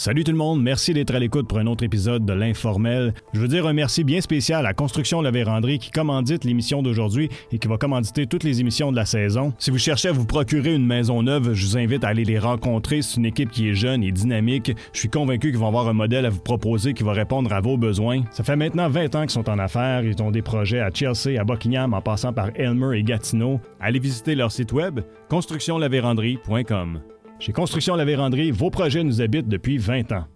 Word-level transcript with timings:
Salut 0.00 0.24
tout 0.24 0.32
le 0.32 0.38
monde, 0.38 0.62
merci 0.62 0.94
d'être 0.94 1.14
à 1.14 1.18
l'écoute 1.18 1.46
pour 1.46 1.58
un 1.58 1.66
autre 1.66 1.84
épisode 1.84 2.24
de 2.24 2.32
l'Informel. 2.32 3.12
Je 3.34 3.38
veux 3.38 3.48
dire 3.48 3.66
un 3.66 3.74
merci 3.74 4.02
bien 4.02 4.22
spécial 4.22 4.64
à 4.64 4.72
Construction 4.72 5.20
La 5.20 5.30
Vérandrie 5.30 5.78
qui 5.78 5.90
commandite 5.90 6.44
l'émission 6.44 6.82
d'aujourd'hui 6.82 7.28
et 7.52 7.58
qui 7.58 7.68
va 7.68 7.76
commanditer 7.76 8.26
toutes 8.26 8.42
les 8.42 8.62
émissions 8.62 8.92
de 8.92 8.96
la 8.96 9.04
saison. 9.04 9.52
Si 9.58 9.70
vous 9.70 9.76
cherchez 9.76 10.08
à 10.08 10.12
vous 10.12 10.24
procurer 10.24 10.74
une 10.74 10.86
maison 10.86 11.22
neuve, 11.22 11.52
je 11.52 11.66
vous 11.66 11.76
invite 11.76 12.02
à 12.02 12.08
aller 12.08 12.24
les 12.24 12.38
rencontrer. 12.38 13.02
C'est 13.02 13.18
une 13.18 13.26
équipe 13.26 13.50
qui 13.50 13.68
est 13.68 13.74
jeune 13.74 14.02
et 14.02 14.10
dynamique. 14.10 14.72
Je 14.94 14.98
suis 14.98 15.10
convaincu 15.10 15.50
qu'ils 15.50 15.60
vont 15.60 15.68
avoir 15.68 15.86
un 15.86 15.92
modèle 15.92 16.24
à 16.24 16.30
vous 16.30 16.40
proposer 16.40 16.94
qui 16.94 17.02
va 17.02 17.12
répondre 17.12 17.52
à 17.52 17.60
vos 17.60 17.76
besoins. 17.76 18.22
Ça 18.30 18.42
fait 18.42 18.56
maintenant 18.56 18.88
20 18.88 19.14
ans 19.16 19.20
qu'ils 19.20 19.30
sont 19.32 19.50
en 19.50 19.58
affaires. 19.58 20.02
Ils 20.02 20.22
ont 20.22 20.30
des 20.30 20.40
projets 20.40 20.80
à 20.80 20.88
Chelsea, 20.90 21.38
à 21.38 21.44
Buckingham, 21.44 21.92
en 21.92 22.00
passant 22.00 22.32
par 22.32 22.48
Elmer 22.54 22.98
et 22.98 23.02
Gatineau. 23.02 23.60
Allez 23.78 23.98
visiter 23.98 24.34
leur 24.34 24.50
site 24.50 24.72
web 24.72 25.00
constructionlavérandrie.com. 25.28 27.00
Chez 27.40 27.52
Construction 27.54 27.96
La 27.96 28.04
Vérandrie, 28.04 28.50
vos 28.50 28.68
projets 28.68 29.02
nous 29.02 29.22
habitent 29.22 29.48
depuis 29.48 29.78
20 29.78 30.12
ans. 30.12 30.26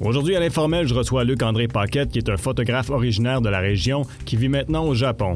Aujourd'hui, 0.00 0.36
à 0.36 0.40
l'informel, 0.40 0.86
je 0.86 0.94
reçois 0.94 1.24
Luc-André 1.24 1.66
Paquette, 1.66 2.12
qui 2.12 2.18
est 2.18 2.30
un 2.30 2.36
photographe 2.36 2.90
originaire 2.90 3.40
de 3.40 3.48
la 3.48 3.58
région 3.58 4.02
qui 4.24 4.36
vit 4.36 4.48
maintenant 4.48 4.86
au 4.86 4.94
Japon. 4.94 5.34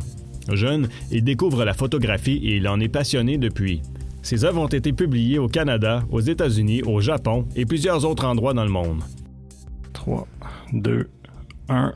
Jeune, 0.53 0.89
il 1.11 1.25
découvre 1.25 1.65
la 1.65 1.75
photographie 1.75 2.41
et 2.45 2.57
il 2.57 2.69
en 2.69 2.79
est 2.79 2.89
passionné 2.89 3.37
depuis. 3.37 3.83
Ses 4.25 4.47
œuvres 4.47 4.63
ont 4.63 4.69
été 4.69 4.95
publiées 4.95 5.39
au 5.39 5.49
Canada, 5.49 6.03
aux 6.11 6.21
États-Unis, 6.21 6.83
au 6.85 6.99
Japon 7.03 7.47
et 7.55 7.67
plusieurs 7.67 8.07
autres 8.07 8.25
endroits 8.25 8.55
dans 8.55 8.65
le 8.65 8.71
monde. 8.71 9.03
3, 9.93 10.27
2, 10.73 11.11
1. 11.69 11.93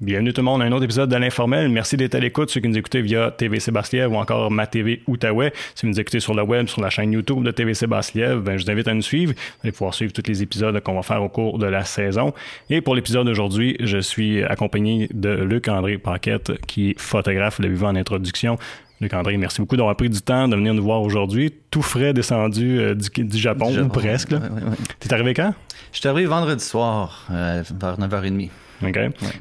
Bienvenue 0.00 0.32
tout 0.32 0.40
le 0.40 0.46
monde 0.46 0.62
à 0.62 0.64
un 0.64 0.72
autre 0.72 0.84
épisode 0.84 1.10
de 1.10 1.16
l'Informel. 1.16 1.68
Merci 1.68 1.98
d'être 1.98 2.14
à 2.14 2.18
l'écoute, 2.18 2.48
ceux 2.48 2.60
qui 2.60 2.68
nous 2.68 2.78
écoutez 2.78 3.02
via 3.02 3.30
TV 3.30 3.60
Sébastien 3.60 4.08
ou 4.08 4.16
encore 4.16 4.50
Ma 4.50 4.66
TV 4.66 5.02
Outaouais. 5.06 5.52
Si 5.74 5.84
vous 5.84 5.92
nous 5.92 6.00
écoutez 6.00 6.20
sur 6.20 6.32
le 6.32 6.42
web, 6.42 6.66
sur 6.66 6.80
la 6.80 6.88
chaîne 6.88 7.12
YouTube 7.12 7.42
de 7.42 7.50
TV 7.50 7.74
Sébastien, 7.74 8.36
ben, 8.36 8.56
je 8.56 8.64
vous 8.64 8.70
invite 8.70 8.88
à 8.88 8.94
nous 8.94 9.02
suivre. 9.02 9.34
Vous 9.34 9.60
allez 9.64 9.72
pouvoir 9.72 9.92
suivre 9.92 10.14
tous 10.14 10.26
les 10.26 10.42
épisodes 10.42 10.80
qu'on 10.80 10.94
va 10.94 11.02
faire 11.02 11.22
au 11.22 11.28
cours 11.28 11.58
de 11.58 11.66
la 11.66 11.84
saison. 11.84 12.32
Et 12.70 12.80
pour 12.80 12.94
l'épisode 12.94 13.26
d'aujourd'hui, 13.26 13.76
je 13.80 13.98
suis 13.98 14.42
accompagné 14.42 15.08
de 15.12 15.44
Luc-André 15.44 15.98
Paquette, 15.98 16.52
qui 16.66 16.90
est 16.90 16.98
photographe, 16.98 17.58
vous 17.58 17.64
l'avez 17.64 17.74
vu 17.74 17.84
en 17.84 17.96
introduction. 17.96 18.58
Luc-André, 19.00 19.36
merci 19.36 19.60
beaucoup 19.60 19.76
d'avoir 19.76 19.94
pris 19.96 20.08
du 20.08 20.20
temps 20.22 20.48
de 20.48 20.56
venir 20.56 20.72
nous 20.74 20.82
voir 20.82 21.02
aujourd'hui. 21.02 21.52
Tout 21.70 21.82
frais 21.82 22.12
descendu 22.14 22.78
euh, 22.78 22.94
du, 22.94 23.24
du, 23.24 23.38
Japon, 23.38 23.70
Du 23.70 23.80
ou 23.80 23.88
presque. 23.88 24.30
ouais, 24.30 24.38
ouais, 24.38 24.62
ouais. 24.70 24.76
T'es 25.00 25.12
arrivé 25.12 25.34
quand? 25.34 25.52
Je 25.92 25.98
suis 26.00 26.08
arrivé 26.08 26.26
vendredi 26.26 26.64
soir, 26.64 27.26
euh, 27.30 27.62
vers 27.78 27.98
9h30. 27.98 28.48
OK. 28.82 28.98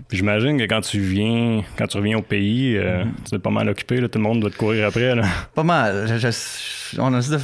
Puis 0.07 0.17
j'imagine 0.17 0.57
que 0.57 0.63
quand 0.63 0.79
tu 0.79 0.99
viens, 0.99 1.61
quand 1.77 1.87
tu 1.87 1.97
reviens 1.97 2.17
au 2.17 2.21
pays, 2.21 2.77
euh, 2.77 3.03
Mm-hmm. 3.03 3.07
tu 3.29 3.35
être 3.35 3.41
pas 3.41 3.49
mal 3.49 3.67
occupé, 3.67 3.99
là, 3.99 4.07
tout 4.07 4.17
le 4.17 4.23
monde 4.23 4.39
doit 4.39 4.49
te 4.49 4.55
courir 4.55 4.87
après. 4.87 5.13
Là. 5.13 5.23
Pas 5.55 5.63
mal. 5.63 6.07
De- 6.07 6.17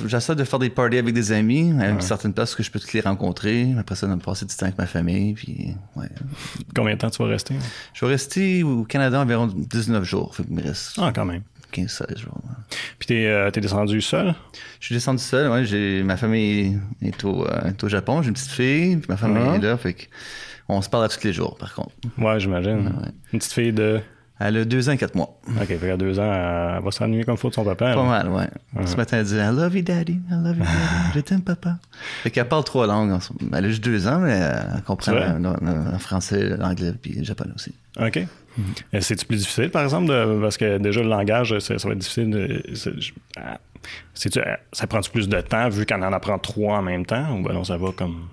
J'essaie 0.07 0.35
de 0.35 0.43
faire 0.45 0.59
des 0.59 0.69
parties 0.69 0.97
avec 0.99 1.13
des 1.13 1.31
amis, 1.33 1.73
à 1.81 1.89
une 1.89 1.99
certaine 2.01 2.33
place 2.33 2.55
que 2.55 2.63
je 2.63 2.71
peux 2.71 2.79
tous 2.79 2.93
les 2.93 3.01
rencontrer. 3.01 3.67
Après 3.77 3.95
ça, 3.95 4.07
de 4.07 4.13
me 4.15 4.19
passer 4.21 4.45
du 4.45 4.55
temps 4.55 4.67
avec 4.67 4.77
ma 4.77 4.85
famille. 4.85 5.33
Puis, 5.33 5.75
ouais. 5.97 6.07
Combien 6.73 6.93
de 6.93 6.99
temps 6.99 7.09
tu 7.09 7.21
vas 7.23 7.27
rester? 7.29 7.55
Je 7.93 8.05
vais 8.05 8.11
rester 8.11 8.63
au 8.63 8.83
Canada 8.85 9.19
environ 9.19 9.47
19 9.47 10.03
jours. 10.05 10.33
Fait 10.35 10.49
me 10.49 10.61
reste 10.63 10.93
Ah, 10.97 11.11
quand 11.13 11.25
même. 11.25 11.41
15-16 11.71 12.17
jours. 12.19 12.41
ouais. 12.43 12.77
Puis 12.99 13.07
t'es, 13.07 13.25
euh, 13.25 13.49
t'es 13.51 13.61
descendu 13.61 14.01
seul? 14.01 14.33
Je 14.79 14.85
suis 14.87 14.95
descendu 14.95 15.21
seul. 15.21 15.49
Ouais, 15.51 15.65
j'ai, 15.65 16.03
ma 16.03 16.17
famille 16.17 16.79
est 17.01 17.23
au, 17.25 17.45
euh, 17.45 17.69
est 17.69 17.83
au 17.83 17.89
Japon. 17.89 18.21
J'ai 18.21 18.29
une 18.29 18.33
petite 18.33 18.51
fille. 18.51 18.97
Puis 18.97 19.07
ma 19.09 19.17
famille 19.17 19.43
Ah. 19.51 19.55
est 19.55 19.59
là. 19.59 19.77
Fait 19.77 19.95
on 20.69 20.81
se 20.81 20.89
parle 20.89 21.03
à 21.05 21.09
tous 21.09 21.23
les 21.23 21.33
jours, 21.33 21.57
par 21.57 21.73
contre. 21.73 21.91
Ouais, 22.17 22.39
j'imagine. 22.39 22.91
Une 23.33 23.39
petite 23.39 23.51
fille 23.53 23.73
de? 23.73 23.99
Elle 24.43 24.57
a 24.57 24.65
deux 24.65 24.89
ans 24.89 24.93
et 24.93 24.97
quatre 24.97 25.13
mois. 25.13 25.39
OK, 25.49 25.67
fait 25.67 25.77
qu'à 25.77 25.97
deux 25.97 26.17
ans, 26.17 26.23
elle 26.23 26.83
va 26.83 26.89
s'ennuyer 26.91 27.23
comme 27.25 27.37
faut 27.37 27.49
de 27.49 27.53
son 27.53 27.63
papa. 27.63 27.93
Pas 27.93 27.95
là. 27.95 28.03
mal, 28.03 28.27
ouais. 28.29 28.47
Ce 28.87 28.95
matin, 28.95 29.17
elle 29.19 29.25
dit 29.25 29.35
I 29.35 29.49
love 29.55 29.75
you, 29.75 29.83
daddy. 29.83 30.13
I 30.13 30.19
love 30.31 30.57
you, 30.57 30.63
daddy. 30.63 30.71
Je 31.13 31.19
t'aime, 31.19 31.41
papa. 31.43 31.77
Fait 32.23 32.31
qu'elle 32.31 32.47
parle 32.47 32.63
trois 32.63 32.87
langues. 32.87 33.19
Elle 33.53 33.65
a 33.65 33.67
juste 33.69 33.83
deux 33.83 34.07
ans, 34.07 34.17
mais 34.17 34.31
elle 34.31 34.81
comprend 34.81 35.11
le 35.11 35.97
français, 35.99 36.57
l'anglais, 36.57 36.93
puis 36.99 37.11
le 37.13 37.23
japonais 37.23 37.51
aussi. 37.55 37.71
OK. 37.99 38.25
Euh, 38.93 38.99
C'est-tu 39.01 39.25
plus 39.25 39.37
difficile, 39.37 39.69
par 39.69 39.83
exemple, 39.83 40.07
de- 40.07 40.39
parce 40.41 40.57
que 40.57 40.77
déjà 40.77 41.01
le 41.01 41.09
langage, 41.09 41.57
ça, 41.59 41.75
va 41.75 41.91
être 41.91 41.97
difficile. 41.97 42.29
De, 42.29 42.63
ah, 43.37 43.59
euh, 44.37 44.55
ça 44.73 44.87
prend 44.87 45.01
plus 45.01 45.27
de 45.27 45.41
temps 45.41 45.69
vu 45.69 45.85
qu'on 45.85 46.01
en 46.01 46.13
apprend 46.13 46.37
trois 46.37 46.77
en 46.77 46.81
même 46.81 47.05
temps 47.05 47.37
ou 47.37 47.43
ben 47.43 47.53
non, 47.53 47.63
ça 47.63 47.77
va 47.77 47.91
comme. 47.91 48.27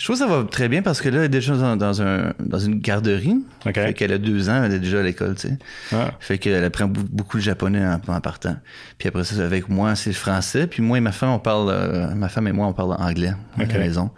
Je 0.00 0.04
trouve 0.06 0.16
que 0.16 0.24
ça 0.24 0.26
va 0.34 0.44
très 0.44 0.70
bien 0.70 0.80
parce 0.80 1.02
que 1.02 1.10
là, 1.10 1.18
elle 1.18 1.24
est 1.24 1.28
déjà 1.28 1.54
dans, 1.54 1.76
dans 1.76 2.00
un, 2.00 2.32
dans 2.40 2.58
une 2.58 2.80
garderie. 2.80 3.36
OK. 3.66 3.74
Fait 3.74 3.92
qu'elle 3.92 4.14
a 4.14 4.18
deux 4.18 4.48
ans, 4.48 4.64
elle 4.64 4.72
est 4.72 4.78
déjà 4.78 5.00
à 5.00 5.02
l'école, 5.02 5.34
tu 5.34 5.48
sais. 5.48 5.58
Ah, 5.92 6.12
Fait 6.20 6.38
qu'elle 6.38 6.64
apprend 6.64 6.86
beaucoup 6.86 7.36
le 7.36 7.42
japonais 7.42 7.84
en, 7.86 8.00
en 8.10 8.20
partant. 8.22 8.56
Puis 8.96 9.08
après 9.08 9.24
ça, 9.24 9.44
avec 9.44 9.68
moi, 9.68 9.94
c'est 9.96 10.08
le 10.08 10.14
français. 10.16 10.66
Puis 10.66 10.82
moi 10.82 10.96
et 10.96 11.02
ma 11.02 11.12
femme, 11.12 11.28
on 11.32 11.38
parle, 11.38 11.68
euh, 11.68 12.14
ma 12.14 12.30
femme 12.30 12.48
et 12.48 12.52
moi, 12.52 12.66
on 12.66 12.72
parle 12.72 12.92
anglais 12.98 13.34
à 13.58 13.64
la 13.66 13.78
maison. 13.78 14.10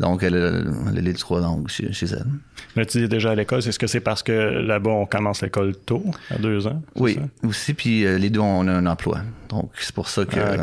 Donc, 0.00 0.24
elle 0.24 0.34
a, 0.34 0.48
elle 0.90 0.98
a 0.98 1.00
les 1.00 1.14
trois 1.14 1.40
langues 1.40 1.68
chez, 1.68 1.92
chez 1.92 2.06
elle. 2.06 2.26
Là, 2.74 2.84
tu 2.84 3.04
es 3.04 3.06
déjà 3.06 3.30
à 3.30 3.34
l'école. 3.36 3.60
Est-ce 3.60 3.78
que 3.78 3.86
c'est 3.86 4.00
parce 4.00 4.24
que 4.24 4.32
là-bas, 4.32 4.90
on 4.90 5.06
commence 5.06 5.42
l'école 5.42 5.76
tôt, 5.76 6.02
à 6.32 6.38
deux 6.38 6.66
ans? 6.66 6.82
Oui, 6.96 7.14
ça? 7.14 7.46
aussi. 7.48 7.74
Puis 7.74 8.04
euh, 8.04 8.18
les 8.18 8.30
deux, 8.30 8.40
on 8.40 8.66
a 8.66 8.72
un 8.72 8.86
emploi. 8.86 9.20
Donc, 9.50 9.70
c'est 9.78 9.94
pour 9.94 10.08
ça 10.08 10.24
que 10.24 10.40
Ah, 10.40 10.56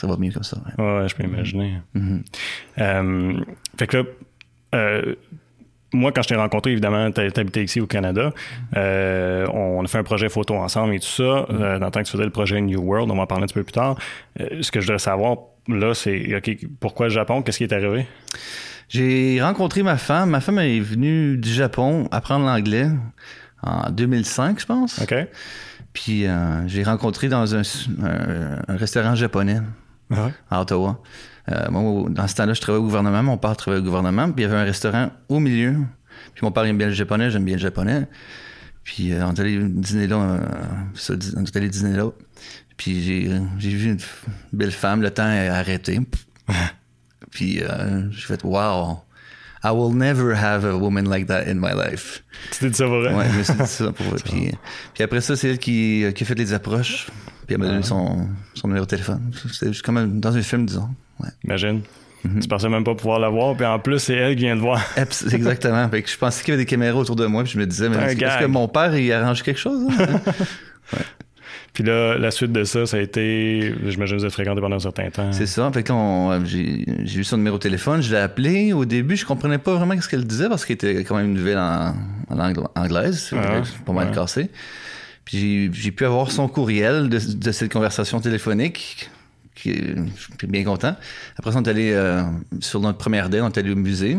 ça 0.00 0.06
va 0.06 0.16
mieux 0.16 0.32
comme 0.32 0.42
ça. 0.42 0.56
ouais. 0.78 0.84
Ouais, 0.84 1.08
je 1.08 1.14
peux 1.14 1.24
imaginer. 1.24 1.78
Mhm. 1.94 2.22
Euh, 2.78 3.40
fait 3.78 3.86
que 3.86 3.96
là, 3.98 4.02
euh, 4.74 5.14
moi, 5.92 6.12
quand 6.12 6.22
je 6.22 6.28
t'ai 6.28 6.36
rencontré, 6.36 6.70
évidemment, 6.70 7.10
t'habitais 7.10 7.64
ici 7.64 7.80
au 7.80 7.86
Canada. 7.86 8.32
Euh, 8.76 9.44
on 9.52 9.84
a 9.84 9.88
fait 9.88 9.98
un 9.98 10.04
projet 10.04 10.28
photo 10.28 10.54
ensemble 10.54 10.94
et 10.94 11.00
tout 11.00 11.06
ça. 11.08 11.22
Euh, 11.50 11.78
dans 11.80 11.86
le 11.86 11.90
temps 11.90 12.00
que 12.00 12.06
tu 12.06 12.12
faisais 12.12 12.24
le 12.24 12.30
projet 12.30 12.60
New 12.60 12.80
World, 12.80 13.10
on 13.10 13.16
va 13.16 13.22
en 13.22 13.26
parler 13.26 13.42
un 13.44 13.46
petit 13.46 13.54
peu 13.54 13.64
plus 13.64 13.72
tard. 13.72 13.96
Euh, 14.38 14.62
ce 14.62 14.70
que 14.70 14.80
je 14.80 14.86
voudrais 14.86 15.00
savoir, 15.00 15.36
là, 15.66 15.92
c'est 15.94 16.36
OK, 16.36 16.56
pourquoi 16.78 17.06
le 17.06 17.12
Japon? 17.12 17.42
Qu'est-ce 17.42 17.58
qui 17.58 17.64
est 17.64 17.72
arrivé? 17.72 18.06
J'ai 18.88 19.40
rencontré 19.42 19.82
ma 19.82 19.96
femme. 19.96 20.30
Ma 20.30 20.40
femme 20.40 20.58
est 20.60 20.78
venue 20.80 21.36
du 21.36 21.48
Japon 21.52 22.08
apprendre 22.12 22.46
l'anglais 22.46 22.86
en 23.62 23.90
2005, 23.90 24.60
je 24.60 24.66
pense. 24.66 25.00
OK? 25.02 25.14
Puis 25.92 26.24
j'ai 26.68 26.82
rencontré 26.84 27.28
dans 27.28 27.54
un, 27.56 27.62
un- 28.02 28.58
un 28.68 28.76
restaurant 28.76 29.16
japonais 29.16 29.58
Ouais? 30.10 30.32
à 30.50 30.60
Ottawa. 30.60 31.00
Euh, 31.50 31.70
moi, 31.70 32.08
dans 32.10 32.26
ce 32.26 32.34
temps-là, 32.34 32.54
je 32.54 32.60
travaillais 32.60 32.82
au 32.82 32.86
gouvernement. 32.86 33.22
Mon 33.22 33.38
père 33.38 33.56
travaillait 33.56 33.82
au 33.82 33.86
gouvernement. 33.86 34.30
Puis 34.30 34.44
il 34.44 34.48
y 34.48 34.50
avait 34.50 34.60
un 34.60 34.64
restaurant 34.64 35.10
au 35.28 35.40
milieu. 35.40 35.76
Puis 36.34 36.44
mon 36.44 36.52
père 36.52 36.64
aime 36.64 36.78
bien 36.78 36.88
le 36.88 36.92
japonais, 36.92 37.30
j'aime 37.30 37.44
bien 37.44 37.56
le 37.56 37.60
japonais. 37.60 38.06
Puis 38.84 39.12
euh, 39.12 39.26
on 39.26 39.34
est 39.34 39.40
allé 39.40 39.58
dîner 39.58 40.06
là. 40.06 40.16
euh, 40.16 40.38
ça, 40.94 41.14
on 41.36 41.44
est 41.44 41.56
allé 41.56 41.68
dîner 41.68 41.96
là. 41.96 42.10
Puis 42.76 43.02
j'ai, 43.02 43.70
vu 43.70 43.90
une 43.90 43.98
belle 44.52 44.72
femme, 44.72 45.02
le 45.02 45.10
temps 45.10 45.30
est 45.30 45.48
arrêté. 45.48 46.00
Puis 47.30 47.62
j'ai 48.10 48.20
fait 48.22 48.42
Wow, 48.42 49.02
I 49.62 49.70
will 49.70 49.94
never 49.94 50.34
have 50.34 50.64
a 50.64 50.76
woman 50.76 51.04
like 51.04 51.26
that 51.26 51.46
in 51.46 51.56
my 51.56 51.72
life. 51.74 52.24
Tu 52.52 52.60
t'es 52.60 52.70
dit 52.70 52.76
ça 52.76 52.86
pour 52.86 53.00
vrai? 53.00 53.14
Ouais, 53.14 53.26
je 53.30 53.38
me 53.38 53.42
suis 53.42 53.54
dit 53.54 53.66
ça 53.66 53.92
pour 53.92 54.14
puis, 54.24 54.52
puis 54.94 55.02
après 55.04 55.20
ça, 55.20 55.36
c'est 55.36 55.50
elle 55.50 55.58
qui, 55.58 56.06
qui 56.14 56.24
a 56.24 56.26
fait 56.26 56.34
les 56.34 56.54
approches. 56.54 57.08
Puis 57.50 57.56
elle 57.56 57.66
m'a 57.66 57.72
donné 57.72 57.82
son, 57.82 58.28
son 58.54 58.68
numéro 58.68 58.84
de 58.86 58.90
téléphone. 58.90 59.32
C'était 59.50 59.72
juste 59.72 59.82
comme 59.82 60.20
dans 60.20 60.36
un 60.36 60.40
film, 60.42 60.66
disons. 60.66 60.88
Ouais. 61.18 61.30
Imagine. 61.42 61.80
Tu 62.40 62.46
pensais 62.46 62.68
même 62.68 62.84
pas 62.84 62.94
pouvoir 62.94 63.18
la 63.18 63.28
voir, 63.28 63.56
puis 63.56 63.66
en 63.66 63.80
plus, 63.80 63.98
c'est 63.98 64.14
elle 64.14 64.36
qui 64.36 64.42
vient 64.42 64.54
de 64.54 64.60
voir. 64.60 64.80
Exactement. 64.96 65.88
Fait 65.88 66.00
que 66.02 66.08
je 66.08 66.16
pensais 66.16 66.44
qu'il 66.44 66.52
y 66.52 66.54
avait 66.54 66.62
des 66.62 66.66
caméras 66.70 67.00
autour 67.00 67.16
de 67.16 67.26
moi, 67.26 67.42
puis 67.42 67.50
je 67.54 67.58
me 67.58 67.66
disais, 67.66 67.88
mais 67.88 67.96
est-ce, 67.96 68.14
que- 68.38 68.46
mon 68.46 68.68
père, 68.68 68.96
il 68.96 69.12
arrange 69.12 69.42
quelque 69.42 69.58
chose? 69.58 69.84
hein? 69.98 70.20
Puis 71.72 71.82
là, 71.84 72.18
la 72.18 72.30
suite 72.30 72.52
de 72.52 72.62
ça, 72.64 72.86
ça 72.86 72.96
a 72.96 73.00
été. 73.00 73.74
J'imagine 73.86 74.16
que 74.16 74.20
vous 74.22 74.26
êtes 74.26 74.32
fréquenté 74.32 74.60
pendant 74.60 74.76
un 74.76 74.80
certain 74.80 75.08
temps. 75.10 75.32
c'est 75.32 75.46
ça. 75.46 75.70
Fait 75.72 75.82
que 75.82 75.88
là, 75.92 75.98
on- 75.98 76.44
j'ai, 76.44 76.84
eu 77.16 77.24
son 77.24 77.36
numéro 77.36 77.56
de 77.58 77.62
téléphone, 77.62 78.00
je 78.02 78.10
l'ai 78.10 78.18
appelé. 78.20 78.72
Au 78.72 78.84
début, 78.84 79.16
je 79.16 79.24
comprenais 79.26 79.58
pas 79.58 79.74
vraiment 79.74 79.98
ce 80.00 80.08
qu'elle 80.08 80.24
disait 80.24 80.48
parce 80.48 80.64
qu'elle 80.64 80.74
était 80.74 81.04
quand 81.04 81.16
même 81.16 81.26
une 81.26 81.34
nouvelle 81.34 81.58
en, 81.58 81.94
en 82.28 82.34
langue 82.34 82.58
anglaise. 82.76 83.30
Ah, 83.36 83.62
pas 83.86 83.92
mal 83.92 84.08
ouais. 84.08 84.14
cassé. 84.14 84.50
Puis 85.30 85.72
j'ai, 85.72 85.92
pu 85.92 86.04
avoir 86.04 86.30
son 86.32 86.48
courriel 86.48 87.08
de, 87.08 87.18
de 87.18 87.52
cette 87.52 87.72
conversation 87.72 88.20
téléphonique. 88.20 89.10
Qui, 89.54 89.74
je 89.74 90.36
suis 90.38 90.46
bien 90.48 90.64
content. 90.64 90.96
Après 91.36 91.52
ça, 91.52 91.58
on 91.58 91.62
est 91.62 91.68
allé 91.68 91.92
euh, 91.92 92.22
sur 92.60 92.80
notre 92.80 92.98
première 92.98 93.28
date, 93.28 93.42
on 93.42 93.48
est 93.48 93.58
allé 93.58 93.70
au 93.72 93.76
musée. 93.76 94.16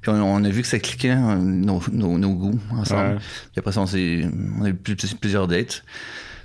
Puis 0.00 0.10
on, 0.10 0.14
on 0.22 0.44
a 0.44 0.48
vu 0.50 0.62
que 0.62 0.68
ça 0.68 0.78
cliquait 0.78 1.12
euh, 1.16 1.36
nos, 1.36 1.80
nos, 1.90 2.18
nos 2.18 2.34
goûts 2.34 2.60
ensemble. 2.70 3.14
Ouais. 3.14 3.18
Puis 3.52 3.58
après 3.58 3.72
ça, 3.72 3.80
on, 3.80 3.84
on 3.86 4.64
a 4.64 4.68
eu 4.68 4.74
plus- 4.74 4.94
plus- 4.96 5.14
plusieurs 5.14 5.48
dates. 5.48 5.84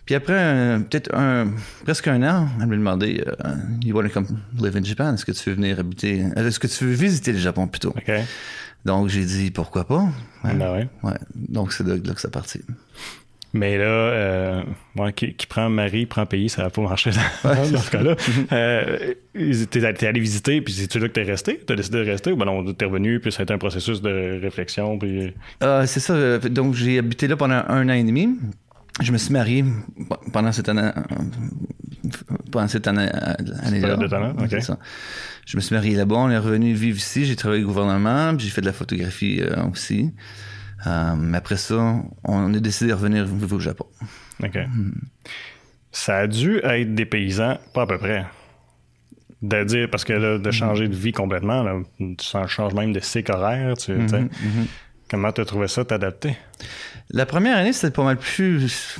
Puis 0.05 0.15
après, 0.15 0.33
euh, 0.33 0.79
peut-être 0.79 1.13
un, 1.13 1.51
presque 1.83 2.07
un 2.07 2.23
an, 2.23 2.47
elle 2.59 2.67
me 2.67 2.77
demandait 2.77 3.23
euh, 3.27 3.53
You 3.83 3.95
want 3.95 4.03
to 4.03 4.09
come 4.09 4.25
live 4.59 4.75
in 4.77 4.83
Japan? 4.83 5.13
Est-ce 5.13 5.25
que 5.25 5.33
tu 5.33 5.49
veux 5.49 5.55
venir 5.55 5.79
habiter? 5.79 6.23
euh, 6.35 6.47
Est-ce 6.47 6.59
que 6.59 6.67
tu 6.67 6.85
veux 6.85 6.93
visiter 6.93 7.31
le 7.33 7.37
Japon 7.39 7.67
plutôt? 7.67 7.93
Donc 8.85 9.09
j'ai 9.09 9.25
dit 9.25 9.51
pourquoi 9.51 9.85
pas? 9.85 10.07
Ouais. 10.45 10.53
Ben 10.55 10.71
ouais. 11.03 11.13
Donc 11.35 11.73
c'est 11.73 11.83
de 11.83 12.01
là 12.07 12.13
que 12.13 12.21
ça 12.21 12.29
partit. 12.29 12.61
Mais 13.53 13.77
là, 13.77 13.83
euh, 13.83 14.63
moi, 14.93 15.11
qui, 15.11 15.33
qui, 15.33 15.47
prend 15.47 15.69
mari, 15.69 16.05
prend 16.05 16.25
pays, 16.25 16.49
ça 16.49 16.63
va 16.63 16.69
pas 16.69 16.81
marcher 16.81 17.11
dans, 17.11 17.49
dans 17.71 17.79
ce 17.79 17.89
cas-là. 17.89 18.15
euh, 18.51 19.13
t'es 19.33 20.07
allé 20.07 20.19
visiter, 20.19 20.61
puis 20.61 20.73
c'est-tu 20.73 20.99
là 20.99 21.07
que 21.07 21.13
t'es 21.13 21.23
resté? 21.23 21.59
T'as 21.65 21.75
décidé 21.75 22.05
de 22.05 22.11
rester 22.11 22.31
ou 22.31 22.35
ben 22.35 22.45
non, 22.45 22.73
t'es 22.73 22.85
revenu, 22.85 23.19
puis 23.19 23.31
ça 23.31 23.41
a 23.41 23.43
été 23.43 23.53
un 23.53 23.57
processus 23.57 24.01
de 24.01 24.39
réflexion, 24.41 24.99
puis... 24.99 25.33
Euh, 25.63 25.85
c'est 25.87 25.99
ça. 25.99 26.37
Donc, 26.37 26.75
j'ai 26.75 26.99
habité 26.99 27.27
là 27.27 27.37
pendant 27.37 27.63
un 27.67 27.89
an 27.89 27.93
et 27.93 28.03
demi. 28.03 28.29
Je 29.01 29.11
me 29.11 29.17
suis 29.17 29.33
marié 29.33 29.65
pendant 30.31 30.51
cette 30.51 30.69
année... 30.69 30.91
Pendant 32.51 32.67
cette 32.67 32.87
année, 32.87 33.09
année-là. 33.63 33.97
Okay. 34.43 34.61
Ça. 34.61 34.77
Je 35.49 35.57
me 35.57 35.61
suis 35.61 35.73
marié 35.73 35.95
là-bas, 35.95 36.15
on 36.15 36.29
est 36.29 36.37
revenu 36.37 36.73
vivre 36.73 36.97
ici, 36.99 37.25
j'ai 37.25 37.35
travaillé 37.35 37.63
au 37.63 37.67
gouvernement, 37.67 38.35
puis 38.35 38.45
j'ai 38.45 38.51
fait 38.51 38.61
de 38.61 38.67
la 38.67 38.73
photographie 38.73 39.41
euh, 39.41 39.65
aussi. 39.71 40.11
Euh, 40.87 41.33
après 41.33 41.57
ça, 41.57 42.01
on 42.23 42.53
a 42.53 42.59
décidé 42.59 42.89
de 42.89 42.95
revenir 42.95 43.25
vivre 43.25 43.55
au 43.55 43.59
Japon. 43.59 43.85
OK. 44.43 44.55
Mm. 44.55 44.91
Ça 45.91 46.17
a 46.17 46.27
dû 46.27 46.59
être 46.63 46.93
des 46.95 47.05
paysans, 47.05 47.57
pas 47.73 47.83
à 47.83 47.87
peu 47.87 47.97
près. 47.97 48.25
De 49.41 49.63
dire, 49.63 49.89
parce 49.89 50.03
que 50.03 50.13
là, 50.13 50.37
de 50.37 50.51
changer 50.51 50.87
de 50.87 50.95
vie 50.95 51.13
complètement, 51.13 51.63
là, 51.63 51.79
tu 51.97 52.15
changes 52.47 52.73
même 52.73 52.91
de 52.91 52.99
cycle 52.99 53.31
horaire. 53.31 53.77
Tu, 53.77 53.93
mm 53.93 54.05
-hmm, 54.05 54.21
mm 54.21 54.27
-hmm. 54.27 54.67
Comment 55.09 55.31
tu 55.31 55.41
as 55.41 55.45
trouvé 55.45 55.67
ça, 55.67 55.83
t'adapter? 55.85 56.37
La 57.09 57.25
première 57.25 57.57
année, 57.57 57.73
c'était 57.73 57.93
pas 57.93 58.03
mal 58.03 58.17
plus. 58.17 58.99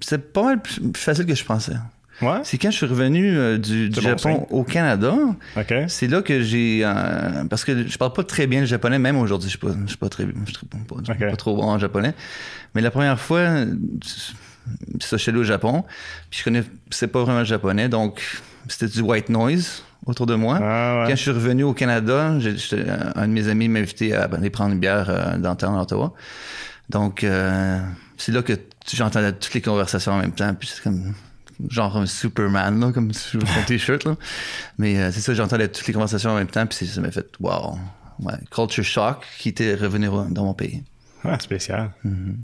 C'était 0.00 0.18
pas 0.18 0.44
mal 0.44 0.62
plus 0.62 0.92
facile 0.94 1.26
que 1.26 1.34
je 1.34 1.44
pensais. 1.44 1.76
Ouais. 2.22 2.38
C'est 2.44 2.58
quand 2.58 2.70
je 2.70 2.76
suis 2.76 2.86
revenu 2.86 3.36
euh, 3.36 3.58
du, 3.58 3.88
du 3.88 4.00
Japon 4.00 4.46
bon 4.50 4.58
au 4.58 4.64
Canada. 4.64 5.14
Okay. 5.56 5.86
C'est 5.88 6.06
là 6.06 6.22
que 6.22 6.42
j'ai. 6.42 6.80
Euh, 6.84 7.44
parce 7.50 7.64
que 7.64 7.86
je 7.86 7.98
parle 7.98 8.12
pas 8.12 8.24
très 8.24 8.46
bien 8.46 8.60
le 8.60 8.66
japonais, 8.66 8.98
même 8.98 9.16
aujourd'hui, 9.16 9.48
je 9.48 9.56
suis 9.56 9.66
pas, 9.66 9.74
je 9.82 9.88
suis 9.88 9.96
pas 9.96 10.08
très. 10.08 10.24
Je 10.24 10.52
suis 10.52 10.66
pas, 10.66 11.12
okay. 11.12 11.26
pas, 11.26 11.36
trop 11.36 11.56
bon 11.56 11.64
en 11.64 11.78
japonais. 11.78 12.14
Mais 12.74 12.80
la 12.80 12.90
première 12.90 13.18
fois, 13.18 13.64
ça, 15.00 15.16
je 15.16 15.16
suis 15.16 15.30
allé 15.30 15.38
au 15.38 15.44
Japon. 15.44 15.84
Puis 16.30 16.40
je 16.40 16.44
connaissais 16.44 17.08
pas 17.08 17.22
vraiment 17.22 17.40
le 17.40 17.44
japonais, 17.44 17.88
donc 17.88 18.22
c'était 18.68 18.88
du 18.88 19.00
white 19.00 19.28
noise 19.28 19.82
autour 20.06 20.26
de 20.26 20.34
moi. 20.34 20.58
Ah, 20.62 21.00
ouais. 21.00 21.08
Quand 21.08 21.16
je 21.16 21.22
suis 21.22 21.30
revenu 21.30 21.64
au 21.64 21.72
Canada, 21.72 22.36
un 23.16 23.28
de 23.28 23.32
mes 23.32 23.48
amis 23.48 23.68
m'a 23.68 23.80
invité 23.80 24.14
à 24.14 24.24
aller 24.24 24.50
prendre 24.50 24.72
une 24.72 24.80
bière 24.80 25.06
euh, 25.08 25.36
downtown 25.38 25.78
Ottawa. 25.78 26.12
Donc, 26.90 27.24
euh, 27.24 27.80
c'est 28.16 28.32
là 28.32 28.42
que 28.42 28.52
j'entendais 28.92 29.32
toutes 29.32 29.54
les 29.54 29.62
conversations 29.62 30.12
en 30.12 30.18
même 30.18 30.32
temps. 30.32 30.54
Puis 30.54 30.70
c'est 30.74 30.82
comme 30.82 31.14
genre 31.68 31.96
un 31.96 32.06
Superman, 32.06 32.80
là, 32.80 32.92
comme 32.92 33.12
sur 33.12 33.40
son 33.46 33.62
t-shirt. 33.66 34.04
Là. 34.04 34.16
Mais 34.78 34.96
euh, 34.98 35.10
c'est 35.12 35.20
ça, 35.20 35.34
j'entendais 35.34 35.68
toutes 35.68 35.86
les 35.86 35.92
conversations 35.92 36.30
en 36.30 36.36
même 36.36 36.48
temps, 36.48 36.66
puis 36.66 36.86
ça 36.86 37.00
m'a 37.00 37.10
fait 37.10 37.26
wow. 37.40 37.78
Ouais, 38.20 38.34
culture 38.50 38.84
shock 38.84 39.26
qui 39.38 39.48
était 39.48 39.74
revenu 39.74 40.06
dans 40.30 40.44
mon 40.44 40.54
pays. 40.54 40.82
Ah, 41.24 41.38
spécial. 41.38 41.90
Mm 42.04 42.10
-hmm. 42.10 42.34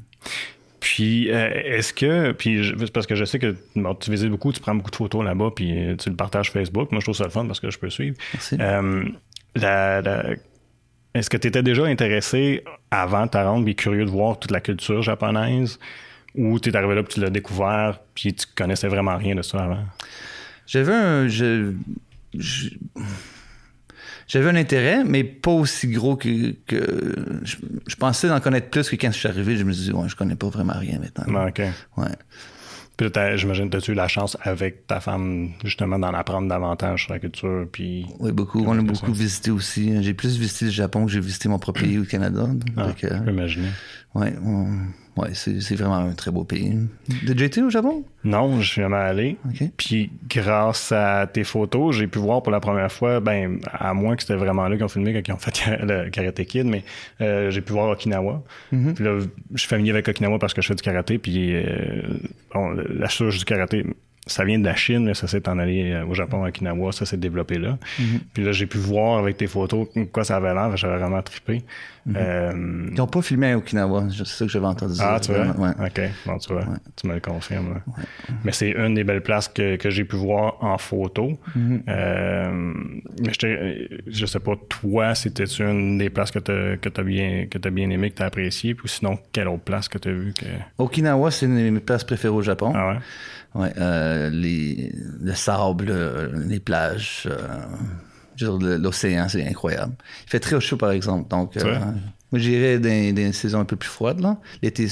Puis, 0.81 1.31
euh, 1.31 1.77
est-ce 1.77 1.93
que, 1.93 2.33
puis 2.33 2.65
je, 2.65 2.75
parce 2.87 3.07
que 3.07 3.15
je 3.15 3.25
sais 3.25 3.39
que 3.39 3.55
bon, 3.77 3.95
tu 3.95 4.11
visites 4.11 4.31
beaucoup, 4.31 4.53
tu 4.53 4.61
prends 4.61 4.75
beaucoup 4.75 4.91
de 4.91 4.97
photos 4.97 5.25
là-bas, 5.25 5.51
puis 5.55 5.97
tu 5.99 6.09
le 6.11 6.17
partages 6.17 6.51
Facebook. 6.51 6.91
Moi, 6.91 7.01
je 7.01 7.05
trouve 7.05 7.17
ça 7.17 7.25
le 7.25 7.31
fun 7.31 7.47
parce 7.47 7.61
que 7.61 7.71
je 7.71 7.79
peux 7.79 7.91
suivre. 7.91 8.17
Merci. 8.33 8.57
Euh, 8.59 9.05
la, 9.55 10.01
la, 10.01 10.35
est-ce 11.15 11.29
que 11.29 11.37
tu 11.37 11.49
étais 11.49 11.63
déjà 11.63 11.85
intéressé 11.85 12.63
avant 12.91 13.27
ta 13.27 13.45
rentre, 13.45 13.65
puis 13.65 13.75
curieux 13.75 14.05
de 14.05 14.11
voir 14.11 14.39
toute 14.39 14.53
la 14.53 14.61
culture 14.61 15.03
japonaise? 15.03 15.79
Ou 16.35 16.61
tu 16.61 16.71
es 16.71 16.77
arrivé 16.77 16.95
là, 16.95 17.03
puis 17.03 17.15
tu 17.15 17.21
l'as 17.21 17.31
découvert, 17.31 17.99
puis 18.15 18.33
tu 18.35 18.47
connaissais 18.55 18.89
vraiment 18.89 19.17
rien 19.17 19.35
de 19.35 19.43
ça 19.43 19.65
avant? 19.65 19.85
J'avais 20.67 20.93
un. 20.93 21.27
J'avais 24.29 24.49
un 24.49 24.55
intérêt, 24.55 25.03
mais 25.03 25.25
pas 25.25 25.51
aussi 25.51 25.89
gros 25.89 26.17
que. 26.17 26.53
que 26.67 27.41
je, 27.43 27.57
je, 27.87 27.97
pensais 27.97 28.29
d'en 28.29 28.39
connaître 28.39 28.71
plus 28.71 28.89
que 28.89 28.95
quand 28.95 29.11
je 29.11 29.19
suis 29.19 29.29
arrivé, 29.29 29.57
je 29.57 29.65
me 29.65 29.73
suis 29.73 29.87
dit, 29.87 29.93
ouais, 29.93 30.09
je 30.09 30.15
connais 30.15 30.37
pas 30.37 30.49
vraiment 30.49 30.79
rien 30.79 31.01
maintenant. 31.01 31.25
Ah, 31.37 31.49
OK. 31.49 31.63
Ouais. 31.97 32.15
Puis 33.01 33.09
j'imagine 33.37 33.71
que 33.71 33.79
tu 33.79 33.91
as 33.91 33.95
eu 33.95 33.97
la 33.97 34.09
chance 34.09 34.37
avec 34.43 34.87
ta 34.87 35.01
femme, 35.01 35.53
justement, 35.65 35.99
d'en 35.99 36.13
apprendre 36.13 36.49
davantage 36.49 37.05
sur 37.05 37.15
la 37.15 37.19
culture. 37.19 37.67
Puis... 37.73 38.05
Oui, 38.19 38.31
beaucoup. 38.31 38.63
On 38.67 38.79
a 38.79 38.83
beaucoup 38.83 39.13
visité 39.13 39.51
aussi. 39.51 40.03
J'ai 40.03 40.13
plus 40.13 40.37
visité 40.39 40.67
le 40.67 40.71
Japon 40.71 41.07
que 41.07 41.13
j'ai 41.13 41.21
visité 41.21 41.49
mon 41.49 41.59
propre 41.59 41.81
pays, 41.81 41.99
au 41.99 42.05
Canada. 42.05 42.47
Ah, 42.77 42.89
donc, 42.89 43.05
euh, 43.05 43.19
imaginer. 43.27 43.71
Oui, 44.15 44.29
on... 44.45 44.67
ouais, 45.21 45.31
c'est 45.35 45.75
vraiment 45.75 45.97
un 45.97 46.13
très 46.13 46.31
beau 46.31 46.45
pays. 46.45 46.77
T'as 47.27 47.33
déjà 47.33 47.47
été 47.47 47.63
au 47.63 47.71
Japon? 47.71 48.05
Non, 48.25 48.61
je 48.61 48.69
suis 48.71 48.83
jamais 48.83 48.97
allé. 48.97 49.37
Okay. 49.51 49.71
Puis 49.77 50.11
grâce 50.29 50.93
à 50.93 51.27
tes 51.27 51.45
photos, 51.45 51.97
j'ai 51.97 52.07
pu 52.07 52.19
voir 52.19 52.43
pour 52.43 52.53
la 52.53 52.61
première 52.61 52.91
fois, 52.93 53.21
ben, 53.21 53.61
à 53.73 53.95
moins 53.95 54.17
que 54.17 54.23
c'était 54.23 54.37
vraiment 54.37 54.69
là 54.69 54.77
qu'ils 54.77 54.85
ont 54.85 54.89
filmé 54.89 55.13
quand 55.13 55.27
ils 55.27 55.33
ont 55.33 55.39
fait 55.39 55.67
le 55.83 56.11
Karate 56.11 56.45
Kid, 56.45 56.67
mais 56.67 56.85
euh, 57.21 57.51
j'ai 57.51 57.61
pu 57.61 57.73
voir 57.73 57.89
Okinawa. 57.91 58.43
Mm 58.73 58.79
-hmm. 58.79 58.95
Puis 58.95 59.05
là, 59.05 59.19
je 59.55 59.59
suis 59.59 59.69
familier 59.69 59.91
avec 59.91 60.09
Okinawa 60.09 60.39
parce 60.39 60.55
que 60.55 60.63
je 60.63 60.67
fais 60.69 60.75
du 60.75 60.83
karaté, 60.83 61.19
puis 61.19 61.55
euh, 61.55 61.63
bon, 62.55 62.71
la 62.89 63.09
source 63.09 63.39
du 63.39 63.45
karaté, 63.45 63.85
ça 64.37 64.45
vient 64.45 64.59
de 64.59 64.65
la 64.73 64.77
Chine, 64.77 65.13
ça 65.15 65.27
s'est 65.27 65.47
en 65.49 65.59
allé 65.59 65.79
au 66.11 66.15
Japon, 66.15 66.45
à 66.45 66.49
Okinawa, 66.49 66.93
ça 66.93 67.05
s'est 67.05 67.17
développé 67.27 67.57
là. 67.59 67.73
Mm 67.73 68.03
-hmm. 68.05 68.21
Puis 68.33 68.43
là, 68.45 68.53
j'ai 68.53 68.67
pu 68.67 68.79
voir 68.79 69.13
avec 69.23 69.35
tes 69.37 69.49
photos 69.57 69.83
quoi 70.13 70.23
ça 70.25 70.37
avait 70.37 70.55
l'air, 70.59 70.77
j'avais 70.77 70.99
vraiment 71.03 71.23
trippé. 71.31 71.57
Mm 72.07 72.13
-hmm. 72.13 72.17
euh... 72.17 72.91
Ils 72.93 72.99
n'ont 72.99 73.13
pas 73.17 73.23
filmé 73.29 73.47
à 73.53 73.57
Okinawa, 73.61 74.01
c'est 74.17 74.27
ça 74.39 74.45
que 74.47 74.53
j'avais 74.55 74.71
entendu 74.75 74.95
Ah, 75.01 75.19
dire. 75.19 75.21
tu 75.25 75.29
vois? 75.37 75.49
Ouais. 75.63 75.75
OK, 75.87 76.01
bon, 76.27 76.37
tu 76.43 76.49
vois, 76.55 76.65
Ouais. 76.71 76.81
tu 76.97 77.03
me 77.09 77.15
le 77.19 77.21
confirmes. 77.31 77.71
là. 77.75 77.81
Ouais. 77.95 78.05
Mais 78.45 78.53
c'est 78.59 78.71
une 78.85 78.95
des 78.99 79.05
belles 79.09 79.25
places 79.31 79.49
que, 79.57 79.67
que 79.83 79.89
j'ai 79.95 80.07
pu 80.11 80.17
voir 80.29 80.47
en 80.73 80.79
photo. 80.91 81.25
Mhm. 81.57 81.83
Euh, 81.89 82.51
mais 83.23 83.33
je, 83.41 83.49
je 84.21 84.27
sais 84.33 84.41
pas, 84.49 84.55
toi, 84.81 85.07
c'était 85.23 85.45
une 85.71 85.99
des 85.99 86.11
places 86.17 86.31
que 86.37 86.39
tu 86.39 86.53
as, 87.01 87.05
bien, 87.13 87.47
que 87.51 87.59
as 87.69 87.71
bien 87.79 87.89
aimé, 87.95 88.07
que 88.11 88.17
tu 88.17 88.23
as 88.23 88.27
apprécié, 88.33 88.69
puis 88.79 88.89
sinon, 88.97 89.13
quelle 89.33 89.49
autre 89.55 89.65
place 89.71 89.87
que 89.93 89.99
tu 90.03 90.09
as 90.09 90.13
vu 90.23 90.33
que... 90.41 90.47
Okinawa, 90.79 91.31
c'est 91.31 91.47
une 91.47 91.57
de 91.67 91.71
mes 91.71 91.81
places 91.81 92.05
préférées 92.11 92.35
au 92.41 92.43
Japon. 92.43 92.73
Ah 92.75 92.89
ouais? 92.91 92.99
Ouais, 93.55 93.73
euh, 93.79 94.31
les, 94.31 94.93
le 95.21 95.35
sable, 95.35 95.93
les 96.47 96.61
plages, 96.61 97.29
euh, 97.29 98.79
l'océan, 98.79 99.29
c'est 99.29 99.47
incroyable. 99.47 99.95
Il 100.27 100.31
fait 100.31 100.41
très 100.41 100.61
chaud, 100.61 100.77
par 100.77 100.93
exemple. 100.93 101.29
Donc, 101.29 101.57
euh, 101.57 101.79
moi, 102.33 102.41
j'irais 102.41 102.79
dans, 102.79 102.89
dans 103.09 103.15
des 103.15 103.33
saisons 103.33 103.61
un 103.61 103.65
peu 103.65 103.77
plus 103.77 103.89
froides. 103.89 104.21
là. 104.21 104.39
L'été, 104.63 104.89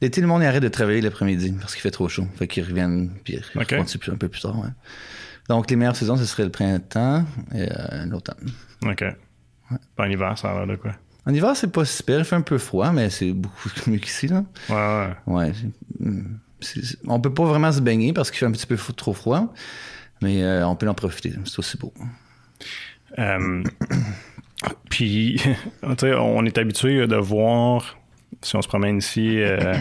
l'été, 0.00 0.20
le 0.20 0.26
monde 0.26 0.42
arrête 0.42 0.62
de 0.62 0.68
travailler 0.68 1.00
l'après-midi 1.00 1.54
parce 1.60 1.74
qu'il 1.74 1.82
fait 1.82 1.90
trop 1.90 2.08
chaud. 2.08 2.26
Fait 2.36 2.46
qu'ils 2.46 2.64
reviennent, 2.64 3.10
puis 3.24 3.34
ils 3.34 3.60
okay. 3.60 3.76
un 3.76 4.16
peu 4.16 4.28
plus 4.28 4.40
tard. 4.40 4.58
Ouais. 4.58 4.70
Donc, 5.48 5.70
les 5.70 5.76
meilleures 5.76 5.96
saisons, 5.96 6.16
ce 6.16 6.24
serait 6.24 6.44
le 6.44 6.50
printemps 6.50 7.24
et 7.54 7.68
euh, 7.70 8.04
l'automne. 8.06 8.50
OK. 8.84 9.00
Ouais. 9.00 9.78
En 9.98 10.04
hiver, 10.04 10.38
ça 10.38 10.50
a 10.50 10.54
l'air 10.58 10.66
de 10.66 10.76
quoi? 10.76 10.92
En 11.26 11.34
hiver, 11.34 11.54
c'est 11.56 11.72
pas 11.72 11.84
super. 11.84 12.18
Il 12.20 12.24
fait 12.24 12.36
un 12.36 12.42
peu 12.42 12.58
froid, 12.58 12.92
mais 12.92 13.10
c'est 13.10 13.32
beaucoup 13.32 13.68
mieux 13.86 13.98
qu'ici. 13.98 14.28
Là. 14.28 14.44
Ouais, 14.68 15.14
ouais. 15.26 15.52
Ouais. 16.00 16.12
On 17.06 17.20
peut 17.20 17.32
pas 17.32 17.44
vraiment 17.44 17.72
se 17.72 17.80
baigner 17.80 18.12
parce 18.12 18.30
qu'il 18.30 18.38
fait 18.38 18.46
un 18.46 18.52
petit 18.52 18.66
peu 18.66 18.76
trop 18.76 19.12
froid, 19.12 19.52
mais 20.20 20.42
euh, 20.42 20.66
on 20.66 20.76
peut 20.76 20.88
en 20.88 20.94
profiter. 20.94 21.32
C'est 21.44 21.58
aussi 21.58 21.76
beau. 21.76 21.92
Euh, 23.18 23.62
puis, 24.90 25.40
on 26.02 26.44
est 26.44 26.58
habitué 26.58 27.06
de 27.06 27.16
voir, 27.16 27.98
si 28.42 28.56
on 28.56 28.62
se 28.62 28.68
promène 28.68 28.98
ici, 28.98 29.40
euh, 29.40 29.74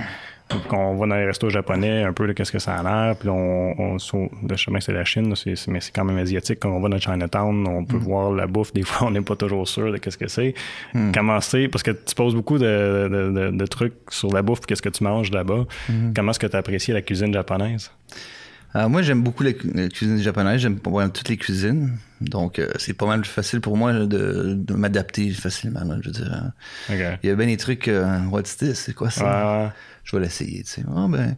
qu'on 0.70 0.96
va 0.96 1.08
dans 1.08 1.16
les 1.16 1.26
restos 1.26 1.50
japonais, 1.50 2.04
un 2.04 2.14
peu 2.14 2.28
de 2.28 2.34
qu'est-ce 2.34 2.52
que 2.52 2.60
ça 2.60 2.76
a 2.76 2.84
l'air, 2.84 3.16
puis 3.18 3.30
on, 3.30 3.76
on, 3.80 3.98
le 4.48 4.56
chemin 4.56 4.80
c'est 4.80 4.94
la 4.94 5.04
Chine, 5.04 5.34
mais 5.68 5.80
c'est 5.80 5.92
quand 5.94 6.06
même 6.06 6.18
asiatique. 6.18 6.60
Quand 6.62 6.70
on 6.70 6.80
va 6.80 6.90
dans 6.90 7.00
Chinatown, 7.00 7.68
on 7.68 7.86
peut 7.86 7.98
mm. 7.98 8.02
voir 8.02 8.32
la 8.32 8.48
bouffe. 8.48 8.74
Des 8.74 8.82
fois, 8.84 9.08
on 9.08 9.12
n'est 9.12 9.22
pas 9.22 9.36
toujours 9.36 9.68
sûr 9.68 9.92
de 9.92 9.98
qu'est-ce 9.98 10.18
que 10.18 10.28
c'est. 10.28 10.54
Mm. 10.94 11.12
Comment 11.14 11.42
c'est, 11.42 11.68
parce 11.68 11.84
que 11.84 11.92
tu 11.92 12.16
poses 12.16 12.36
beaucoup 12.36 12.58
de, 12.58 13.10
de, 13.12 13.32
de, 13.32 13.58
de 13.58 13.66
trucs 13.66 13.96
sur 14.10 14.32
la 14.32 14.42
bouffe, 14.42 14.62
qu'est-ce 14.62 14.82
que 14.82 14.90
tu 14.90 15.04
manges 15.04 15.32
là-bas. 15.32 15.66
Mm. 15.90 16.14
Comment 16.16 16.32
est-ce 16.32 16.40
que 16.40 16.48
tu 16.48 16.56
as 16.56 16.60
apprécié 16.60 16.94
la 16.94 17.02
cuisine 17.02 17.34
japonaise? 17.34 17.92
Euh, 18.76 18.90
moi, 18.90 19.02
j'aime 19.02 19.24
beaucoup 19.24 19.44
la, 19.44 19.52
la, 19.74 19.88
cuisine 19.88 20.20
japonaise. 20.20 20.60
J'aime 20.62 20.80
pas 20.80 20.90
mal 20.90 21.12
toutes 21.12 21.30
les 21.30 21.38
cuisines. 21.38 21.98
Donc, 22.20 22.60
euh, 22.60 22.70
c'est 22.78 22.94
pas 22.94 23.06
mal 23.06 23.24
facile 23.24 23.62
pour 23.62 23.78
moi 23.78 23.94
de, 23.94 24.54
de 24.56 24.74
m'adapter 24.74 25.32
facilement. 25.32 25.84
Là, 25.84 25.98
je 26.02 26.08
veux 26.08 26.14
dire. 26.14 26.52
Okay. 26.90 27.16
Il 27.24 27.30
y 27.30 27.32
a 27.32 27.36
bien 27.36 27.48
des 27.48 27.58
trucs. 27.58 27.88
Euh, 27.88 28.20
what's 28.30 28.58
this? 28.58 28.80
C'est 28.80 28.94
quoi 28.94 29.10
ça? 29.10 29.24
Ouais, 29.24 29.64
ouais. 29.66 29.72
Je 30.04 30.16
vais 30.16 30.22
l'essayer. 30.22 30.64
Tu 30.64 30.70
sais. 30.70 30.84
Oh, 30.90 31.08
ben, 31.08 31.38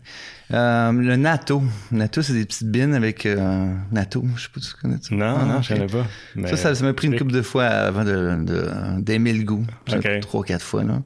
le 0.50 1.15
natto. 1.15 1.62
Natto, 1.91 2.21
c'est 2.21 2.33
des 2.33 2.45
petites 2.45 2.69
bines 2.69 2.95
avec 2.95 3.27
natto. 3.91 4.25
Je 4.36 4.43
sais 4.43 4.50
pas 4.53 4.62
si 4.62 4.69
tu 4.69 4.81
connais 4.81 4.98
ça. 5.01 5.15
Non, 5.15 5.38
ah, 5.39 5.45
non, 5.45 5.62
je 5.62 5.74
connais 5.74 5.88
pas. 5.88 6.07
Mais 6.36 6.55
ça, 6.55 6.75
ça 6.75 6.83
m'a 6.83 6.93
pris 6.93 7.07
une 7.07 7.17
couple 7.17 7.31
de 7.31 7.41
fois 7.41 7.65
avant 7.65 8.03
de, 8.03 8.43
de, 8.43 9.01
d'aimer 9.01 9.33
le 9.33 9.43
goût. 9.43 9.65
Okay. 9.91 10.19
Trois, 10.21 10.43
quatre 10.43 10.65
fois. 10.65 10.83
Là. 10.83 11.01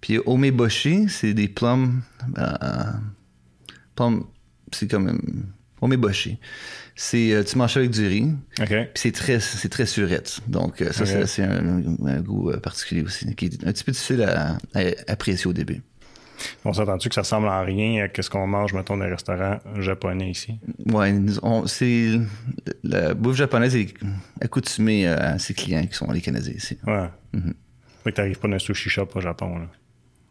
Puis, 0.00 0.18
omeboshi, 0.26 1.08
c'est 1.08 1.34
des 1.34 1.48
plums. 1.48 2.02
plums 3.94 4.24
c'est 4.74 4.90
comme 4.90 5.18
omeboshi. 5.80 6.38
C'est 6.94 7.32
euh, 7.32 7.42
tu 7.42 7.58
manges 7.58 7.76
avec 7.76 7.90
du 7.90 8.06
riz. 8.06 8.32
Okay. 8.60 8.84
Puis 8.94 9.02
c'est 9.02 9.12
très 9.12 9.40
c'est 9.40 9.68
très 9.68 9.86
surette. 9.86 10.40
Donc 10.46 10.80
euh, 10.80 10.92
ça 10.92 11.04
okay. 11.04 11.26
c'est 11.26 11.42
un, 11.42 11.82
un, 12.06 12.20
goût 12.20 12.50
euh, 12.50 12.58
particulier 12.58 13.02
aussi 13.02 13.34
qui 13.34 13.46
est 13.46 13.64
un 13.66 13.72
petit 13.72 13.84
peu 13.84 13.92
difficile 13.92 14.22
à, 14.22 14.58
à 14.74 14.80
apprécier 15.08 15.48
au 15.48 15.52
début. 15.52 15.82
On 16.64 16.72
s'entend-tu 16.72 17.08
que 17.08 17.14
ça 17.14 17.20
ressemble 17.20 17.46
en 17.48 17.64
rien 17.64 18.04
à 18.04 18.22
ce 18.22 18.28
qu'on 18.28 18.48
mange, 18.48 18.72
mettons, 18.72 18.96
dans 18.96 19.04
les 19.04 19.12
restaurants 19.12 19.60
japonais 19.78 20.30
ici? 20.30 20.58
Ouais, 20.86 21.14
c'est. 21.66 22.18
La 22.82 23.14
bouffe 23.14 23.36
japonaise 23.36 23.76
est 23.76 23.94
accoutumée 24.40 25.06
à 25.06 25.38
ses 25.38 25.54
clients 25.54 25.86
qui 25.86 25.94
sont 25.94 26.10
les 26.10 26.20
Canadiens 26.20 26.54
ici. 26.54 26.78
Ouais. 26.86 27.08
Mm 27.32 27.38
-hmm. 27.38 27.52
Fait 28.02 28.10
que 28.10 28.16
t'arrives 28.16 28.38
pas 28.38 28.48
dans 28.48 28.56
un 28.56 28.58
sushi 28.58 28.90
shop 28.90 29.08
au 29.14 29.20
Japon, 29.20 29.58
là. 29.58 29.68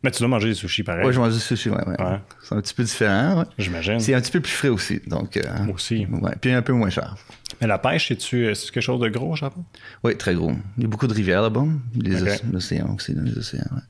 Mais 0.03 0.09
tu 0.11 0.19
dois 0.19 0.27
manger 0.27 0.47
des 0.49 0.53
sushis 0.55 0.81
pareil. 0.83 1.05
Oui, 1.05 1.13
je 1.13 1.19
mange 1.19 1.33
du 1.33 1.39
sushi, 1.39 1.69
ouais, 1.69 1.77
ouais. 1.87 2.01
Ouais. 2.01 2.19
C'est 2.43 2.55
un 2.55 2.61
petit 2.61 2.73
peu 2.73 2.83
différent, 2.83 3.39
ouais. 3.39 3.45
J'imagine. 3.59 3.99
C'est 3.99 4.13
un 4.15 4.21
petit 4.21 4.31
peu 4.31 4.39
plus 4.39 4.51
frais 4.51 4.69
aussi, 4.69 4.99
donc... 5.05 5.37
euh, 5.37 5.43
Aussi. 5.73 6.07
ouais. 6.09 6.31
Puis 6.41 6.51
un 6.51 6.61
peu 6.63 6.73
moins 6.73 6.89
cher. 6.89 7.15
Mais 7.61 7.67
la 7.67 7.77
pêche, 7.77 8.07
c'est-tu 8.07 8.47
euh, 8.47 8.53
c'est 8.55 8.71
quelque 8.71 8.83
chose 8.83 8.99
de 8.99 9.09
gros 9.09 9.33
au 9.33 9.35
Japon? 9.35 9.63
Oui, 10.03 10.17
très 10.17 10.33
gros. 10.33 10.53
Il 10.77 10.83
y 10.83 10.85
a 10.85 10.89
beaucoup 10.89 11.05
de 11.07 11.13
rivières 11.13 11.43
là-bas. 11.43 11.65
Les 11.95 12.23
océans 12.55 12.95
aussi, 12.95 13.13
dans 13.13 13.21
les 13.23 13.37
océans, 13.37 13.61
ouais. 13.73 13.81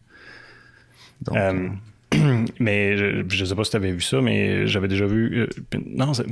Donc, 1.22 1.38
Euh, 1.38 1.70
mais 2.60 2.98
je, 2.98 3.24
je 3.30 3.46
sais 3.46 3.56
pas 3.56 3.63
si 3.63 3.72
tu 3.72 3.77
avais 3.77 3.91
vu 3.94 4.01
ça, 4.01 4.20
mais 4.22 4.68
j'avais 4.68 4.89
déjà 4.89 5.06
vu. 5.06 5.48
non, 5.86 6.13
c'est- 6.13 6.25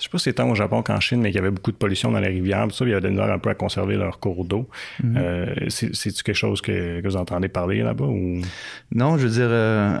je 0.00 0.04
sais 0.04 0.08
pas 0.10 0.18
si 0.18 0.24
c'était 0.24 0.42
tant 0.42 0.50
au 0.50 0.54
Japon 0.56 0.82
qu'en 0.82 0.98
Chine, 0.98 1.20
mais 1.20 1.28
qu'il 1.30 1.36
y 1.36 1.38
avait 1.38 1.50
beaucoup 1.52 1.70
de 1.70 1.76
pollution 1.76 2.10
dans 2.10 2.18
les 2.18 2.28
rivières. 2.28 2.66
Tout 2.68 2.74
ça, 2.74 2.84
il 2.86 2.90
y 2.90 2.94
avait 2.94 3.08
de 3.08 3.14
l'air 3.16 3.30
un 3.30 3.38
peu 3.38 3.50
à 3.50 3.54
conserver 3.54 3.96
leur 3.96 4.18
cours 4.18 4.44
d'eau. 4.44 4.68
Mhm. 5.04 5.16
Euh, 5.16 5.54
c'est- 5.68 5.94
C'est-tu 5.94 6.22
quelque 6.22 6.34
chose 6.36 6.60
que, 6.60 7.00
que 7.00 7.06
vous 7.06 7.16
entendez 7.16 7.48
parler 7.48 7.82
là-bas? 7.82 8.06
Ou... 8.06 8.40
Non, 8.92 9.18
je 9.18 9.26
veux 9.26 9.32
dire, 9.32 9.48
euh, 9.48 9.98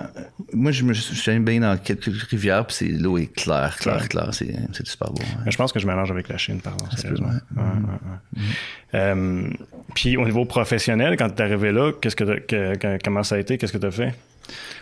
moi, 0.52 0.72
je 0.72 0.82
me 0.84 0.92
je 0.94 1.00
suis 1.02 1.30
allé 1.30 1.38
baigner 1.40 1.60
dans 1.60 1.76
quelques 1.76 2.04
rivières, 2.30 2.66
puis 2.66 2.88
l'eau 2.98 3.18
est 3.18 3.32
claire, 3.32 3.76
claire, 3.78 4.08
claire. 4.08 4.32
C'est 4.32 4.54
c'est 4.72 4.86
super 4.86 5.10
beau. 5.12 5.22
Je 5.46 5.56
pense 5.56 5.72
que 5.72 5.78
je 5.78 5.86
mélange 5.86 6.10
avec 6.10 6.28
la 6.28 6.38
Chine, 6.38 6.60
pardon. 6.60 6.84
sérieusement. 6.96 7.28
ouais. 7.28 7.62
Ouais, 7.62 7.62
ouais, 7.62 8.40
ouais. 8.40 8.42
Euh, 8.94 9.48
puis 9.94 10.16
au 10.16 10.24
niveau 10.24 10.44
professionnel, 10.44 11.16
quand 11.16 11.28
tu 11.28 11.36
es 11.36 11.44
arrivé 11.44 11.72
là, 11.72 11.92
qu'est-ce 12.00 12.16
que, 12.16 12.24
t'as- 12.24 12.40
que- 12.40 12.76
que- 12.76 12.98
comment 13.04 13.22
ça 13.22 13.36
a 13.36 13.38
été? 13.38 13.58
Qu'est-ce 13.58 13.72
que 13.72 13.78
tu 13.78 13.86
as 13.86 13.90
fait? 13.90 14.14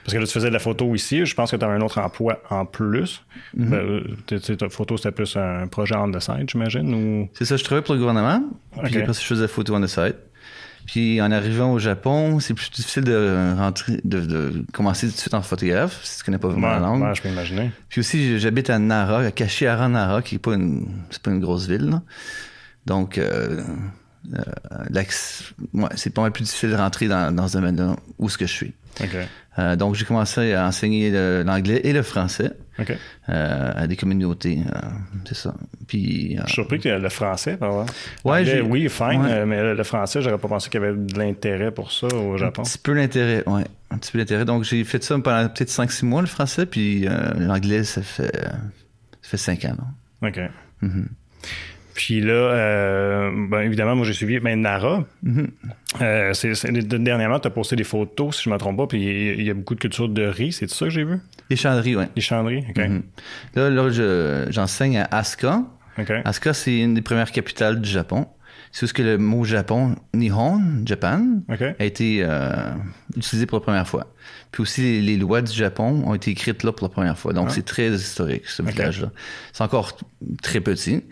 Parce 0.05 0.15
que 0.15 0.19
là, 0.19 0.27
tu 0.27 0.33
faisais 0.33 0.49
de 0.49 0.53
la 0.55 0.59
photo 0.59 0.95
ici. 0.95 1.25
Je 1.27 1.35
pense 1.35 1.51
que 1.51 1.57
tu 1.57 1.65
avais 1.65 1.75
un 1.75 1.81
autre 1.81 1.99
emploi 2.01 2.41
en 2.51 2.65
plus. 2.65 3.23
Ben, 3.55 4.03
tu 4.27 4.39
sais, 4.41 4.57
ta 4.57 4.69
photo, 4.69 4.97
c'était 4.97 5.13
plus 5.13 5.37
un 5.37 5.67
projet 5.69 5.97
on 5.97 6.11
the 6.11 6.21
side, 6.21 6.49
j'imagine? 6.51 6.95
Ou... 6.95 7.29
C'est 7.35 7.45
ça, 7.45 7.57
je 7.57 7.65
travaillais 7.65 7.85
pour 7.85 7.95
le 7.95 8.01
gouvernement, 8.01 8.43
puis 8.85 8.99
après 8.99 9.13
je 9.13 9.21
faisais 9.21 9.49
photo 9.49 9.75
on 9.77 9.81
the 9.81 9.87
side. 9.87 10.17
Puis 10.87 11.21
en 11.21 11.31
arrivant 11.31 11.71
au 11.73 11.79
Japon, 11.79 12.41
c'est 12.41 12.55
plus 12.55 12.71
difficile 12.71 13.05
de 13.05 13.55
rentrer, 13.59 14.01
de, 14.05 14.21
de 14.21 14.65
commencer 14.73 15.07
tout 15.07 15.13
de 15.13 15.19
suite 15.19 15.35
en 15.35 15.43
photographe, 15.43 16.01
si 16.03 16.17
tu 16.19 16.25
connais 16.25 16.39
pas 16.39 16.49
vraiment 16.49 16.69
Ouais, 16.69 16.73
la 16.75 16.81
langue. 16.81 17.03
ouais, 17.03 17.15
je 17.15 17.21
peux 17.21 17.29
imaginer. 17.29 17.71
Puis 17.91 18.01
aussi, 18.01 18.39
j'habite 18.39 18.71
à 18.71 18.79
Nara, 18.79 19.19
à 19.21 19.31
Kashihara 19.31 19.87
Nara, 19.89 20.23
qui 20.23 20.37
est 20.37 20.39
pas 20.39 20.55
une, 20.55 20.87
c'est 21.11 21.21
pas 21.21 21.31
une 21.31 21.41
grosse 21.41 21.67
ville. 21.69 21.91
là. 21.91 22.03
Donc, 22.87 23.19
euh, 23.19 23.63
euh, 24.33 25.03
ouais, 25.75 25.89
c'est 25.97 26.11
pas 26.15 26.23
mal 26.23 26.33
plus 26.33 26.45
difficile 26.45 26.71
de 26.71 26.77
rentrer 26.77 27.07
dans, 27.07 27.35
dans 27.35 27.49
ce 27.49 27.53
domaine-là 27.59 27.97
où 28.19 28.31
ce 28.31 28.39
que 28.39 28.47
je 28.47 28.53
suis. 28.53 28.73
Euh, 29.59 29.77
donc, 29.77 29.95
j'ai 29.95 30.05
commencé 30.05 30.53
à 30.55 30.67
enseigner 30.67 31.11
l'anglais 31.43 31.81
et 31.85 31.93
le 31.93 32.03
français 32.03 32.53
euh, 32.79 33.73
à 33.75 33.87
des 33.87 33.97
communautés. 33.97 34.61
euh, 34.67 34.79
c'est 35.27 35.35
ça. 35.37 35.55
Puis, 35.87 36.37
Je 36.37 36.45
suis 36.47 36.55
surpris 36.55 36.79
que 36.79 36.89
le 36.89 37.09
français, 37.09 37.57
par 37.57 37.71
exemple. 37.71 37.93
Ouais, 38.25 38.61
oui, 38.61 38.89
fine, 38.89 39.23
ouais. 39.23 39.47
mais 39.47 39.75
le, 39.75 39.85
français, 39.85 40.23
j'aurais 40.23 40.39
pas 40.39 40.49
pensé 40.49 40.71
qu'il 40.71 40.81
y 40.81 40.85
avait 40.85 40.97
de 40.97 41.19
l'intérêt 41.19 41.71
pour 41.73 41.91
ça 41.91 42.07
au 42.07 42.37
Japon. 42.37 42.63
Un 42.63 42.65
petit 42.65 42.79
peu 42.79 42.93
l'intérêt, 42.93 43.43
ouais. 43.49 43.65
Un 43.91 43.99
petit 43.99 44.13
peu 44.13 44.19
l'intérêt. 44.19 44.45
Donc, 44.45 44.65
j'ai 44.65 44.85
fait 44.85 45.03
ça 45.03 45.19
pendant 45.19 45.49
peut-être 45.49 45.71
5-6 45.71 46.05
mois, 46.05 46.21
le 46.21 46.29
français, 46.29 46.67
puis 46.67 47.07
l'anglais, 47.39 47.85
ça 47.85 48.03
fait, 48.03 48.33
ça 48.37 48.57
fait 49.23 49.37
5 49.37 49.65
ans. 49.65 49.77
là. 50.23 50.29
OK. 50.29 50.41
Mhm. 50.83 51.09
Puis 51.99 52.21
là, 52.21 52.33
euh, 52.33 53.31
ben, 53.51 53.63
évidemment, 53.63 53.97
moi 53.97 54.07
j'ai 54.07 54.13
suivi 54.13 54.39
ben, 54.39 54.61
Nara. 54.61 55.05
Mhm. 55.25 55.49
Euh, 56.01 56.33
dernièrement, 56.97 57.41
tu 57.41 57.49
as 57.49 57.51
posté 57.51 57.75
des 57.75 57.83
photos, 57.83 58.37
si 58.37 58.45
je 58.45 58.49
ne 58.51 58.55
me 58.55 58.59
trompe 58.61 58.77
pas, 58.77 58.87
puis 58.87 59.33
il 59.37 59.43
y 59.43 59.51
a 59.51 59.55
beaucoup 59.55 59.75
de 59.75 59.81
culture 59.81 60.09
de 60.09 60.23
riz, 60.23 60.53
c'est 60.53 60.71
ça 60.71 60.85
que 60.85 60.91
j'ai 60.93 61.03
vu? 61.03 61.19
Les 61.51 61.57
chanderies, 61.57 61.97
ouais. 61.97 62.09
Les 62.15 62.23
chanderies? 62.23 62.65
OK. 62.71 62.79
Mhm. 62.79 63.03
Là, 63.57 63.69
là 63.71 63.91
je- 63.91 64.47
j'enseigne 64.51 64.99
à 64.99 65.09
Asuka. 65.11 65.63
Asuka, 66.25 66.55
c'est 66.55 66.79
une 66.79 66.95
des 66.95 67.03
premières 67.03 67.33
capitales 67.33 67.81
du 67.81 67.91
Japon. 67.91 68.29
C'est 68.71 68.85
où 68.85 68.87
ce 68.87 68.93
que 68.93 69.03
le 69.03 69.17
mot 69.19 69.45
Japon, 69.45 69.97
Nihon, 70.15 70.61
Japan, 70.85 71.41
a 71.49 71.85
été 71.85 72.21
euh, 72.23 72.71
utilisé 73.17 73.47
pour 73.47 73.59
la 73.59 73.63
première 73.65 73.89
fois. 73.89 74.07
Puis 74.53 74.61
aussi, 74.63 74.83
les, 74.83 75.01
les 75.01 75.17
lois 75.17 75.41
du 75.41 75.53
Japon 75.53 76.03
ont 76.07 76.15
été 76.15 76.31
écrites 76.31 76.63
là 76.65 76.73
pour 76.73 76.87
la 76.87 76.93
première 76.93 77.19
fois. 77.19 77.33
Donc, 77.33 77.47
Ah. 77.49 77.53
c'est 77.55 77.65
très 77.65 77.89
historique, 77.89 78.47
ce 78.47 78.63
village-là. 78.63 79.11
C'est 79.55 79.65
encore 79.65 79.97
très 80.43 80.61
petit, 80.61 81.03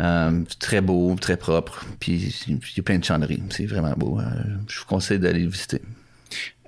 euh, 0.00 0.42
très 0.58 0.80
beau, 0.80 1.14
très 1.20 1.36
propre. 1.36 1.84
Puis, 2.00 2.44
il 2.48 2.58
y 2.76 2.80
a 2.80 2.82
plein 2.82 2.98
de 2.98 3.04
chanderies. 3.04 3.42
C'est 3.50 3.66
vraiment 3.66 3.94
beau. 3.96 4.18
Euh, 4.20 4.24
je 4.68 4.78
vous 4.80 4.86
conseille 4.86 5.18
d'aller 5.18 5.40
le 5.40 5.48
visiter. 5.50 5.80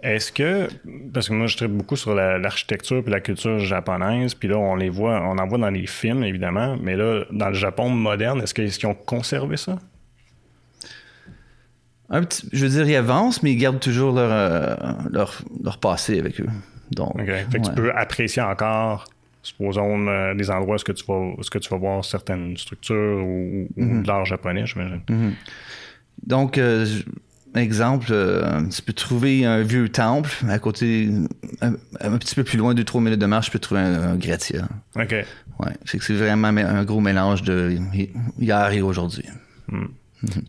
Est-ce 0.00 0.30
que, 0.30 0.68
parce 1.12 1.28
que 1.28 1.34
moi 1.34 1.48
je 1.48 1.56
traite 1.56 1.72
beaucoup 1.72 1.96
sur 1.96 2.14
la- 2.14 2.38
l'architecture 2.38 3.02
et 3.04 3.10
la 3.10 3.18
culture 3.18 3.58
japonaise, 3.58 4.32
puis 4.32 4.48
là 4.48 4.56
on 4.56 4.76
les 4.76 4.90
voit, 4.90 5.20
on 5.22 5.38
en 5.38 5.46
voit 5.48 5.58
dans 5.58 5.70
les 5.70 5.88
films 5.88 6.22
évidemment, 6.22 6.76
mais 6.80 6.94
là 6.94 7.24
dans 7.32 7.48
le 7.48 7.54
Japon 7.54 7.90
moderne, 7.90 8.40
est-ce 8.40 8.54
qu'ils 8.54 8.86
ont 8.86 8.94
conservé 8.94 9.56
ça? 9.56 9.76
Un 12.10 12.22
petit, 12.22 12.48
je 12.52 12.64
veux 12.64 12.70
dire, 12.70 12.88
ils 12.88 12.94
avancent, 12.96 13.42
mais 13.42 13.52
ils 13.52 13.56
gardent 13.58 13.80
toujours 13.80 14.14
leur, 14.14 14.30
euh, 14.30 14.74
leur, 15.10 15.42
leur 15.64 15.78
passé 15.78 16.20
avec 16.20 16.40
eux. 16.40 16.48
Donc. 16.92 17.14
Fait 17.26 17.58
que 17.60 17.66
tu 17.66 17.72
peux 17.72 17.92
apprécier 17.92 18.40
encore, 18.40 19.04
supposons, 19.42 20.06
euh, 20.08 20.34
des 20.34 20.50
endroits 20.50 20.72
où 20.72 20.74
est-ce 20.76 20.84
que 20.84 20.92
tu 20.92 21.04
vas, 21.06 21.32
est-ce 21.38 21.50
que 21.50 21.58
tu 21.58 21.68
vas 21.70 21.76
voir 21.78 22.04
certaines 22.04 22.56
structures 22.56 23.22
ou, 23.24 23.68
ou 23.76 23.84
Mhm. 23.84 24.02
de 24.02 24.06
l'art 24.08 24.24
japonais, 24.24 24.66
j'imagine? 24.66 25.00
Donc, 26.26 26.58
euh, 26.58 26.84
exemple, 27.54 28.08
euh, 28.10 28.62
tu 28.68 28.82
peux 28.82 28.92
trouver 28.92 29.44
un 29.44 29.62
vieux 29.62 29.88
temple 29.88 30.30
à 30.48 30.58
côté, 30.58 31.08
un, 31.62 31.74
un 32.00 32.18
petit 32.18 32.34
peu 32.34 32.44
plus 32.44 32.58
loin, 32.58 32.74
deux 32.74 32.84
trois 32.84 33.00
minutes 33.00 33.20
de 33.20 33.26
marche, 33.26 33.46
tu 33.46 33.52
peux 33.52 33.58
trouver 33.58 33.80
un, 33.80 34.02
un 34.12 34.16
gratte-ciel. 34.16 34.64
OK. 34.96 35.12
Ouais, 35.60 35.72
fait 35.84 35.98
que 35.98 36.04
c'est 36.04 36.14
vraiment 36.14 36.48
un 36.48 36.84
gros 36.84 37.00
mélange 37.00 37.42
de 37.42 37.76
hi- 37.94 38.10
hier 38.38 38.70
et 38.72 38.82
aujourd'hui. 38.82 39.24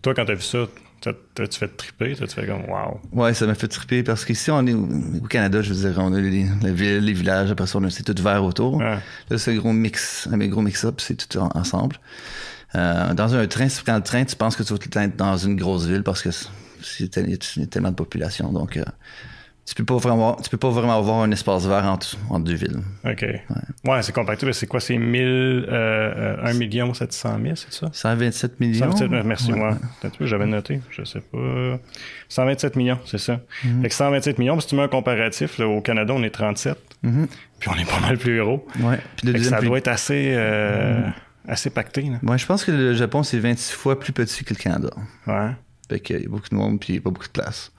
Toi, 0.02 0.14
quand 0.14 0.26
t'as 0.26 0.34
vu 0.36 0.42
ça, 0.42 0.68
t'as-tu 1.02 1.58
fait 1.60 1.68
triper? 1.76 2.16
T'as-tu 2.16 2.36
fait 2.36 2.46
comme 2.48 2.66
wow? 2.70 3.00
Ouais, 3.12 3.34
ça 3.34 3.46
m'a 3.48 3.56
fait 3.56 3.68
triper 3.68 4.04
parce 4.04 4.26
qu'ici, 4.26 4.52
on 4.52 4.66
est 4.68 4.74
au, 4.74 4.88
au 5.24 5.28
Canada, 5.28 5.62
je 5.62 5.74
veux 5.74 5.90
dire, 5.90 6.00
on 6.02 6.14
a 6.14 6.20
les, 6.20 6.46
la 6.62 6.72
ville, 6.72 6.98
les 7.00 7.14
villages, 7.14 7.52
après 7.52 7.68
ça, 7.68 7.80
c'est 7.90 8.04
tout 8.04 8.22
vert 8.24 8.44
autour. 8.44 8.82
Là, 8.82 9.02
c'est 9.38 9.52
un 9.54 9.58
gros 9.58 9.74
mix, 9.74 10.28
un 10.32 10.38
gros 10.48 10.62
mix-up, 10.62 11.00
c'est 11.02 11.16
tout 11.16 11.38
en- 11.38 11.50
ensemble. 11.56 11.98
Euh, 12.76 13.14
dans 13.14 13.34
un 13.36 13.48
train, 13.48 13.68
si 13.68 13.80
tu 13.80 13.84
prends 13.84 13.96
le 13.96 14.04
train, 14.04 14.24
tu 14.26 14.36
penses 14.36 14.56
que 14.56 14.64
tu 14.64 14.72
vas 14.74 14.78
tout 14.80 14.88
le 14.88 14.92
temps 14.92 15.02
être 15.02 15.16
dans 15.16 15.38
une 15.38 15.56
grosse 15.56 15.86
ville 15.88 16.04
parce 16.04 16.22
que 16.22 16.30
il 17.00 17.10
y 17.28 17.64
a 17.64 17.66
tellement 17.68 17.90
de 17.90 17.96
population. 17.96 18.52
Donc, 18.54 18.78
euh, 18.78 18.84
tu 19.70 19.76
peux 19.76 19.86
pas 19.86 19.98
vraiment, 19.98 20.36
tu 20.36 20.50
peux 20.50 20.58
pas 20.58 20.70
vraiment 20.70 20.98
avoir 20.98 21.20
un 21.22 21.32
espace 21.32 21.66
vert 21.68 21.86
entre, 21.86 22.18
entre 22.30 22.44
deux 22.46 22.56
villes. 22.56 22.80
OK. 23.06 23.26
Ouais, 23.86 24.02
c'est 24.02 24.12
compacté. 24.14 24.46
mais 24.46 24.54
C'est 24.54 24.66
quoi? 24.68 24.80
C'est 24.80 24.98
1000, 24.98 25.22
euh, 25.22 25.68
euh, 25.72 26.38
1 26.46 26.54
million 26.54 26.94
700 26.94 27.38
000, 27.44 27.56
c'est 27.56 27.72
ça? 27.74 27.90
127 27.92 28.60
millions. 28.60 28.92
127, 28.96 29.26
merci, 29.26 29.52
Ouais. 29.52 29.58
moi. 29.60 29.78
Que 30.18 30.26
j'avais 30.26 30.48
noté, 30.48 30.82
je 30.90 31.04
sais 31.04 31.22
pas. 31.22 31.80
127 32.30 32.76
millions, 32.76 33.00
c'est 33.06 33.18
ça. 33.20 33.40
Mhm. 33.64 33.82
Fait 33.84 33.90
que 33.90 33.94
127 33.96 34.40
millions, 34.40 34.60
si 34.60 34.68
tu 34.68 34.76
mets 34.76 34.84
un 34.84 34.88
comparatif, 34.88 35.58
là, 35.60 35.68
au 35.68 35.82
Canada, 35.82 36.14
on 36.16 36.24
est 36.24 36.30
37. 36.32 36.78
Puis 37.02 37.70
on 37.70 37.76
est 37.78 37.90
pas 37.90 38.00
mal 38.02 38.18
plus 38.18 38.40
gros. 38.42 38.66
Ouais. 38.80 38.98
Puis 39.18 39.28
le 39.28 39.32
Fait 39.34 39.38
que 39.38 39.38
deuxième 39.38 39.50
ça 39.54 39.58
plus- 39.60 39.68
doit 39.68 39.78
être 39.78 39.88
assez, 39.88 40.34
euh, 40.36 41.02
assez 41.48 41.70
pacté. 41.70 42.02
Là. 42.04 42.18
Ouais, 42.24 42.38
je 42.38 42.46
pense 42.46 42.66
que 42.66 42.72
le 42.72 42.94
Japon, 42.94 43.24
c'est 43.24 43.40
26 43.40 43.74
fois 43.74 44.00
plus 44.00 44.14
petit 44.14 44.44
que 44.44 44.54
le 44.54 44.60
Canada. 44.60 44.90
Ouais. 45.28 45.52
Fait 45.90 46.00
qu'il 46.00 46.22
y 46.22 46.26
a 46.26 46.30
beaucoup 46.30 46.50
de 46.50 46.56
monde 46.56 46.80
puis 46.80 46.94
il 46.94 46.96
y 46.96 47.00
a 47.00 47.02
pas 47.02 47.10
beaucoup 47.10 47.28
de 47.28 47.32
place. 47.32 47.72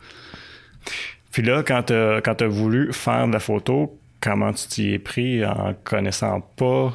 Puis 1.33 1.43
là, 1.43 1.63
quand 1.63 1.83
tu 1.85 1.93
as 1.95 2.49
voulu 2.49 2.93
faire 2.93 3.27
de 3.29 3.33
la 3.33 3.41
photo, 3.41 3.99
comment 4.21 4.53
tu 4.53 4.67
t'y 4.69 4.93
es 4.95 4.99
pris 4.99 5.45
en 5.45 5.75
connaissant 5.85 6.41
pas 6.57 6.93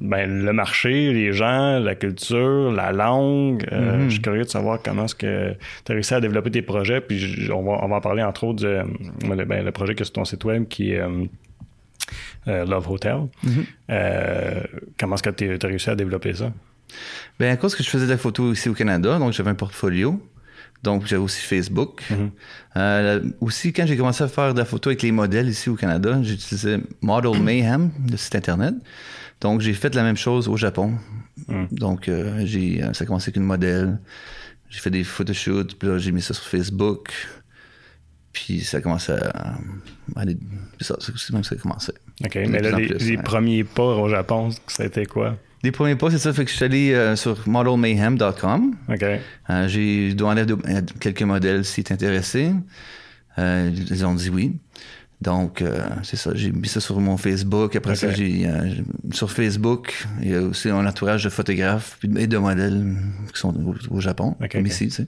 ben, 0.00 0.44
le 0.44 0.52
marché, 0.54 1.12
les 1.12 1.32
gens, 1.34 1.78
la 1.78 1.94
culture, 1.94 2.72
la 2.72 2.90
langue? 2.90 3.66
Euh, 3.70 3.98
Mhm. 3.98 4.04
Je 4.06 4.10
suis 4.12 4.22
curieux 4.22 4.44
de 4.44 4.48
savoir 4.48 4.80
comment 4.82 5.04
est-ce 5.04 5.14
que 5.14 5.52
tu 5.84 5.92
as 5.92 5.94
réussi 5.94 6.14
à 6.14 6.20
développer 6.20 6.50
tes 6.50 6.62
projets. 6.62 7.00
Puis 7.02 7.18
je- 7.18 7.52
on, 7.52 7.62
va, 7.62 7.84
on 7.84 7.88
va 7.88 7.96
en 7.96 8.00
parler 8.00 8.22
entre 8.22 8.44
autres 8.44 8.62
de 8.62 8.82
ben, 9.44 9.62
le 9.64 9.70
projet 9.72 9.94
que 9.94 10.02
sur 10.04 10.14
ton 10.14 10.24
site 10.24 10.42
web 10.44 10.66
qui 10.68 10.92
est 10.92 11.00
euh, 11.00 11.24
euh, 12.48 12.64
Love 12.64 12.90
Hotel. 12.90 13.18
Mhm. 13.44 13.64
Euh, 13.90 14.60
comment 14.98 15.16
est-ce 15.16 15.22
que 15.22 15.30
tu 15.30 15.58
as 15.62 15.68
réussi 15.68 15.90
à 15.90 15.94
développer 15.94 16.32
ça? 16.34 16.50
Ben, 17.38 17.52
à 17.52 17.56
cause 17.56 17.74
que 17.76 17.82
je 17.82 17.90
faisais 17.90 18.06
de 18.06 18.10
la 18.10 18.16
photo 18.18 18.52
ici 18.52 18.68
au 18.68 18.74
Canada, 18.74 19.18
donc 19.18 19.32
j'avais 19.32 19.50
un 19.50 19.54
portfolio. 19.54 20.20
Donc, 20.82 21.06
j'avais 21.06 21.22
aussi 21.22 21.42
Facebook. 21.42 22.02
Euh, 22.76 23.20
aussi, 23.40 23.72
quand 23.72 23.84
j'ai 23.86 23.96
commencé 23.96 24.24
à 24.24 24.28
faire 24.28 24.54
de 24.54 24.58
la 24.58 24.64
photo 24.64 24.88
avec 24.90 25.02
les 25.02 25.12
modèles 25.12 25.48
ici 25.48 25.68
au 25.68 25.74
Canada, 25.74 26.18
j'utilisais 26.22 26.78
Model 27.02 27.40
Mayhem, 27.42 27.90
le 28.10 28.16
site 28.16 28.34
Internet. 28.36 28.74
Donc, 29.40 29.60
j'ai 29.60 29.74
fait 29.74 29.94
la 29.94 30.02
même 30.02 30.16
chose 30.16 30.48
au 30.48 30.56
Japon. 30.56 30.94
Donc, 31.72 32.08
euh, 32.08 32.42
j'ai, 32.46 32.82
euh, 32.82 32.92
ça 32.92 33.04
a 33.04 33.06
commencé 33.06 33.24
avec 33.30 33.36
une 33.36 33.44
modèle. 33.44 33.98
J'ai 34.68 34.80
fait 34.80 34.90
des 34.90 35.04
photoshoots, 35.04 35.74
puis 35.78 35.88
là, 35.88 35.98
j'ai 35.98 36.12
mis 36.12 36.22
ça 36.22 36.32
sur 36.34 36.44
Facebook. 36.44 37.12
Puis, 38.32 38.60
ça 38.60 38.76
a 38.76 38.80
commencé 38.80 39.12
à... 39.12 39.56
aller- 40.16 40.38
c'est 40.80 40.86
ça, 40.86 40.96
c'est 41.00 41.32
même 41.32 41.42
ça 41.44 41.56
a 41.56 41.58
commencé. 41.58 41.92
OK, 42.24 42.38
mais 42.48 42.60
là, 42.60 42.70
les, 42.78 42.86
les 42.88 43.16
premiers 43.18 43.64
pas 43.64 43.82
au 43.96 44.08
Japon, 44.08 44.50
ça 44.68 44.84
a 44.84 44.86
été 44.86 45.04
quoi? 45.06 45.36
Les 45.62 45.72
premiers 45.72 45.96
pas, 45.96 46.10
c'est 46.10 46.18
ça. 46.18 46.32
Fait 46.32 46.44
que 46.44 46.50
je 46.50 46.56
suis 46.56 46.64
allé 46.64 46.92
euh, 46.94 47.16
sur 47.16 47.46
modelmayhem.com. 47.46 48.74
OK. 48.88 49.02
Euh, 49.02 49.68
j'ai 49.68 50.14
demandé 50.14 50.46
quelques 51.00 51.22
modèles 51.22 51.64
s'ils 51.64 51.82
étaient 51.82 51.94
intéressés. 51.94 52.52
Euh, 53.38 53.70
ils 53.90 54.06
ont 54.06 54.14
dit 54.14 54.30
oui. 54.30 54.56
Donc, 55.20 55.60
euh, 55.60 55.80
c'est 56.02 56.16
ça. 56.16 56.30
J'ai 56.34 56.50
mis 56.50 56.66
ça 56.66 56.80
sur 56.80 56.98
mon 56.98 57.18
Facebook. 57.18 57.76
Après 57.76 57.94
ça, 57.94 58.10
j'ai 58.10 58.48
sur 59.12 59.30
Facebook, 59.30 60.06
il 60.22 60.30
y 60.30 60.34
a 60.34 60.40
aussi 60.40 60.70
un 60.70 60.86
entourage 60.86 61.24
de 61.24 61.28
photographes 61.28 61.98
et 62.16 62.26
de 62.26 62.38
modèles 62.38 62.96
qui 63.32 63.38
sont 63.38 63.54
au, 63.54 63.74
au 63.90 64.00
Japon, 64.00 64.36
comme 64.50 64.66
ici, 64.66 64.88
tu 64.88 64.94
sais. 64.94 65.06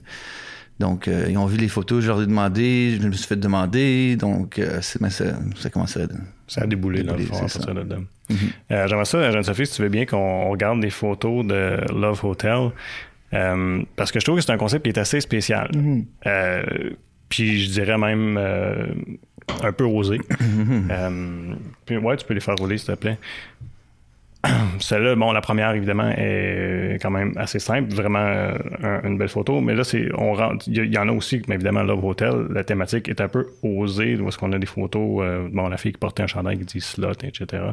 Donc, 0.79 1.07
ils 1.07 1.37
ont 1.37 1.47
vu 1.47 1.57
les 1.57 1.67
photos, 1.67 2.03
je 2.03 2.07
leur 2.09 2.21
ai 2.21 2.27
demandé, 2.27 2.99
je 3.01 3.07
me 3.07 3.13
suis 3.13 3.25
fait 3.25 3.35
demander, 3.35 4.15
donc 4.15 4.61
ça, 4.81 4.99
ça 5.55 5.69
commençait 5.71 6.03
à... 6.03 6.07
Ça 6.47 6.61
a 6.61 6.67
déboulé, 6.67 7.01
dans 7.03 7.15
le 7.15 7.25
fond, 7.25 7.43
à 7.43 7.47
c'est 7.47 7.59
partir 7.59 7.73
ça. 7.75 7.83
de 7.83 7.89
là. 7.89 7.99
Euh, 8.31 8.87
J'aimerais 8.87 9.05
ça, 9.05 9.31
Jeanne-Sophie, 9.31 9.65
si 9.65 9.75
tu 9.75 9.81
veux 9.81 9.89
bien 9.89 10.05
qu'on 10.05 10.17
on 10.17 10.49
regarde 10.49 10.79
des 10.79 10.89
photos 10.89 11.45
de 11.45 11.77
Love 11.93 12.23
Hotel, 12.23 12.71
euh, 13.33 13.81
parce 13.95 14.11
que 14.11 14.19
je 14.19 14.25
trouve 14.25 14.37
que 14.37 14.43
c'est 14.43 14.51
un 14.51 14.57
concept 14.57 14.83
qui 14.83 14.89
est 14.89 14.99
assez 14.99 15.21
spécial. 15.21 15.69
Mhm. 15.75 16.05
Euh, 16.25 16.63
puis 17.29 17.59
je 17.63 17.71
dirais 17.71 17.97
même 17.97 18.37
un 19.63 19.71
peu 19.71 19.83
osé. 19.83 20.19
Puis 21.85 21.97
ouais, 21.97 22.17
tu 22.17 22.25
peux 22.25 22.33
les 22.33 22.39
faire 22.39 22.55
rouler, 22.55 22.77
s'il 22.77 22.93
te 22.93 22.99
plaît. 22.99 23.17
Celle-là, 24.79 25.15
bon, 25.15 25.31
la 25.31 25.41
première, 25.41 25.71
évidemment, 25.71 26.09
est 26.15 26.72
quand 26.99 27.11
même 27.11 27.33
assez 27.37 27.59
simple, 27.59 27.93
vraiment 27.93 28.19
euh, 28.19 28.53
un- 28.83 29.01
une 29.07 29.17
belle 29.17 29.29
photo. 29.29 29.61
Mais 29.61 29.73
là, 29.75 29.83
c'est, 29.83 30.09
on 30.17 30.33
rentre, 30.33 30.65
il 30.67 30.93
y, 30.93 30.97
en 30.97 31.07
a 31.09 31.11
aussi, 31.11 31.41
mais 31.47 31.55
évidemment, 31.55 31.83
Love 31.83 32.03
Hotel, 32.05 32.47
la 32.49 32.63
thématique 32.63 33.09
est 33.09 33.21
un 33.21 33.27
peu 33.27 33.47
osée, 33.63 34.15
où 34.17 34.27
est-ce 34.27 34.37
qu'on 34.37 34.51
a 34.53 34.59
des 34.59 34.65
photos, 34.65 35.21
euh, 35.23 35.47
bon, 35.51 35.67
la 35.67 35.77
fille 35.77 35.91
qui 35.93 35.97
portait 35.99 36.23
un 36.23 36.27
chandail 36.27 36.57
qui 36.59 36.65
dit 36.65 36.81
slot, 36.81 37.11
etc. 37.23 37.63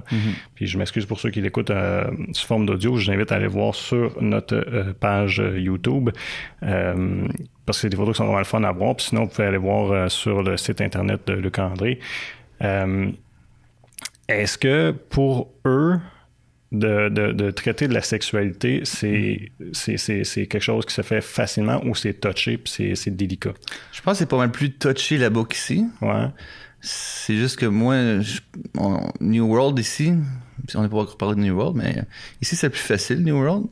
Puis 0.55 0.67
je 0.67 0.79
m'excuse 0.79 1.07
pour 1.07 1.19
ceux 1.21 1.31
qui 1.31 1.41
l'écoutent 1.41 1.71
euh, 1.71 2.05
sous 2.33 2.47
forme 2.47 2.67
d'audio, 2.67 2.97
je 2.97 3.07
vous 3.07 3.17
invite 3.17 3.33
à 3.33 3.37
aller 3.37 3.47
voir 3.47 3.75
sur 3.75 4.21
notre 4.23 4.55
euh, 4.57 4.93
page 4.99 5.43
YouTube. 5.57 6.11
parce 6.61 7.79
que 7.79 7.83
c'est 7.83 7.89
des 7.89 7.97
photos 7.97 8.15
qui 8.15 8.19
sont 8.19 8.25
vraiment 8.25 8.39
le 8.39 8.45
fun 8.45 8.63
à 8.65 8.73
voir. 8.73 8.97
Puis 8.97 9.07
sinon, 9.07 9.23
vous 9.25 9.29
pouvez 9.31 9.47
aller 9.49 9.57
voir 9.59 9.91
euh, 9.93 10.09
sur 10.09 10.43
le 10.43 10.57
site 10.57 10.81
internet 10.81 11.21
de 11.27 11.35
Luc 11.35 11.59
André. 11.59 11.99
Euh, 12.63 13.11
est-ce 14.29 14.59
que 14.59 14.93
pour 14.93 15.51
eux, 15.67 15.99
de, 16.73 17.09
de- 17.09 17.33
de 17.33 17.51
traiter 17.51 17.89
de 17.89 17.95
la 17.95 18.03
sexualité, 18.03 18.83
c'est, 18.85 19.51
c'est, 19.73 20.25
quelque 20.47 20.61
chose 20.61 20.87
qui 20.87 20.95
se 20.95 21.03
fait 21.03 21.21
facilement 21.21 21.83
ou 21.85 21.95
c'est 21.95 22.15
touché 22.15 22.59
puis 22.59 22.95
c'est, 22.95 23.11
délicat? 23.11 23.55
Je 23.93 24.01
pense 24.03 24.15
que 24.15 24.19
c'est 24.21 24.29
pas 24.29 24.37
mal 24.39 24.51
plus 24.53 24.71
touché 24.73 25.19
là-bas 25.19 25.45
qu'ici. 25.49 25.85
Ouais. 26.01 26.27
C'est 26.81 27.37
juste 27.37 27.59
que 27.59 27.67
moi, 27.67 28.21
je- 28.21 28.41
on- 28.79 29.11
New 29.21 29.47
World 29.47 29.79
ici, 29.79 30.13
on 30.75 30.83
n'est 30.83 30.89
pas 30.89 30.99
encore 30.99 31.17
parlé 31.19 31.35
de 31.35 31.41
New 31.41 31.55
World, 31.57 31.77
mais 31.77 32.05
ici 32.41 32.55
c'est 32.57 32.71
plus 32.71 32.79
facile, 32.81 33.23
New 33.25 33.37
World. 33.37 33.67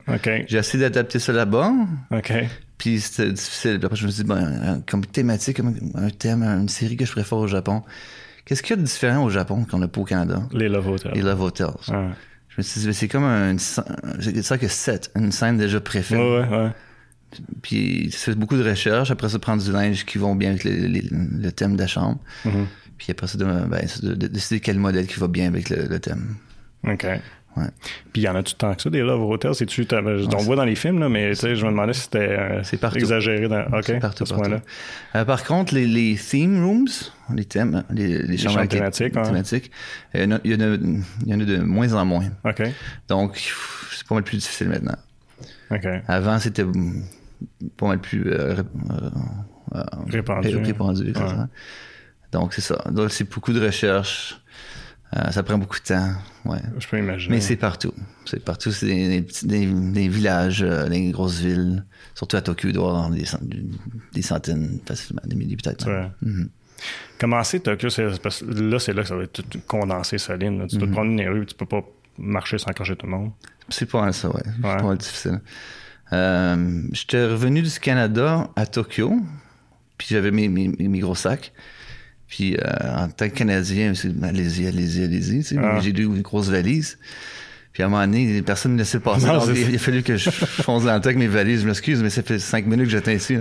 J'ai 0.48 0.58
essayé 0.58 0.82
d'adapter 0.82 1.18
ça 1.18 1.32
là-bas, 1.32 1.72
OK. 2.10 2.32
puis 2.76 3.00
c'était 3.00 3.30
difficile. 3.32 3.78
Après, 3.82 3.96
je 3.96 4.04
me 4.06 4.10
suis 4.10 4.24
dit, 4.24 4.28
ben, 4.28 4.36
un- 4.62 4.80
comme 4.80 5.06
thématique, 5.06 5.56
comme 5.56 5.74
un 5.94 6.10
thème, 6.10 6.42
une 6.42 6.68
série 6.68 6.96
que 6.96 7.06
je 7.06 7.12
préfère 7.12 7.38
au 7.38 7.46
Japon. 7.46 7.82
Qu'est-ce 8.44 8.62
qu'il 8.62 8.70
y 8.70 8.78
a 8.78 8.82
de 8.82 8.86
différent 8.86 9.24
au 9.24 9.30
Japon 9.30 9.64
qu'on 9.70 9.78
n'a 9.78 9.88
pas 9.88 10.00
au 10.00 10.04
Canada? 10.04 10.42
Les 10.52 10.68
Love 10.68 10.88
Hotels. 10.88 11.12
Les 11.14 11.22
Love 11.22 11.42
Hotels. 11.42 11.68
C'est 12.60 13.08
comme 13.08 13.24
un, 13.24 13.56
c'est 13.58 14.42
ça 14.42 14.58
que 14.58 14.68
c'est, 14.68 15.10
une 15.16 15.32
scène 15.32 15.58
déjà 15.58 15.80
préfaite. 15.80 16.18
Ouais, 16.18 16.40
ouais, 16.40 16.48
ouais. 16.48 16.70
Puis 17.62 18.10
c'est 18.16 18.34
beaucoup 18.34 18.56
de 18.56 18.68
recherche. 18.68 19.10
Après 19.10 19.28
ça, 19.28 19.38
prendre 19.38 19.62
du 19.62 19.70
linge 19.70 20.04
qui 20.06 20.18
vont 20.18 20.34
bien 20.34 20.50
avec 20.50 20.64
le, 20.64 20.70
le- 20.72 21.02
le 21.42 21.52
thème 21.52 21.74
de 21.76 21.80
la 21.82 21.86
chambre. 21.86 22.18
Mhm. 22.44 22.66
Puis 22.96 23.10
après 23.10 23.26
ça, 23.28 23.38
de, 23.38 23.44
ben, 23.44 23.86
de 24.02 24.26
décider 24.26 24.60
quel 24.60 24.78
modèle 24.78 25.06
qui 25.06 25.20
va 25.20 25.28
bien 25.28 25.46
avec 25.46 25.68
le, 25.70 25.86
le 25.88 26.00
thème. 26.00 26.34
OK. 26.86 27.06
Ouais. 27.58 27.66
Puis 28.12 28.22
il 28.22 28.24
y 28.24 28.28
en 28.28 28.34
a-tu 28.36 28.54
tant 28.54 28.74
que 28.74 28.82
ça, 28.82 28.90
des 28.90 29.00
Love 29.00 29.22
Hotels? 29.22 29.54
C'est-tu, 29.54 29.86
on 29.90 30.30
c'est- 30.38 30.44
voit 30.46 30.56
dans 30.56 30.64
les 30.64 30.74
films, 30.76 30.98
là, 31.00 31.08
mais 31.08 31.30
tu 31.30 31.36
sais, 31.36 31.56
je 31.56 31.64
me 31.64 31.70
demandais 31.70 31.92
si 31.92 32.02
c'était 32.02 32.18
euh, 32.38 32.62
exagéré. 32.94 33.48
Dans... 33.48 33.64
Partout, 34.00 34.22
à 34.22 34.26
ce 34.26 34.34
partout. 34.34 34.50
Euh, 35.16 35.24
par 35.24 35.44
contre, 35.44 35.74
les, 35.74 35.86
les 35.86 36.16
theme 36.16 36.64
rooms, 36.64 36.88
les 37.34 37.44
thèmes, 37.44 37.84
les, 37.90 38.22
les 38.22 38.36
chambres 38.38 38.56
thématiques, 38.68 39.16
ouais. 39.16 39.22
thématiques, 39.22 39.70
euh, 40.14 40.24
il 40.24 40.30
y 40.30 40.32
en 40.32 40.36
a- 40.36 40.40
il 40.44 40.52
y, 40.52 40.54
en 40.54 40.60
a, 40.60 40.76
il 41.26 41.32
y 41.32 41.34
en 41.34 41.40
a 41.40 41.44
de 41.44 41.56
moins 41.58 41.92
en 41.94 42.04
moins. 42.04 42.28
Donc, 43.08 43.36
c'est 43.92 44.06
pas 44.06 44.14
mal 44.14 44.24
plus 44.24 44.36
difficile 44.38 44.68
maintenant. 44.68 44.96
Avant, 46.06 46.38
c'était 46.38 46.64
pas 47.76 47.86
mal 47.88 47.98
plus 48.00 48.22
ré- 48.32 48.62
Répandu. 50.08 51.12
Ouais. 51.12 51.44
Donc, 52.32 52.54
c'est 52.54 52.60
ça. 52.60 52.82
Donc, 52.90 53.10
c'est 53.10 53.28
beaucoup 53.28 53.52
de 53.52 53.60
recherche. 53.64 54.40
Euh, 55.16 55.30
ça 55.30 55.42
prend 55.42 55.56
beaucoup 55.56 55.78
de 55.78 55.84
temps. 55.84 56.12
Ouais. 56.44 56.58
Je 56.78 56.86
peux 56.86 56.98
imaginer. 56.98 57.36
Mais 57.36 57.40
c'est 57.40 57.56
partout. 57.56 57.94
C'est 58.26 58.44
partout. 58.44 58.70
C'est 58.72 58.86
des, 59.42 60.08
villages, 60.08 60.62
euh, 60.62 60.86
des 60.88 61.10
grosses 61.12 61.38
villes. 61.40 61.84
Surtout 62.14 62.36
à 62.36 62.42
Tokyo, 62.42 62.68
il 62.68 62.74
doit 62.74 62.84
y 62.84 62.88
avoir 62.88 63.10
des, 63.10 63.24
cent- 63.24 63.40
des 64.12 64.22
centaines, 64.22 64.78
facilement, 64.86 65.22
des 65.24 65.34
milliers 65.36 65.56
peut-être. 65.56 65.86
Vrai. 65.86 66.10
Comment 67.18 67.42
c'est 67.42 67.60
Tokyo? 67.60 67.88
C'est, 67.88 68.20
parce 68.22 68.40
que 68.42 68.50
là, 68.52 68.78
c'est 68.78 68.92
là 68.92 69.02
que 69.02 69.08
ça 69.08 69.16
va 69.16 69.22
être 69.24 69.32
tout 69.48 69.60
condensé, 69.66 70.18
solide. 70.18 70.58
là. 70.58 70.66
Tu 70.68 70.76
Mhm. 70.76 70.80
dois 70.80 70.88
te 70.88 70.92
prendre 70.92 71.16
les 71.16 71.26
rues, 71.28 71.46
tu 71.46 71.54
peux 71.54 71.66
pas 71.66 71.82
marcher 72.18 72.58
sans 72.58 72.66
accrocher 72.68 72.94
tout 72.96 73.06
le 73.06 73.12
monde. 73.12 73.30
C'est 73.70 73.90
pas 73.90 74.02
mal 74.02 74.12
ça, 74.14 74.28
ouais. 74.28 74.42
C'est 74.44 74.66
Ouais. 74.68 74.76
pas 74.76 74.82
mal 74.82 74.98
difficile. 74.98 75.40
Euh, 76.12 76.82
J'étais 76.92 77.24
revenu 77.26 77.62
du 77.62 77.70
Canada 77.80 78.50
à 78.56 78.66
Tokyo, 78.66 79.12
puis 79.96 80.08
j'avais 80.10 80.30
mes, 80.30 80.48
mes, 80.48 80.68
mes 80.68 80.98
gros 81.00 81.14
sacs. 81.14 81.52
Puis 82.28 82.56
euh, 82.56 82.60
en 82.96 83.08
tant 83.08 83.28
que 83.28 83.34
Canadien, 83.34 83.92
allez-y, 84.22 84.66
allez-y, 84.66 85.04
allez-y. 85.04 85.38
tu 85.38 85.42
sais. 85.42 85.56
Ah. 85.58 85.80
J'ai 85.80 85.90
eu 85.90 86.04
une 86.04 86.22
grosse 86.22 86.48
valise. 86.48 86.98
Puis 87.72 87.82
à 87.82 87.86
un 87.86 87.88
moment 87.88 88.02
donné, 88.06 88.42
personne 88.42 88.72
ne 88.72 88.76
me 88.76 88.80
laissait 88.80 89.00
passer. 89.00 89.26
Non, 89.26 89.38
Donc, 89.38 89.56
il, 89.56 89.74
a 89.74 89.78
fallu 89.78 90.02
que 90.02 90.16
je 90.16 90.30
fonce 90.30 90.84
dans 90.84 90.94
le 90.94 91.00
temps 91.00 91.06
avec 91.06 91.18
mes 91.18 91.26
valises. 91.26 91.62
Je 91.62 91.66
m'excuse, 91.66 92.02
mais 92.02 92.10
ça 92.10 92.22
fait 92.22 92.38
cinq 92.38 92.66
minutes 92.66 92.86
que 92.86 92.92
j'étais 92.92 93.14
ici. 93.16 93.38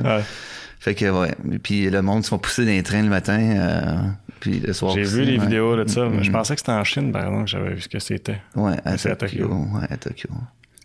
Fait 0.80 0.94
que, 0.94 1.06
ouais. 1.10 1.34
Puis 1.64 1.90
le 1.90 2.02
monde 2.02 2.24
se 2.24 2.30
font 2.30 2.38
pousser 2.38 2.64
dans 2.64 2.72
les 2.72 2.84
trains 2.84 3.02
le 3.02 3.10
matin, 3.10 3.40
euh, 3.40 3.98
puis 4.40 4.60
le 4.60 4.74
soir 4.74 4.94
J'ai 4.94 5.04
vu 5.04 5.24
les 5.24 5.38
ouais. 5.38 5.44
vidéos 5.44 5.76
de 5.76 5.90
ça. 5.90 6.08
mais 6.08 6.24
Je 6.24 6.32
pensais 6.32 6.54
que 6.54 6.60
c'était 6.62 6.72
en 6.72 6.84
Chine, 6.84 7.12
par 7.12 7.24
exemple, 7.24 7.46
que 7.46 7.50
j'avais 7.50 7.74
vu 7.74 7.82
ce 7.82 7.90
que 7.90 8.00
c'était. 8.00 8.40
Ouais, 8.56 8.76
à 8.86 8.98
c'est 8.98 9.10
à 9.10 9.16
Tokyo. 9.16 9.48
Tokyo. 9.48 9.68
Ouais, 9.74 9.88
à 9.90 9.98
Tokyo. 9.98 10.30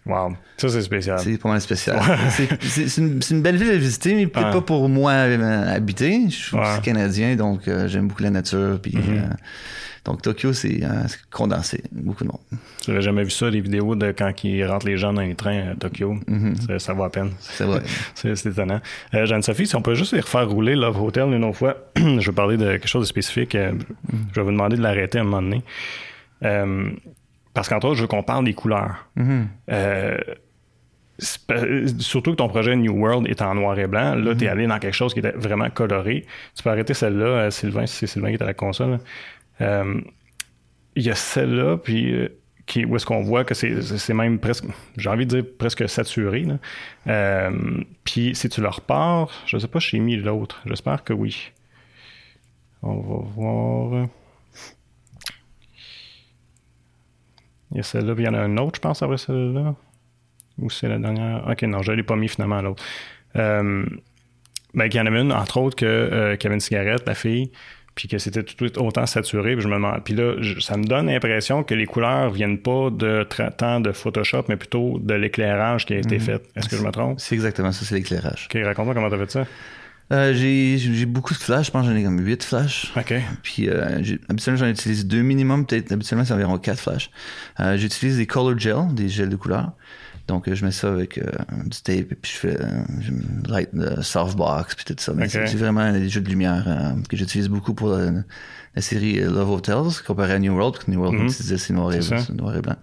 Wow. 0.05 0.33
Ça, 0.57 0.69
c'est 0.69 0.83
spécial. 0.83 1.19
C'est 1.21 1.38
pas 1.38 1.49
mal 1.49 1.61
spécial. 1.61 2.01
C'est- 2.31 2.99
une, 2.99 3.41
belle 3.43 3.57
ville 3.57 3.71
à 3.71 3.77
visiter, 3.77 4.15
mais 4.15 4.27
peut-être 4.27 4.47
Ouais. 4.47 4.53
pas 4.55 4.61
pour 4.61 4.88
moi 4.88 5.12
euh, 5.12 5.75
habiter. 5.77 6.25
Je 6.29 6.35
suis 6.35 6.57
Ouais. 6.57 6.62
aussi 6.73 6.81
canadien, 6.83 7.37
donc 7.37 7.69
euh, 7.69 7.87
j'aime 7.87 8.09
beaucoup 8.09 8.23
la 8.25 8.31
nature. 8.31 8.81
Puis, 8.83 8.97
Mhm. 8.97 9.03
euh, 9.19 9.21
donc 10.05 10.21
Tokyo, 10.23 10.53
c'est 10.53 10.83
euh, 10.83 11.05
condensé. 11.31 11.85
Beaucoup 11.93 12.25
de 12.25 12.31
monde. 12.31 12.41
J'avais 12.85 13.01
jamais 13.03 13.23
vu 13.23 13.31
ça, 13.31 13.49
les 13.49 13.61
vidéos 13.61 13.95
de 13.95 14.11
quand 14.11 14.33
ils 14.43 14.65
rentrent 14.65 14.87
les 14.87 14.97
gens 14.97 15.12
dans 15.12 15.21
les 15.23 15.37
trains 15.37 15.71
à 15.71 15.75
Tokyo. 15.77 16.17
Mhm. 16.27 16.57
ça, 16.67 16.79
ça 16.81 16.93
vaut 16.95 17.05
à 17.05 17.11
peine. 17.11 17.31
C'est 17.38 17.62
vrai. 17.65 17.83
C'est 18.17 18.47
étonnant. 18.47 18.81
Jeanne-Sophie, 19.12 19.69
si 19.69 19.77
on 19.77 19.83
peut 19.83 19.95
juste 19.95 20.15
les 20.15 20.21
refaire 20.21 20.49
rouler 20.49 20.75
Love 20.75 21.01
Hotel 21.01 21.29
une 21.33 21.45
autre 21.45 21.59
fois, 21.59 21.77
je 21.97 22.27
vais 22.29 22.35
parler 22.35 22.57
de 22.57 22.65
quelque 22.73 22.88
chose 22.88 23.03
de 23.03 23.07
spécifique. 23.09 23.55
euh, 23.55 23.73
Je 24.33 24.41
vais 24.41 24.43
vous 24.45 24.51
demander 24.51 24.77
de 24.77 24.83
l'arrêter 24.83 25.19
à 25.19 25.21
un 25.21 25.25
moment 25.25 25.43
donné. 25.43 25.62
Parce 27.55 27.69
qu'entre 27.69 27.87
autres, 27.87 27.97
je 27.97 28.03
veux 28.03 28.09
qu'on 28.09 28.23
parle 28.23 28.45
des 28.45 28.55
couleurs. 28.55 29.09
Mhm. 29.17 29.49
Euh, 29.71 30.19
surtout 31.99 32.33
que 32.33 32.37
ton 32.37 32.49
projet 32.49 32.75
New 32.75 32.93
World 32.99 33.29
est 33.29 33.43
en 33.43 33.55
noir 33.55 33.79
et 33.79 33.87
blanc. 33.87 34.15
Là, 34.15 34.35
tu 34.35 34.45
es 34.45 34.49
allé 34.49 34.67
dans 34.67 34.79
quelque 34.79 34.95
chose 34.95 35.12
qui 35.12 35.21
était 35.21 35.33
vraiment 35.33 35.71
coloré. 35.71 36.27
Tu 36.57 36.62
peux 36.62 36.71
arrêter 36.71 36.95
celle-là, 36.95 37.25
euh, 37.27 37.51
Sylvain, 37.51 37.87
si 37.87 37.97
c'est 37.99 38.07
Sylvain 38.07 38.29
qui 38.29 38.35
est 38.35 38.43
à 38.43 38.47
la 38.47 38.55
console. 38.55 38.99
Euh, 39.61 40.01
Il 40.97 41.03
y 41.05 41.11
a 41.11 41.15
celle-là, 41.15 41.77
puis 41.77 42.12
euh, 42.12 42.29
qui, 42.67 42.85
où 42.85 42.97
est-ce 42.97 43.07
qu'on 43.07 43.23
voit 43.23 43.45
que 43.45 43.55
c'est 43.55 43.83
c'est 43.83 44.15
même 44.15 44.38
presque, 44.38 44.65
j'ai 44.97 45.09
envie 45.09 45.27
de 45.27 45.41
dire 45.41 45.51
presque 45.59 45.88
saturé. 45.88 46.41
là. 46.45 46.59
Euh, 47.09 47.51
puis 48.05 48.35
si 48.35 48.49
tu 48.49 48.61
le 48.61 48.69
repars, 48.69 49.31
je 49.47 49.59
sais 49.59 49.69
pas, 49.69 49.81
si 49.81 49.91
j'ai 49.91 49.99
mis 49.99 50.17
l'autre. 50.17 50.61
J'espère 50.67 51.05
que 51.05 51.12
oui. 51.12 51.53
On 52.83 52.97
va 52.97 53.25
voir. 53.37 54.07
Il 57.73 57.79
y 57.79 57.81
a 57.81 57.83
celle-là, 57.83 58.15
puis 58.15 58.25
il 58.25 58.27
y 58.27 58.31
en 58.31 58.35
a 58.35 58.39
un 58.41 58.57
autre, 58.59 58.77
je 58.77 58.81
pense, 58.81 59.03
après 59.03 59.17
celle-là. 59.19 59.75
Ou 60.59 60.71
c'est 60.71 60.89
la 60.89 60.99
dernière? 60.99 61.47
Ok, 61.49 61.63
non, 61.63 61.83
je 61.83 61.93
ne 61.93 61.97
l'ai 61.97 62.03
pas 62.03 62.17
mis 62.17 62.29
finalement 62.29 62.59
à 62.59 62.63
l'autre. 62.63 62.83
Euh, 63.37 63.85
ben, 64.75 64.89
qu'il 64.89 64.99
y 65.01 65.03
en 65.03 65.07
avait 65.07 65.21
une, 65.21 65.33
entre 65.33 65.59
autres, 65.59 65.77
que, 65.77 65.87
euh, 65.87 66.37
qui 66.37 66.47
avait 66.47 66.55
une 66.55 66.61
cigarette, 66.61 67.03
la 67.07 67.15
fille, 67.15 67.51
puis 67.95 68.09
que 68.09 68.19
c'était 68.19 68.43
tout 68.43 68.55
de 68.55 68.59
suite 68.69 68.79
autant 68.79 69.07
saturé. 69.07 69.55
Puis 69.55 69.63
je 69.63 69.69
me 69.69 69.75
demande. 69.75 70.03
Puis 70.05 70.15
là, 70.15 70.35
je- 70.41 70.61
ça 70.61 70.77
me 70.77 70.85
donne 70.85 71.07
l'impression 71.07 71.63
que 71.63 71.75
les 71.75 71.87
couleurs 71.87 72.31
viennent 72.31 72.59
pas 72.59 72.91
de 72.91 73.27
tant 73.57 73.81
de 73.81 73.93
Photoshop, 73.93 74.45
mais 74.49 74.57
plutôt 74.57 74.99
de 74.99 75.15
l'éclairage 75.15 75.85
qui 75.87 75.95
a 75.95 75.99
été 75.99 76.19
fait. 76.19 76.43
Est-ce 76.57 76.69
que 76.69 76.77
je 76.77 76.83
me 76.85 76.91
trompe? 76.91 77.19
C'est 77.21 77.35
exactement 77.35 77.73
ça, 77.73 77.85
c'est 77.85 77.95
l'éclairage. 77.97 78.49
Ok, 78.55 78.61
raconte-moi 78.65 78.95
comment 78.95 79.09
tu 79.09 79.15
as 79.15 79.19
fait 79.19 79.31
ça. 79.31 79.47
Euh, 80.12 80.35
j'ai 80.35 80.77
j'ai 80.79 81.07
beaucoup 81.07 81.33
de 81.33 81.38
flashs, 81.38 81.66
je 81.66 81.70
pense 81.70 81.87
que 81.87 81.92
j'en 81.92 81.96
ai 81.98 82.03
comme 82.05 82.18
8 82.20 82.42
flashs. 82.44 82.92
Ok. 82.96 83.14
Puis 83.42 83.68
euh, 83.70 84.03
j'ai- 84.03 84.20
habituellement, 84.29 84.59
j'en 84.61 84.68
utilise 84.68 85.07
deux 85.07 85.22
minimum, 85.22 85.64
peut-être 85.66 85.90
habituellement, 85.92 86.25
c'est 86.25 86.35
environ 86.35 86.59
quatre 86.59 86.81
flashs. 86.81 87.11
Euh, 87.61 87.77
J'utilise 87.79 88.18
des 88.18 88.27
color 88.27 88.59
gel, 88.59 88.94
des 88.94 89.09
gels 89.09 89.31
de 89.31 89.37
couleur. 89.37 89.72
Donc, 90.29 90.46
euh, 90.48 90.55
je 90.55 90.64
mets 90.64 90.70
ça 90.70 90.88
avec 90.88 91.18
du 91.18 91.81
tape, 91.83 92.12
et 92.12 92.14
puis 92.14 92.31
je 92.33 92.37
fais 92.38 92.57
je 93.01 93.11
light 93.51 93.70
the 93.72 94.03
softbox, 94.03 94.75
puis 94.75 94.85
tout 94.85 94.94
ça. 94.98 95.12
Mais 95.14 95.29
c'est 95.29 95.46
c'est 95.48 95.57
vraiment 95.57 95.90
des 95.92 96.09
jeux 96.09 96.20
de 96.20 96.29
lumière 96.29 96.94
que 97.09 97.16
j'utilise 97.16 97.48
beaucoup 97.48 97.75
pour 97.75 97.88
la, 97.90 98.11
la 98.77 98.83
série 98.83 99.18
Love 99.20 99.51
Hotels, 99.51 100.03
comparé 100.07 100.35
à 100.35 100.38
New 100.38 100.53
World, 100.55 100.75
parce 100.75 100.85
que 100.85 100.90
New 100.90 101.01
World, 101.01 101.18
Mhm. 101.18 101.27
disais, 101.27 101.59
c'est 101.59 101.72
noir, 101.72 101.92
et- 101.92 102.03
c'est 102.03 102.31
noir 102.31 102.55
et 102.57 102.61
blanc. 102.61 102.77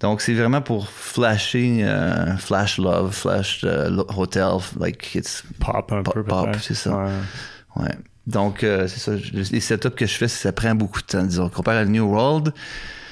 Donc, 0.00 0.20
c'est 0.22 0.32
vraiment 0.34 0.62
pour 0.62 0.88
flasher, 0.88 1.80
euh, 1.82 2.36
flash 2.38 2.78
love, 2.78 3.12
flash 3.12 3.62
lo- 3.62 4.06
hotel, 4.16 4.52
like 4.78 5.14
it's 5.14 5.42
Pop 5.58 5.92
un 5.92 6.02
Pop- 6.02 6.14
peu, 6.14 6.24
pop, 6.24 6.48
c'est 6.60 6.74
ça. 6.74 6.96
Ouais. 6.96 7.82
Ouais. 7.82 7.94
Donc, 8.26 8.64
euh, 8.64 8.86
c'est 8.88 8.98
ça. 9.00 9.12
Les 9.52 9.60
setups 9.60 9.90
que 9.90 10.06
je 10.06 10.14
fais, 10.14 10.28
ça 10.28 10.52
prend 10.52 10.74
beaucoup 10.74 11.00
de 11.00 11.06
temps. 11.06 11.22
Disons, 11.22 11.48
comparé 11.48 11.78
à 11.78 11.84
New 11.84 12.04
World, 12.06 12.52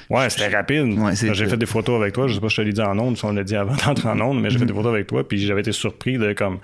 Ouais, 0.09 0.27
c'était 0.31 0.47
rapide. 0.47 0.97
Ouais, 0.97 1.13
j'ai 1.15 1.45
fait 1.47 1.55
des 1.57 1.67
photos 1.67 2.01
avec 2.01 2.15
toi. 2.15 2.27
Je 2.27 2.33
sais 2.33 2.39
pas 2.39 2.49
si 2.49 2.55
je 2.55 2.61
te 2.63 2.65
l'ai 2.65 2.73
dit 2.73 2.81
en 2.81 2.97
ondes, 2.97 3.15
si 3.15 3.23
on 3.25 3.31
l'a 3.31 3.43
dit 3.43 3.55
avant 3.55 3.75
d'entrer 3.75 4.09
en 4.09 4.19
ondes, 4.21 4.41
mais 4.41 4.49
j'ai 4.49 4.57
fait 4.57 4.63
Mhm. 4.63 4.69
des 4.71 4.73
photos 4.73 4.91
avec 4.95 5.05
toi, 5.05 5.27
puis 5.27 5.37
j'avais 5.45 5.61
été 5.61 5.71
surpris 5.71 6.17
de 6.17 6.33
comme. 6.33 6.57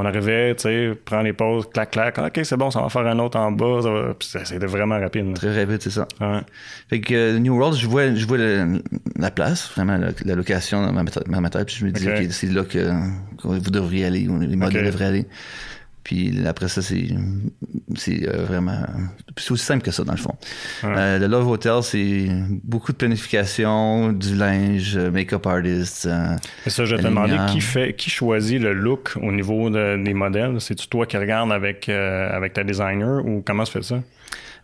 On 0.00 0.04
arrivait, 0.04 0.54
tu 0.54 0.62
sais, 0.62 0.92
prend 1.04 1.22
les 1.22 1.32
pauses, 1.32 1.68
clac, 1.72 1.90
clac. 1.90 2.18
OK, 2.18 2.40
c'est 2.44 2.56
bon, 2.56 2.70
ça 2.70 2.80
va 2.80 2.88
faire 2.88 3.06
un 3.06 3.18
autre 3.18 3.38
en 3.38 3.50
bas. 3.52 3.80
Ça 3.82 3.90
va... 3.90 4.14
Puis 4.14 4.28
c'était 4.44 4.66
vraiment 4.66 4.98
rapide. 5.00 5.26
là. 5.26 5.34
Très 5.34 5.60
rapide, 5.64 5.82
c'est 5.82 5.90
ça. 5.90 6.06
Ouais. 6.20 6.40
Fait 6.88 7.00
que 7.00 7.14
euh, 7.14 7.38
New 7.38 7.56
World, 7.56 7.76
je 7.76 7.86
vois, 7.86 8.14
je 8.14 8.26
vois 8.26 8.38
le- 8.38 8.82
la 9.18 9.30
place, 9.30 9.70
vraiment 9.74 9.96
la, 9.96 10.08
la 10.24 10.34
location 10.34 10.82
dans 10.86 10.92
ma, 10.92 11.02
ma 11.40 11.50
tête, 11.50 11.66
puis 11.66 11.76
je 11.80 11.84
me 11.84 11.90
dis, 11.90 12.06
Ok. 12.08 12.14
OK, 12.18 12.26
c'est 12.30 12.46
là 12.50 12.62
que, 12.62 12.78
que 13.42 13.48
vous 13.48 13.58
devriez 13.70 14.04
aller, 14.06 14.20
les 14.20 14.56
modèles 14.56 14.84
devraient 14.86 15.06
aller. 15.06 15.26
Puis 16.04 16.46
après 16.46 16.68
ça, 16.68 16.80
c'est 16.80 17.08
c'est 17.96 18.26
euh, 18.28 18.44
vraiment... 18.44 18.80
C'est 19.36 19.50
aussi 19.50 19.64
simple 19.64 19.82
que 19.84 19.90
ça, 19.90 20.04
dans 20.04 20.12
le 20.12 20.18
fond. 20.18 20.34
Ouais. 20.82 20.94
Euh, 20.96 21.18
le 21.18 21.26
Love 21.26 21.48
Hotel, 21.48 21.82
c'est 21.82 22.28
beaucoup 22.64 22.92
de 22.92 22.96
planification, 22.96 24.12
du 24.12 24.34
linge, 24.34 24.96
euh, 24.96 25.10
make-up 25.10 25.46
artist. 25.46 26.06
euh, 26.06 26.36
Et 26.66 26.70
ça, 26.70 26.84
je 26.84 26.94
vais 26.96 27.02
te 27.02 27.06
demander 27.06 27.36
qui 27.50 27.60
fait, 27.60 27.94
qui 27.94 28.08
choisit 28.10 28.60
le 28.60 28.72
look 28.72 29.14
au 29.20 29.32
niveau 29.32 29.68
de- 29.70 30.02
des 30.02 30.14
modèles? 30.14 30.60
C'est-tu 30.60 30.88
toi 30.88 31.04
qui 31.06 31.16
regardes 31.18 31.52
avec, 31.52 31.88
euh, 31.88 32.34
avec 32.34 32.54
ta 32.54 32.64
designer 32.64 33.24
ou 33.26 33.42
comment 33.44 33.64
se 33.64 33.72
fait 33.72 33.82
ça? 33.82 34.02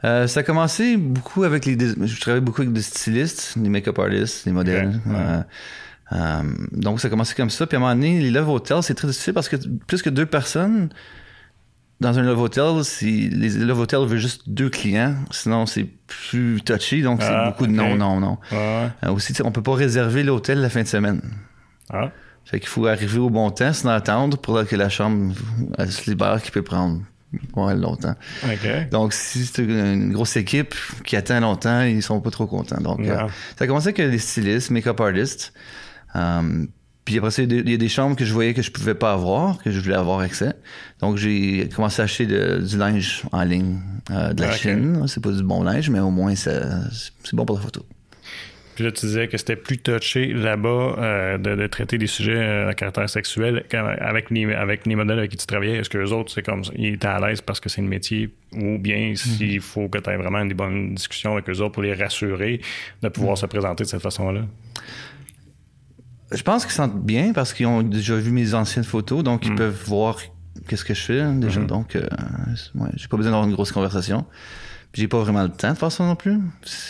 Euh, 0.05 0.27
ça 0.27 0.41
a 0.41 0.43
commencé 0.43 0.97
beaucoup 0.97 1.45
avec 1.45 1.65
les. 1.67 1.77
Je 1.79 2.21
travaille 2.21 2.41
beaucoup 2.43 2.61
avec 2.63 2.73
des 2.75 2.83
stylistes, 2.83 3.59
des 3.59 3.69
make-up 3.71 3.99
artists, 3.99 4.47
des 4.47 4.53
modèles. 4.53 5.01
Euh, 5.09 5.41
euh, 6.13 6.43
donc 6.73 7.01
ça 7.01 7.09
a 7.09 7.11
commencé 7.11 7.35
comme 7.35 7.49
ça. 7.51 7.67
Puis 7.67 7.77
à 7.77 7.79
un 7.79 7.81
moment 7.81 7.95
donné, 7.95 8.21
les 8.21 8.31
Love 8.31 8.51
Hotels, 8.51 8.83
c'est 8.83 8.95
très 8.95 9.09
difficile 9.09 9.33
parce 9.33 9.49
que 9.49 9.57
plus 9.87 10.03
que 10.03 10.11
deux 10.11 10.27
personnes 10.27 10.91
dans 12.01 12.19
un 12.19 12.23
Love 12.23 12.41
Hotel, 12.43 12.85
si 12.85 13.29
les 13.29 13.51
Love 13.51 13.81
Hotels 13.81 14.07
veulent 14.07 14.19
juste 14.19 14.49
deux 14.49 14.69
clients, 14.69 15.15
sinon 15.31 15.67
c'est 15.67 15.85
plus 16.07 16.61
touchy. 16.63 17.03
Donc 17.03 17.23
c'est 17.23 17.29
Ah, 17.31 17.51
beaucoup 17.51 17.67
de 17.67 17.73
non, 17.73 17.97
non, 17.97 18.21
non. 18.21 18.39
Euh, 18.53 18.89
aussi, 19.09 19.33
on 19.43 19.53
peut 19.53 19.63
pas 19.63 19.75
réserver 19.75 20.23
l'hôtel 20.23 20.61
la 20.61 20.69
fin 20.71 20.83
de 20.83 20.89
semaine. 20.89 21.21
Ah, 21.91 22.11
Fait 22.45 22.61
qu'il 22.61 22.69
faut 22.69 22.87
arriver 22.87 23.19
au 23.19 23.31
bon 23.31 23.51
temps, 23.51 23.73
sinon 23.73 23.93
attendre 23.93 24.37
pour 24.39 24.67
que 24.67 24.77
la 24.77 24.89
chambre 24.89 25.35
elle 25.79 25.91
se 25.93 26.11
libère, 26.11 26.43
qui 26.43 26.51
peut 26.51 26.63
prendre 26.63 27.01
ouais, 27.57 27.75
longtemps. 27.75 28.15
Donc, 28.91 29.13
si 29.13 29.47
c'est 29.47 29.63
une 29.63 30.13
grosse 30.13 30.37
équipe 30.37 30.75
qui 31.05 31.17
attend 31.17 31.41
longtemps, 31.41 31.83
ils 31.83 32.03
sont 32.03 32.21
pas 32.21 32.31
trop 32.31 32.47
contents. 32.47 32.81
Donc, 32.81 33.01
euh, 33.01 33.29
ça 33.57 33.65
a 33.65 33.67
commencé 33.67 33.89
avec 33.89 33.99
les 33.99 34.19
stylistes, 34.19 34.71
make-up 34.71 35.01
artists. 35.01 35.53
Euh, 36.17 36.67
puis 37.05 37.19
après 37.19 37.31
ça, 37.31 37.43
il 37.43 37.69
y 37.71 37.75
a 37.75 37.77
des- 37.77 37.89
chambres 37.89 38.17
que 38.17 38.25
je 38.25 38.33
voyais 38.33 38.55
que 38.55 38.63
je 38.63 38.71
pouvais 38.71 38.95
pas 38.95 39.13
avoir, 39.13 39.63
que 39.63 39.71
je 39.71 39.79
voulais 39.81 39.95
avoir 39.95 40.21
accès. 40.21 40.53
Donc, 41.01 41.17
j'ai 41.17 41.69
commencé 41.75 42.01
à 42.01 42.05
acheter 42.05 42.27
de- 42.27 42.59
du 42.67 42.79
linge 42.79 43.23
en 43.33 43.43
ligne 43.45 43.79
euh, 44.11 44.33
de 44.33 44.43
la 44.43 44.49
Ok. 44.51 44.55
Chine. 44.57 45.05
C'est 45.07 45.23
pas 45.23 45.33
du 45.33 45.43
bon 45.43 45.63
linge, 45.63 45.91
mais 45.91 46.01
au 46.01 46.11
moins, 46.11 46.35
c'est 46.35 46.61
bon 47.33 47.45
pour 47.45 47.57
la 47.57 47.63
photo. 47.63 47.85
Puis 48.75 48.83
là, 48.83 48.91
tu 48.91 49.07
disais 49.07 49.29
que 49.29 49.37
c'était 49.39 49.55
plus 49.55 49.79
touché 49.79 50.33
là-bas 50.33 50.97
euh, 50.99 51.39
de, 51.39 51.55
de 51.55 51.67
traiter 51.69 51.97
des 51.97 52.09
sujets 52.09 52.35
euh, 52.35 52.71
à 52.71 52.75
caractère 52.75 53.09
sexuel 53.09 53.65
les, 54.33 54.53
avec 54.53 54.85
les 54.87 54.97
modèles 54.97 55.19
avec 55.19 55.31
qui 55.31 55.37
tu 55.37 55.47
travaillais. 55.47 55.77
Est-ce 55.77 55.89
que 55.91 55.99
les 55.99 56.11
autres, 56.11 56.33
c'est 56.33 56.43
comme 56.43 56.65
ça, 56.65 56.73
ils 56.75 56.95
étaient 56.95 57.07
à 57.07 57.21
l'aise 57.21 57.41
parce 57.41 57.61
que 57.61 57.69
c'est 57.69 57.83
le 57.83 57.87
métier 57.87 58.31
ou 58.53 58.79
bien 58.79 59.15
s'il 59.15 59.61
faut 59.61 59.89
que 59.89 59.99
tu 59.99 60.11
aies 60.11 60.17
vraiment 60.17 60.45
des 60.45 60.55
bonnes 60.55 60.93
discussions 60.97 61.35
avec 61.35 61.49
eux 61.49 61.61
autres 61.61 61.71
pour 61.71 61.85
les 61.85 61.95
rassurer 61.95 62.61
de 63.01 63.09
pouvoir 63.11 63.39
se 63.39 63.47
présenter 63.47 63.85
de 63.85 63.89
cette 63.89 64.03
façon-là? 64.03 64.41
Je 66.33 66.43
pense 66.43 66.65
qu'ils 66.65 66.75
sentent 66.75 67.05
bien 67.05 67.33
parce 67.33 67.53
qu'ils 67.53 67.67
ont 67.67 67.83
déjà 67.83 68.17
vu 68.17 68.31
mes 68.33 68.55
anciennes 68.55 68.85
photos, 68.85 69.23
donc 69.23 69.45
ils 69.47 69.53
Mm. 69.53 69.57
peuvent 69.57 69.83
voir 69.87 70.19
qu'est-ce 70.69 70.85
que 70.85 70.95
je 70.95 71.01
fais 71.03 71.21
hein, 71.21 71.35
déjà. 71.35 71.61
Mhm. 71.61 71.67
Donc, 71.67 71.97
euh, 71.97 72.07
ouais, 72.77 72.89
j'ai 72.97 73.09
pas 73.09 73.17
besoin 73.17 73.33
d'avoir 73.33 73.47
une 73.49 73.55
grosse 73.55 73.73
conversation. 73.73 74.25
J'ai 74.95 75.09
pas 75.09 75.19
vraiment 75.19 75.43
le 75.43 75.49
temps 75.49 75.73
de 75.73 75.77
faire 75.79 75.91
ça 75.91 76.05
non 76.05 76.15
plus. 76.17 76.39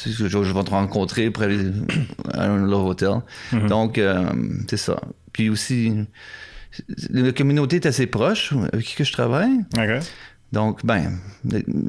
Je, 0.06 0.28
je 0.28 0.38
vais 0.38 0.64
te 0.64 0.70
rencontrer 0.70 1.30
pour 1.30 1.42
aller 1.42 1.70
à 2.34 2.52
hotel. 2.52 3.14
Mhm. 3.52 3.66
Donc, 3.68 3.96
euh, 3.98 4.24
c'est 4.68 4.76
ça. 4.76 5.00
Puis 5.32 5.48
aussi, 5.48 5.92
la 7.10 7.32
communauté 7.32 7.76
est 7.76 7.86
assez 7.86 8.06
proche 8.06 8.52
avec 8.72 8.84
qui 8.84 8.94
que 8.94 9.04
je 9.04 9.12
travaille. 9.12 9.58
Donc, 10.54 10.84
ben, 10.86 11.18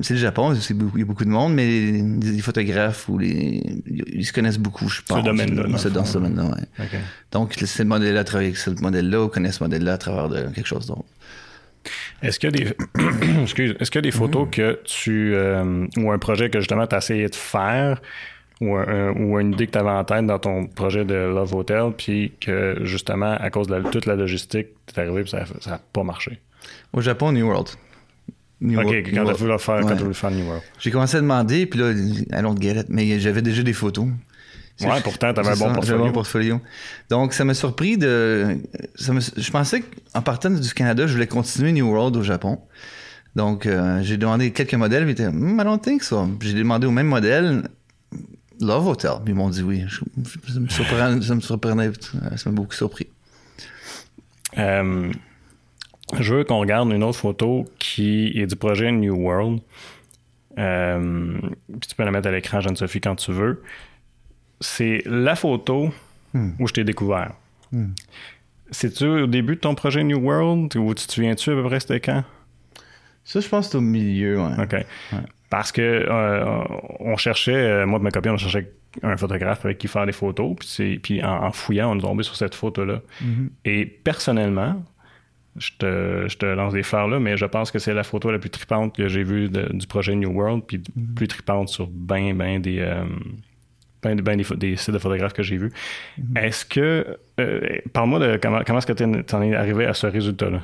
c'est 0.01 0.15
le 0.15 0.19
Japon, 0.19 0.53
c'est 0.55 0.73
il 0.73 0.99
y 0.99 1.01
a 1.01 1.05
beaucoup 1.05 1.23
de 1.23 1.29
monde, 1.29 1.53
mais 1.53 1.65
les, 1.65 2.01
les 2.01 2.41
photographes 2.41 3.07
ou 3.07 3.17
les, 3.17 3.61
ils 3.85 4.25
se 4.25 4.33
connaissent 4.33 4.57
beaucoup, 4.59 4.89
je 4.89 5.01
pense. 5.01 5.23
domaine-là, 5.23 5.63
dans 5.63 5.69
le 5.69 5.77
C'est 5.77 5.89
ce 6.05 6.13
domaine-là, 6.13 6.43
ouais. 6.45 6.85
Donc, 7.31 7.53
ce 7.53 7.83
modèle-là 7.83 8.23
travaille 8.23 8.47
avec 8.47 8.57
ce 8.57 8.69
modèle-là 8.71 9.23
ou 9.23 9.27
connaît 9.29 9.51
ce 9.51 9.63
modèle-là 9.63 9.93
à 9.93 9.97
travers 9.97 10.29
de 10.29 10.47
quelque 10.53 10.67
chose 10.67 10.87
d'autre. 10.87 11.05
Est-ce 12.21 12.39
qu'il 12.39 12.49
y 12.57 12.61
a 12.61 12.65
des, 12.65 12.73
Excuse, 13.43 13.75
est-ce 13.79 13.91
qu'il 13.91 13.99
y 13.99 14.03
a 14.07 14.09
des 14.09 14.11
photos 14.11 14.47
que 14.51 14.79
tu. 14.83 15.33
euh, 15.35 15.85
ou 15.97 16.11
un 16.11 16.17
projet 16.17 16.49
que 16.49 16.59
justement 16.59 16.87
tu 16.87 16.95
as 16.95 16.97
essayé 16.97 17.27
de 17.29 17.35
faire 17.35 18.01
ou, 18.61 18.75
un- 18.75 19.11
ou 19.11 19.39
une 19.39 19.53
idée 19.53 19.67
que 19.67 19.73
tu 19.73 19.77
avais 19.77 19.89
en 19.91 20.03
tête 20.03 20.25
dans 20.25 20.39
ton 20.39 20.65
projet 20.65 21.05
de 21.05 21.13
Love 21.13 21.53
Hotel, 21.53 21.91
puis 21.95 22.31
que 22.41 22.79
justement, 22.83 23.33
à 23.39 23.49
cause 23.51 23.67
de 23.67 23.75
la- 23.75 23.89
toute 23.89 24.07
la 24.07 24.15
logistique, 24.15 24.67
tu 24.87 24.95
es 24.99 25.03
arrivé 25.03 25.21
et 25.21 25.27
ça 25.27 25.45
n'a 25.69 25.79
pas 25.93 26.03
marché? 26.03 26.39
Au 26.93 27.01
Japon, 27.01 27.31
New 27.31 27.45
World. 27.47 27.67
New 28.61 28.79
OK, 28.79 28.85
World- 28.85 29.05
quand 29.13 29.23
tu 29.25 29.29
as 29.29 29.33
voulu 29.33 29.59
faire, 29.59 29.79
quand 29.81 29.87
Ouais. 29.89 29.95
voulu 29.95 30.13
faire 30.13 30.31
New 30.31 30.45
World. 30.45 30.63
J'ai 30.79 30.91
commencé 30.91 31.17
à 31.17 31.21
demander, 31.21 31.65
puis 31.65 31.79
là, 31.79 31.91
I 31.91 32.41
don't 32.41 32.59
get 32.61 32.79
it, 32.79 32.85
mais 32.89 33.19
j'avais 33.19 33.41
déjà 33.41 33.63
des 33.63 33.73
photos. 33.73 34.07
C'est- 34.77 34.87
Ouais, 34.87 34.99
pourtant, 35.01 35.33
t'avais 35.33 35.49
un 35.49 35.55
bon 35.55 35.67
ça, 35.69 35.73
portfolio. 35.73 36.01
Un 36.03 36.07
bon 36.07 36.11
portfolio. 36.13 36.61
Donc, 37.09 37.33
ça 37.33 37.45
m'a 37.45 37.53
surpris 37.53 37.97
de. 37.97 38.57
Ça 38.95 39.13
me- 39.13 39.21
je 39.21 39.51
pensais 39.51 39.81
qu'en 40.13 40.21
partant 40.21 40.49
du 40.49 40.73
Canada, 40.73 41.07
je 41.07 41.13
voulais 41.13 41.27
continuer 41.27 41.71
New 41.71 41.87
World 41.89 42.15
au 42.17 42.23
Japon. 42.23 42.59
Donc, 43.37 43.65
euh, 43.65 44.01
j'ai 44.03 44.17
demandé 44.17 44.51
quelques 44.51 44.73
modèles, 44.73 45.05
mais 45.05 45.11
ils 45.11 45.13
étaient, 45.13 45.29
Hmm, 45.29 45.59
I 45.59 45.63
don't 45.63 45.79
think 45.81 46.03
so. 46.03 46.27
J'ai 46.41 46.53
demandé 46.53 46.87
au 46.87 46.91
même 46.91 47.07
modèle, 47.07 47.69
Love 48.61 48.87
Hotel. 48.87 49.11
Ils 49.27 49.35
m'ont 49.35 49.49
dit 49.49 49.61
oui. 49.63 49.83
Je- 49.87 50.01
je- 50.23 50.53
ça 50.53 50.59
me 50.59 50.67
surprenait, 50.69 51.21
ça 51.21 51.35
me 51.35 51.41
surprenait, 51.41 51.91
ça 52.37 52.49
m'a 52.49 52.55
beaucoup 52.55 52.73
surpris. 52.73 53.07
Euh, 54.57 55.11
je 56.19 56.35
veux 56.35 56.43
qu'on 56.43 56.59
regarde 56.59 56.91
une 56.91 57.03
autre 57.03 57.17
photo 57.19 57.65
qui 57.79 58.31
est 58.35 58.45
du 58.47 58.55
projet 58.55 58.91
New 58.91 59.15
World. 59.15 59.59
Euh, 60.57 61.37
puis 61.79 61.89
tu 61.89 61.95
peux 61.95 62.03
la 62.03 62.11
mettre 62.11 62.27
à 62.27 62.31
l'écran, 62.31 62.61
Jeanne-Sophie, 62.61 63.01
quand 63.01 63.15
tu 63.15 63.31
veux. 63.31 63.61
C'est 64.61 65.01
la 65.05 65.35
photo 65.35 65.89
Hmm. 66.33 66.51
où 66.59 66.67
je 66.67 66.73
t'ai 66.73 66.83
découvert. 66.83 67.31
C'est-tu 68.71 69.05
au 69.05 69.27
début 69.27 69.55
de 69.55 69.61
ton 69.61 69.73
projet 69.73 70.03
New 70.03 70.19
World 70.19 70.75
ou 70.75 70.93
tu 70.93 71.07
te 71.07 71.13
souviens-tu 71.13 71.51
à 71.51 71.53
peu 71.55 71.63
près 71.63 71.79
c'était 71.79 72.01
quand? 72.01 72.25
Ça, 73.23 73.39
je 73.39 73.47
pense 73.47 73.67
que 73.67 73.71
c'est 73.71 73.77
au 73.77 73.81
milieu, 73.81 74.41
ouais. 74.41 74.63
OK. 74.63 74.85
Parce 75.49 75.71
que 75.71 75.81
euh, 75.81 76.45
on 76.99 77.15
cherchait, 77.15 77.53
euh, 77.55 77.85
moi 77.85 77.99
et 77.99 78.01
ma 78.01 78.11
copine, 78.11 78.31
on 78.31 78.37
cherchait 78.37 78.69
un 79.01 79.15
photographe 79.15 79.63
avec 79.63 79.77
qui 79.77 79.87
faire 79.87 80.05
des 80.05 80.11
photos. 80.11 80.55
Puis, 81.01 81.23
en, 81.23 81.45
en 81.45 81.51
fouillant, 81.53 81.91
on 81.95 81.97
est 81.97 82.01
tombé 82.01 82.23
sur 82.23 82.35
cette 82.35 82.55
photo-là. 82.55 82.99
Mhm. 83.21 83.49
Et 83.63 83.85
personnellement, 83.85 84.83
je 85.57 85.71
te, 85.77 86.25
je 86.27 86.37
te 86.37 86.45
lance 86.45 86.73
des 86.73 86.83
fleurs 86.83 87.07
là, 87.07 87.19
mais 87.19 87.37
je 87.37 87.45
pense 87.45 87.71
que 87.71 87.79
c'est 87.79 87.93
la 87.93 88.03
photo 88.03 88.31
la 88.31 88.39
plus 88.39 88.49
tripante 88.49 88.95
que 88.95 89.07
j'ai 89.07 89.23
vue 89.23 89.47
de- 89.49 89.69
du 89.73 89.87
projet 89.87 90.13
New 90.15 90.31
World, 90.31 90.63
puis 90.67 90.81
Mhm. 90.95 91.13
plus 91.15 91.27
tripante 91.27 91.69
sur 91.69 91.87
ben, 91.87 92.35
ben 92.35 92.61
des, 92.61 92.79
euh, 92.79 93.05
ben, 94.03 94.19
ben 94.21 94.35
des, 94.57 94.75
sites 94.75 94.91
de 94.93 94.99
photographes 94.99 95.33
que 95.33 95.43
j'ai 95.43 95.57
vus. 95.57 95.71
Mhm. 96.17 96.37
Est-ce 96.37 96.65
que, 96.65 97.17
euh, 97.39 97.61
parle-moi 97.93 98.19
de 98.19 98.37
comment, 98.41 98.61
comment 98.65 98.79
est-ce 98.79 98.87
que 98.87 98.93
tu 99.21 99.35
en 99.35 99.41
es 99.41 99.55
arrivé 99.55 99.85
à 99.85 99.93
ce 99.93 100.07
résultat-là? 100.07 100.61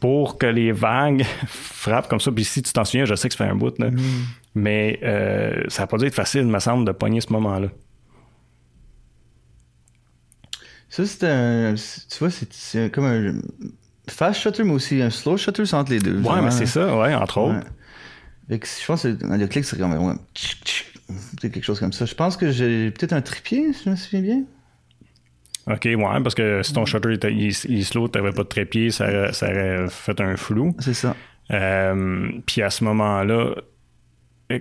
Pour 0.00 0.36
que 0.38 0.46
les 0.46 0.72
vagues 0.72 1.22
frappent 1.46 2.08
comme 2.08 2.18
ça, 2.20 2.32
puis 2.32 2.44
si 2.44 2.62
tu 2.62 2.72
t'en 2.72 2.84
souviens, 2.84 3.04
je 3.04 3.14
sais 3.14 3.28
que 3.28 3.34
ça 3.34 3.44
fait 3.44 3.50
un 3.50 3.54
bout, 3.54 3.78
là, 3.78 3.90
Mhm. 3.90 4.00
mais 4.56 4.98
euh, 5.02 5.62
ça 5.68 5.82
n'a 5.82 5.86
pas 5.86 5.96
dû 5.98 6.06
être 6.06 6.14
facile, 6.14 6.44
me 6.46 6.58
semble, 6.58 6.84
de 6.84 6.92
pogner 6.92 7.20
ce 7.20 7.32
moment-là. 7.32 7.68
Ça, 10.94 11.06
c'est 11.06 11.24
un. 11.26 11.74
Tu 11.74 12.18
vois, 12.18 12.28
c'est- 12.30 12.92
comme 12.92 13.04
un 13.06 13.32
fast 14.10 14.40
shutter, 14.40 14.62
mais 14.62 14.72
aussi 14.72 15.00
un 15.00 15.08
slow 15.08 15.38
shutter, 15.38 15.64
c'est 15.64 15.74
entre 15.76 15.90
les 15.90 16.00
deux. 16.00 16.20
Ouais, 16.20 16.42
mais 16.42 16.50
c'est 16.50 16.66
ça, 16.66 16.94
ouais, 16.98 17.14
entre 17.14 17.38
autres. 17.38 17.54
Ouais. 17.54 17.64
Fait 18.50 18.58
que 18.58 18.66
je 18.66 18.86
pense 18.86 19.02
que 19.04 19.08
le 19.08 19.46
clic, 19.46 19.64
c'est 19.64 19.78
comme 19.78 19.94
ouais, 19.94 20.14
tchic, 20.34 20.62
tchic, 20.64 20.86
c'est 21.40 21.50
quelque 21.50 21.64
chose 21.64 21.80
comme 21.80 21.94
ça. 21.94 22.04
Je 22.04 22.14
pense 22.14 22.36
que 22.36 22.50
j'ai 22.50 22.90
peut-être 22.90 23.14
un 23.14 23.22
trépied, 23.22 23.72
si 23.72 23.84
je 23.86 23.90
me 23.90 23.96
souviens 23.96 24.20
bien. 24.20 24.42
OK, 25.68 25.84
ouais, 25.84 25.96
parce 26.22 26.34
que 26.34 26.62
si 26.62 26.74
ton 26.74 26.84
shutter 26.84 27.14
était, 27.14 27.32
il, 27.32 27.52
il 27.70 27.84
slow, 27.86 28.08
t'avais 28.08 28.32
pas 28.32 28.42
de 28.42 28.48
trépied, 28.48 28.90
ça, 28.90 29.04
aurait- 29.08 29.32
ça 29.32 29.46
aurait 29.48 29.86
fait 29.88 30.20
un 30.20 30.36
flou. 30.36 30.74
C'est 30.80 30.92
ça. 30.92 31.16
Euh, 31.52 32.32
puis 32.46 32.60
à 32.62 32.68
ce 32.70 32.84
moment-là, 32.84 33.54
euh, 34.50 34.58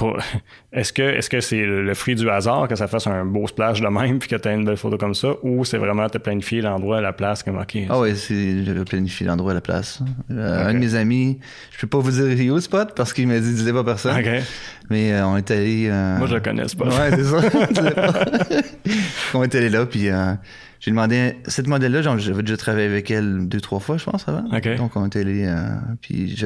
est-ce 0.72 0.92
que 0.92 1.02
est-ce 1.02 1.28
que 1.30 1.40
c'est 1.40 1.64
le 1.64 1.94
fruit 1.94 2.14
du 2.14 2.28
hasard 2.28 2.66
que 2.68 2.74
ça 2.74 2.86
fasse 2.88 3.06
un 3.06 3.24
beau 3.24 3.46
splash 3.46 3.80
de 3.80 3.88
même 3.88 4.18
puis 4.18 4.28
que 4.28 4.36
tu 4.36 4.48
as 4.48 4.52
une 4.52 4.64
belle 4.64 4.76
photo 4.76 4.96
comme 4.96 5.14
ça 5.14 5.34
ou 5.42 5.64
c'est 5.64 5.78
vraiment 5.78 6.08
te 6.08 6.18
planifier 6.18 6.60
l'endroit, 6.60 7.00
la 7.00 7.12
place 7.12 7.42
comme 7.42 7.58
OK. 7.58 7.76
Ah 7.88 8.00
ouais, 8.00 8.14
c'est, 8.14 8.64
j'avais 8.64 8.84
planifié 8.84 9.26
l'endroit 9.26 9.52
à 9.52 9.54
la 9.54 9.60
place. 9.60 10.00
Euh. 10.30 10.68
Un 10.68 10.74
de 10.74 10.78
mes 10.78 10.94
amis, 10.94 11.38
je 11.72 11.80
peux 11.80 11.86
pas 11.86 11.98
vous 11.98 12.10
dire 12.10 12.54
le 12.54 12.60
spot 12.60 12.94
parce 12.96 13.12
qu'il 13.12 13.28
m'a 13.28 13.38
dit 13.38 13.52
disais 13.52 13.72
pas 13.72 13.80
à 13.80 13.84
personne. 13.84 14.22
Mais 14.90 15.12
euh, 15.12 15.26
on 15.26 15.36
est 15.36 15.50
allé. 15.50 15.88
euh, 15.90 16.18
Moi 16.18 16.26
je 16.26 16.34
le 16.34 16.40
connais 16.40 16.64
pas. 16.76 16.86
Ouais, 16.86 17.10
c'est 17.10 17.24
ça. 17.24 17.40
On 19.34 19.42
est 19.42 19.54
allé 19.54 19.70
là, 19.70 19.86
puis 19.86 20.08
j'ai 20.84 20.90
demandé. 20.90 21.36
Cette 21.46 21.68
modèle-là, 21.68 22.02
j'avais 22.18 22.42
déjà 22.42 22.56
travaillé 22.56 22.86
avec 22.86 23.08
elle 23.10 23.48
deux, 23.48 23.60
trois 23.60 23.78
fois, 23.78 23.96
je 23.98 24.04
pense, 24.04 24.28
avant. 24.28 24.44
Donc 24.76 24.96
on 24.96 25.06
est 25.06 25.16
allé. 25.16 25.44
euh, 25.46 25.68
puis 26.00 26.36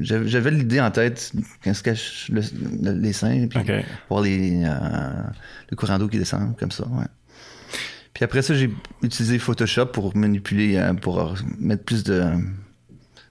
j'avais 0.00 0.50
l'idée 0.50 0.80
en 0.80 0.90
tête 0.90 1.32
qu'on 1.64 1.72
se 1.74 1.82
cache 1.82 2.28
le- 2.30 2.42
le- 2.82 2.92
les 3.00 3.12
seins, 3.14 3.46
puis 3.48 3.58
voir 4.10 4.20
les, 4.22 4.62
euh, 4.64 5.10
le 5.70 5.76
courant 5.76 5.98
d'eau 5.98 6.08
qui 6.08 6.18
descend, 6.18 6.54
comme 6.58 6.70
ça, 6.70 6.86
ouais. 6.86 7.06
Puis 8.12 8.24
après 8.24 8.42
ça, 8.42 8.54
j'ai 8.54 8.70
utilisé 9.02 9.38
Photoshop 9.38 9.86
pour 9.86 10.16
manipuler, 10.16 10.76
euh, 10.76 10.92
pour 10.94 11.34
mettre 11.58 11.84
plus 11.84 12.04
de, 12.04 12.22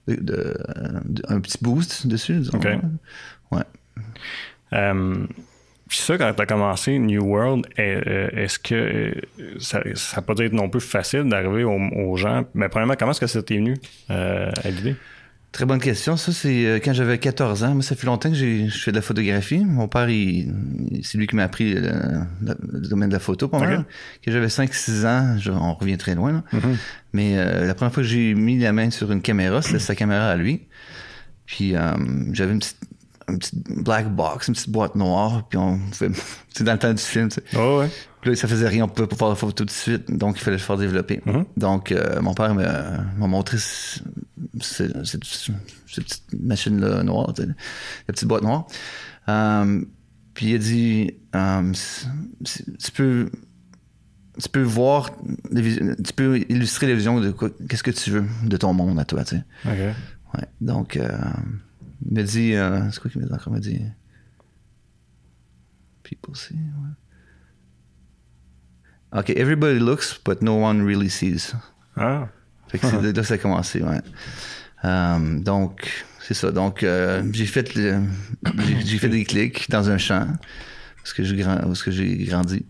de, 0.08 0.14
de- 0.16 0.56
de- 1.04 1.22
un 1.28 1.40
petit 1.40 1.58
boost 1.60 2.06
dessus. 2.06 2.34
disons. 2.40 2.58
OK. 2.58 2.66
Ouais. 3.52 3.62
Euh, 4.72 5.26
puis 5.88 5.98
ça, 5.98 6.18
quand 6.18 6.32
tu 6.34 6.42
as 6.42 6.46
commencé 6.46 6.98
New 6.98 7.22
World, 7.24 7.66
euh, 7.78 8.28
est-ce 8.32 8.58
que 8.58 8.74
euh, 8.74 9.12
ça 9.58 9.80
n'a 10.16 10.22
pas 10.22 10.34
dû 10.34 10.44
être 10.44 10.52
non 10.52 10.68
plus 10.68 10.80
facile 10.80 11.24
d'arriver 11.24 11.64
aux, 11.64 11.78
aux 11.78 12.16
gens? 12.16 12.44
Mais 12.54 12.68
premièrement, 12.68 12.94
comment 12.98 13.12
est-ce 13.12 13.20
que 13.20 13.26
ça 13.26 13.42
t'est 13.42 13.56
venu 13.56 13.76
euh, 14.10 14.50
à 14.64 14.70
l'idée? 14.70 14.96
Très 15.52 15.64
bonne 15.64 15.80
question. 15.80 16.18
Ça, 16.18 16.32
c'est 16.32 16.66
euh, 16.66 16.80
quand 16.84 16.92
j'avais 16.92 17.16
14 17.18 17.64
ans. 17.64 17.72
Moi, 17.74 17.82
ça 17.82 17.94
fait 17.96 18.06
longtemps 18.06 18.28
que 18.30 18.34
je 18.36 18.66
fais 18.68 18.90
de 18.90 18.96
la 18.96 19.00
photographie. 19.02 19.64
Mon 19.64 19.88
père, 19.88 20.10
il, 20.10 20.52
c'est 21.02 21.16
lui 21.16 21.26
qui 21.26 21.34
m'a 21.36 21.44
appris 21.44 21.72
le, 21.72 21.80
le- 22.42 22.56
le 22.72 22.88
domaine 22.88 23.08
de 23.08 23.14
la 23.14 23.20
photo 23.20 23.48
mal. 23.52 23.78
Ok. 23.78 23.84
Que 24.22 24.32
j'avais 24.32 24.48
5-6 24.48 25.06
ans, 25.06 25.38
je- 25.38 25.52
on 25.52 25.72
revient 25.72 25.96
très 25.96 26.14
loin. 26.14 26.32
là. 26.32 26.58
Mais 27.14 27.38
euh, 27.38 27.64
la 27.66 27.74
première 27.74 27.94
fois 27.94 28.02
que 28.02 28.08
j'ai 28.08 28.34
mis 28.34 28.58
la 28.58 28.72
main 28.74 28.90
sur 28.90 29.10
une 29.12 29.22
caméra, 29.22 29.62
c'était 29.62 29.78
sa 29.78 29.94
caméra 29.94 30.28
à 30.28 30.36
lui. 30.36 30.62
Puis 31.46 31.74
euh, 31.74 31.92
j'avais 32.32 32.52
une 32.52 32.58
petite, 32.58 32.76
une 33.28 33.38
petite 33.38 33.82
black 33.82 34.08
box, 34.14 34.48
une 34.48 34.54
petite 34.54 34.70
boîte 34.70 34.94
noire. 34.94 35.46
Puis 35.48 35.58
on 35.58 35.78
fait, 35.92 36.10
c'est 36.54 36.64
dans 36.64 36.72
le 36.72 36.78
temps 36.78 36.92
du 36.94 37.02
film. 37.02 37.28
tu 37.28 37.36
sais. 37.36 37.58
Oh, 37.58 37.78
ouais. 37.80 37.90
Puis 38.20 38.30
là, 38.30 38.36
ça 38.36 38.48
faisait 38.48 38.66
rien, 38.68 38.84
on 38.84 38.88
pouvait 38.88 39.06
pas 39.08 39.16
faire 39.16 39.28
la 39.28 39.34
photo 39.36 39.52
tout 39.52 39.64
de 39.64 39.70
suite, 39.70 40.10
donc 40.10 40.36
il 40.38 40.42
fallait 40.42 40.56
le 40.56 40.62
faire 40.62 40.76
développer. 40.76 41.20
Mhm. 41.26 41.44
Donc, 41.56 41.92
euh, 41.92 42.20
mon 42.20 42.34
père 42.34 42.54
m'a 42.54 43.26
montré 43.26 43.56
ce- 43.58 44.00
ce- 44.60 45.04
cette, 45.04 45.20
petite 45.20 46.22
machine-là 46.40 47.02
noire, 47.04 47.32
tu 47.34 47.42
sais, 47.42 47.48
la 47.48 48.12
petite 48.12 48.26
boîte 48.26 48.42
noire. 48.42 48.66
Euh, 49.28 49.80
puis 50.34 50.46
il 50.50 50.54
a 50.56 50.58
dit, 50.58 51.10
euh, 51.36 51.72
tu 52.44 52.90
peux, 52.92 53.30
tu 54.42 54.48
peux 54.48 54.62
voir, 54.62 55.10
les 55.52 55.76
tu 56.02 56.12
peux 56.14 56.38
illustrer 56.48 56.88
la 56.88 56.94
vision 56.94 57.20
de 57.20 57.30
quoi- 57.30 57.50
qu'est-ce 57.68 57.82
que 57.84 57.90
tu 57.92 58.10
veux 58.10 58.24
de 58.44 58.56
ton 58.56 58.72
monde 58.72 58.98
à 58.98 59.04
toi, 59.04 59.24
tu 59.24 59.36
sais. 59.36 59.42
OK. 59.66 59.94
Ouais. 60.34 60.44
Donc, 60.60 60.98
il 62.04 62.14
m'a 62.14 62.22
dit, 62.22 62.54
euh, 62.54 62.90
c'est 62.90 63.00
quoi 63.00 63.10
qu'il 63.10 63.20
m'a 63.22 63.26
dit 63.28 63.32
encore? 63.34 63.48
Il 63.48 63.52
m'a 63.54 63.60
dit, 63.60 63.80
people 66.02 66.36
see, 66.36 66.54
ouais. 66.54 66.90
OK, 69.20 69.30
everybody 69.30 69.78
looks, 69.78 70.18
but 70.24 70.42
no 70.42 70.56
one 70.62 70.84
really 70.84 71.08
sees. 71.10 71.54
Ah, 71.96 72.28
Fait 72.68 72.78
que 72.78 72.86
c'est 72.86 73.00
de 73.00 73.10
là 73.16 73.22
ça 73.22 73.34
a 73.34 73.38
commencé, 73.38 73.80
ouais. 73.82 74.00
Euh, 74.84 75.38
donc, 75.40 75.88
c'est 76.20 76.34
ça. 76.34 76.50
Donc, 76.50 76.82
euh, 76.82 77.22
j'ai 77.32 77.46
fait 77.46 77.74
le- 77.74 78.02
j'ai, 78.66 78.80
j'ai 78.84 78.98
fait 78.98 79.08
des 79.08 79.24
clics 79.24 79.70
dans 79.70 79.88
un 79.88 79.96
champ 79.98 80.26
parce 80.98 81.12
que 81.14 81.22
j'ai 81.24 81.42
parce 81.42 81.82
que 81.82 81.90
j'ai 81.90 82.16
grandi. 82.24 82.66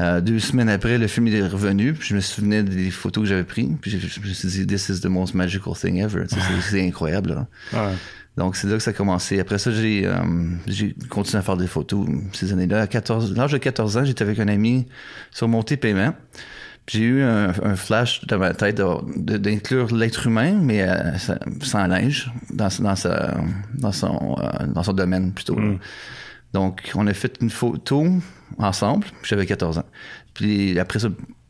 Euh, 0.00 0.20
deux 0.20 0.38
semaines 0.38 0.68
après, 0.68 0.98
le 0.98 1.06
film 1.08 1.26
est 1.28 1.42
revenu, 1.46 1.92
puis 1.94 2.08
je 2.08 2.14
me 2.14 2.20
souvenais 2.20 2.62
des 2.62 2.90
photos 2.90 3.22
que 3.24 3.28
j'avais 3.28 3.42
prises, 3.44 3.70
puis 3.80 3.90
je, 3.90 3.98
je 3.98 4.20
me 4.20 4.32
suis 4.32 4.48
dit, 4.48 4.66
this 4.66 4.88
is 4.90 5.00
the 5.00 5.06
most 5.06 5.34
magical 5.34 5.74
thing 5.74 5.96
ever. 5.98 6.24
C'est, 6.28 6.38
c'est 6.70 6.86
incroyable. 6.86 7.30
Là. 7.30 7.46
ouais. 7.72 7.94
Donc, 8.38 8.56
c'est 8.56 8.68
là 8.68 8.74
que 8.76 8.82
ça 8.82 8.90
a 8.90 8.94
commencé. 8.94 9.38
Après 9.40 9.58
ça, 9.58 9.70
j'ai, 9.72 10.06
euh, 10.06 10.14
continué 11.10 11.38
à 11.38 11.42
faire 11.42 11.56
des 11.56 11.66
photos 11.66 12.06
ces 12.32 12.52
années-là. 12.52 12.82
À 12.82 12.86
14, 12.86 13.34
l'âge 13.36 13.52
de 13.52 13.58
14 13.58 13.96
ans, 13.98 14.04
j'étais 14.04 14.22
avec 14.22 14.38
un 14.38 14.48
ami 14.48 14.86
sur 15.30 15.48
mon 15.48 15.62
paiement. 15.62 16.14
J'ai 16.86 17.00
eu 17.02 17.22
un, 17.22 17.48
un 17.62 17.76
flash 17.76 18.24
dans 18.26 18.38
ma 18.38 18.54
tête 18.54 18.80
d'inclure 19.16 19.94
l'être 19.94 20.26
humain, 20.26 20.52
mais 20.62 20.82
euh, 20.88 21.18
sa- 21.18 21.38
sans 21.60 21.86
linge, 21.86 22.32
dans, 22.50 22.68
dans, 22.80 22.96
sa, 22.96 23.36
dans, 23.74 23.92
son, 23.92 24.36
euh, 24.38 24.66
dans 24.68 24.82
son 24.82 24.94
domaine 24.94 25.32
plutôt. 25.32 25.58
là. 25.58 25.72
Donc, 26.54 26.90
on 26.94 27.06
a 27.06 27.12
fait 27.12 27.36
une 27.42 27.50
photo 27.50 28.06
ensemble. 28.56 29.04
puis 29.20 29.28
J'avais 29.28 29.44
14 29.44 29.78
ans. 29.78 29.84
Puis 30.32 30.78
après 30.78 30.98
ça, 31.00 31.08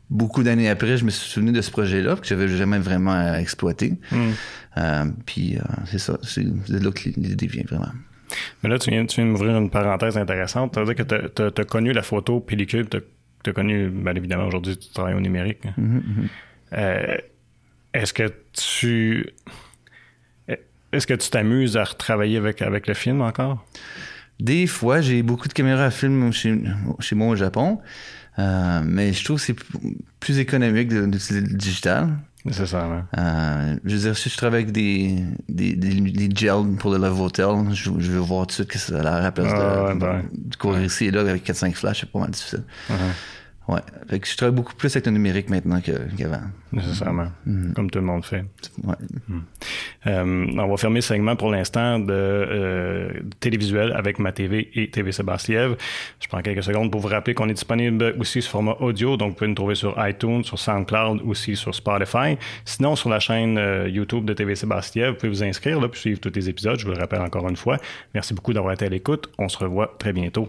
beaucoup 0.09 0.43
d'années 0.43 0.69
après, 0.69 0.97
je 0.97 1.05
me 1.05 1.09
suis 1.09 1.29
souvenu 1.29 1.51
de 1.51 1.61
ce 1.61 1.71
projet-là 1.71 2.15
que 2.15 2.25
j'avais 2.25 2.47
jamais 2.47 2.79
vraiment 2.79 3.13
euh, 3.13 3.35
exploité. 3.35 3.93
Euh, 4.77 5.05
puis 5.25 5.57
euh, 5.57 5.61
c'est 5.85 5.99
ça, 5.99 6.17
c'est 6.23 6.43
de 6.43 6.83
là 6.83 6.91
que 6.91 7.09
l'idée 7.09 7.47
vient 7.47 7.63
vraiment. 7.67 7.91
Mais 8.61 8.69
là, 8.69 8.77
tu 8.77 8.89
viens, 8.91 9.05
tu 9.05 9.15
viens 9.15 9.25
de 9.25 9.31
m'ouvrir 9.31 9.57
une 9.57 9.69
parenthèse 9.69 10.17
intéressante. 10.17 10.75
Ça 10.75 10.83
veut 10.83 10.93
dire 10.93 11.05
que 11.05 11.49
tu 11.51 11.61
as, 11.61 11.65
connu 11.65 11.93
la 11.93 12.03
photo 12.03 12.39
pellicule, 12.39 12.87
tu 12.89 12.97
as, 13.49 13.53
connu, 13.53 13.89
bien 13.89 14.13
évidemment, 14.15 14.45
aujourd'hui, 14.45 14.77
tu 14.77 14.89
travailles 14.89 15.15
au 15.15 15.19
numérique. 15.19 15.65
hein. 15.65 15.73
Euh, 16.73 17.17
Est-ce 17.93 18.13
que 18.13 18.31
tu. 18.53 19.27
Est-ce 20.91 21.05
que 21.05 21.13
tu 21.13 21.29
t'amuses 21.29 21.77
à 21.77 21.83
retravailler 21.83 22.37
avec, 22.37 22.61
avec 22.63 22.87
le 22.87 22.93
film 22.95 23.21
encore? 23.21 23.63
Des 24.39 24.67
fois, 24.67 25.01
j'ai 25.01 25.21
beaucoup 25.23 25.47
de 25.47 25.53
caméras 25.53 25.85
à 25.85 25.91
film 25.91 26.31
chez, 26.31 26.61
chez 26.99 27.15
moi 27.15 27.27
au 27.27 27.35
Japon, 27.35 27.79
euh, 28.37 28.81
mais 28.85 29.11
je 29.13 29.23
trouve 29.23 29.37
que 29.37 29.43
c'est 29.45 29.55
plus 30.19 30.39
économique 30.39 30.89
d'utiliser 30.89 31.41
le 31.41 31.53
digital. 31.57 32.09
Nécessairement. 32.45 33.03
Euh, 33.17 33.75
je 33.83 33.95
veux 33.95 34.01
dire, 34.01 34.17
si 34.17 34.29
je 34.29 34.37
travaille 34.37 34.61
avec 34.61 34.71
des, 34.71 35.15
des, 35.49 35.73
des, 35.75 35.99
des 35.99 36.29
gels 36.33 36.75
pour 36.79 36.91
le 36.91 36.97
Love 36.97 37.19
Hotel, 37.19 37.47
je, 37.73 37.91
je 37.97 38.11
veux 38.11 38.19
voir 38.19 38.43
tout 38.47 38.51
de 38.51 38.53
suite 38.53 38.69
que 38.69 38.77
ça 38.79 38.97
a 38.97 39.03
l'air 39.03 39.13
à 39.13 39.21
la 39.21 39.31
place 39.33 39.51
Ah, 39.53 39.59
de, 39.59 39.87
ouais, 39.93 39.95
ben. 39.99 40.23
de 40.33 40.55
courir 40.55 40.83
ici 40.85 41.05
et 41.07 41.11
là 41.11 41.19
avec 41.21 41.45
4-5 41.45 41.73
flashs, 41.73 41.99
c'est 41.99 42.09
pas 42.11 42.19
mal 42.19 42.29
difficile. 42.31 42.63
Uh-huh. 42.89 42.93
Ouais. 43.69 43.81
Fait 44.09 44.19
que 44.19 44.27
je 44.27 44.35
travaille 44.35 44.55
beaucoup 44.55 44.73
plus 44.73 44.95
avec 44.95 45.05
le 45.05 45.11
numérique 45.11 45.47
maintenant 45.47 45.79
qu'avant. 45.79 46.41
Nécessairement. 46.71 47.27
Comme 47.75 47.91
tout 47.91 47.99
le 47.99 48.05
monde 48.05 48.25
fait. 48.25 48.43
Ouais. 48.83 48.95
Euh, 50.07 50.47
on 50.57 50.67
va 50.67 50.77
fermer 50.77 50.97
le 50.97 51.01
segment 51.01 51.35
pour 51.35 51.51
l'instant 51.51 51.99
de, 51.99 52.11
euh, 52.11 53.11
télévisuel 53.39 53.91
avec 53.91 54.17
ma 54.17 54.31
TV 54.31 54.71
et 54.73 54.89
TV 54.89 55.11
Sébastien. 55.11 55.75
Je 56.19 56.27
prends 56.27 56.41
quelques 56.41 56.63
secondes 56.63 56.91
pour 56.91 56.99
vous 56.99 57.09
rappeler 57.09 57.35
qu'on 57.35 57.47
est 57.47 57.53
disponible 57.53 58.15
aussi 58.19 58.41
sur 58.41 58.53
format 58.53 58.75
audio, 58.79 59.17
donc 59.17 59.29
vous 59.29 59.35
pouvez 59.35 59.49
nous 59.49 59.55
trouver 59.55 59.75
sur 59.75 59.95
iTunes, 59.99 60.43
sur 60.43 60.57
SoundCloud, 60.57 61.21
aussi 61.21 61.55
sur 61.55 61.75
Spotify. 61.75 62.39
Sinon, 62.65 62.95
sur 62.95 63.09
la 63.09 63.19
chaîne 63.19 63.59
euh, 63.59 63.87
YouTube 63.87 64.25
de 64.25 64.33
TV 64.33 64.55
Sébastien, 64.55 65.11
vous 65.11 65.17
pouvez 65.17 65.29
vous 65.29 65.43
inscrire 65.43 65.79
là, 65.79 65.89
puis 65.89 65.99
suivre 66.01 66.19
tous 66.19 66.31
les 66.33 66.49
épisodes. 66.49 66.79
Je 66.79 66.87
vous 66.87 66.93
le 66.93 66.99
rappelle 66.99 67.21
encore 67.21 67.47
une 67.47 67.57
fois. 67.57 67.77
Merci 68.15 68.33
beaucoup 68.33 68.53
d'avoir 68.53 68.73
été 68.73 68.85
à 68.85 68.89
l'écoute. 68.89 69.29
On 69.37 69.47
se 69.47 69.59
revoit 69.59 69.95
très 69.99 70.11
bientôt. 70.11 70.47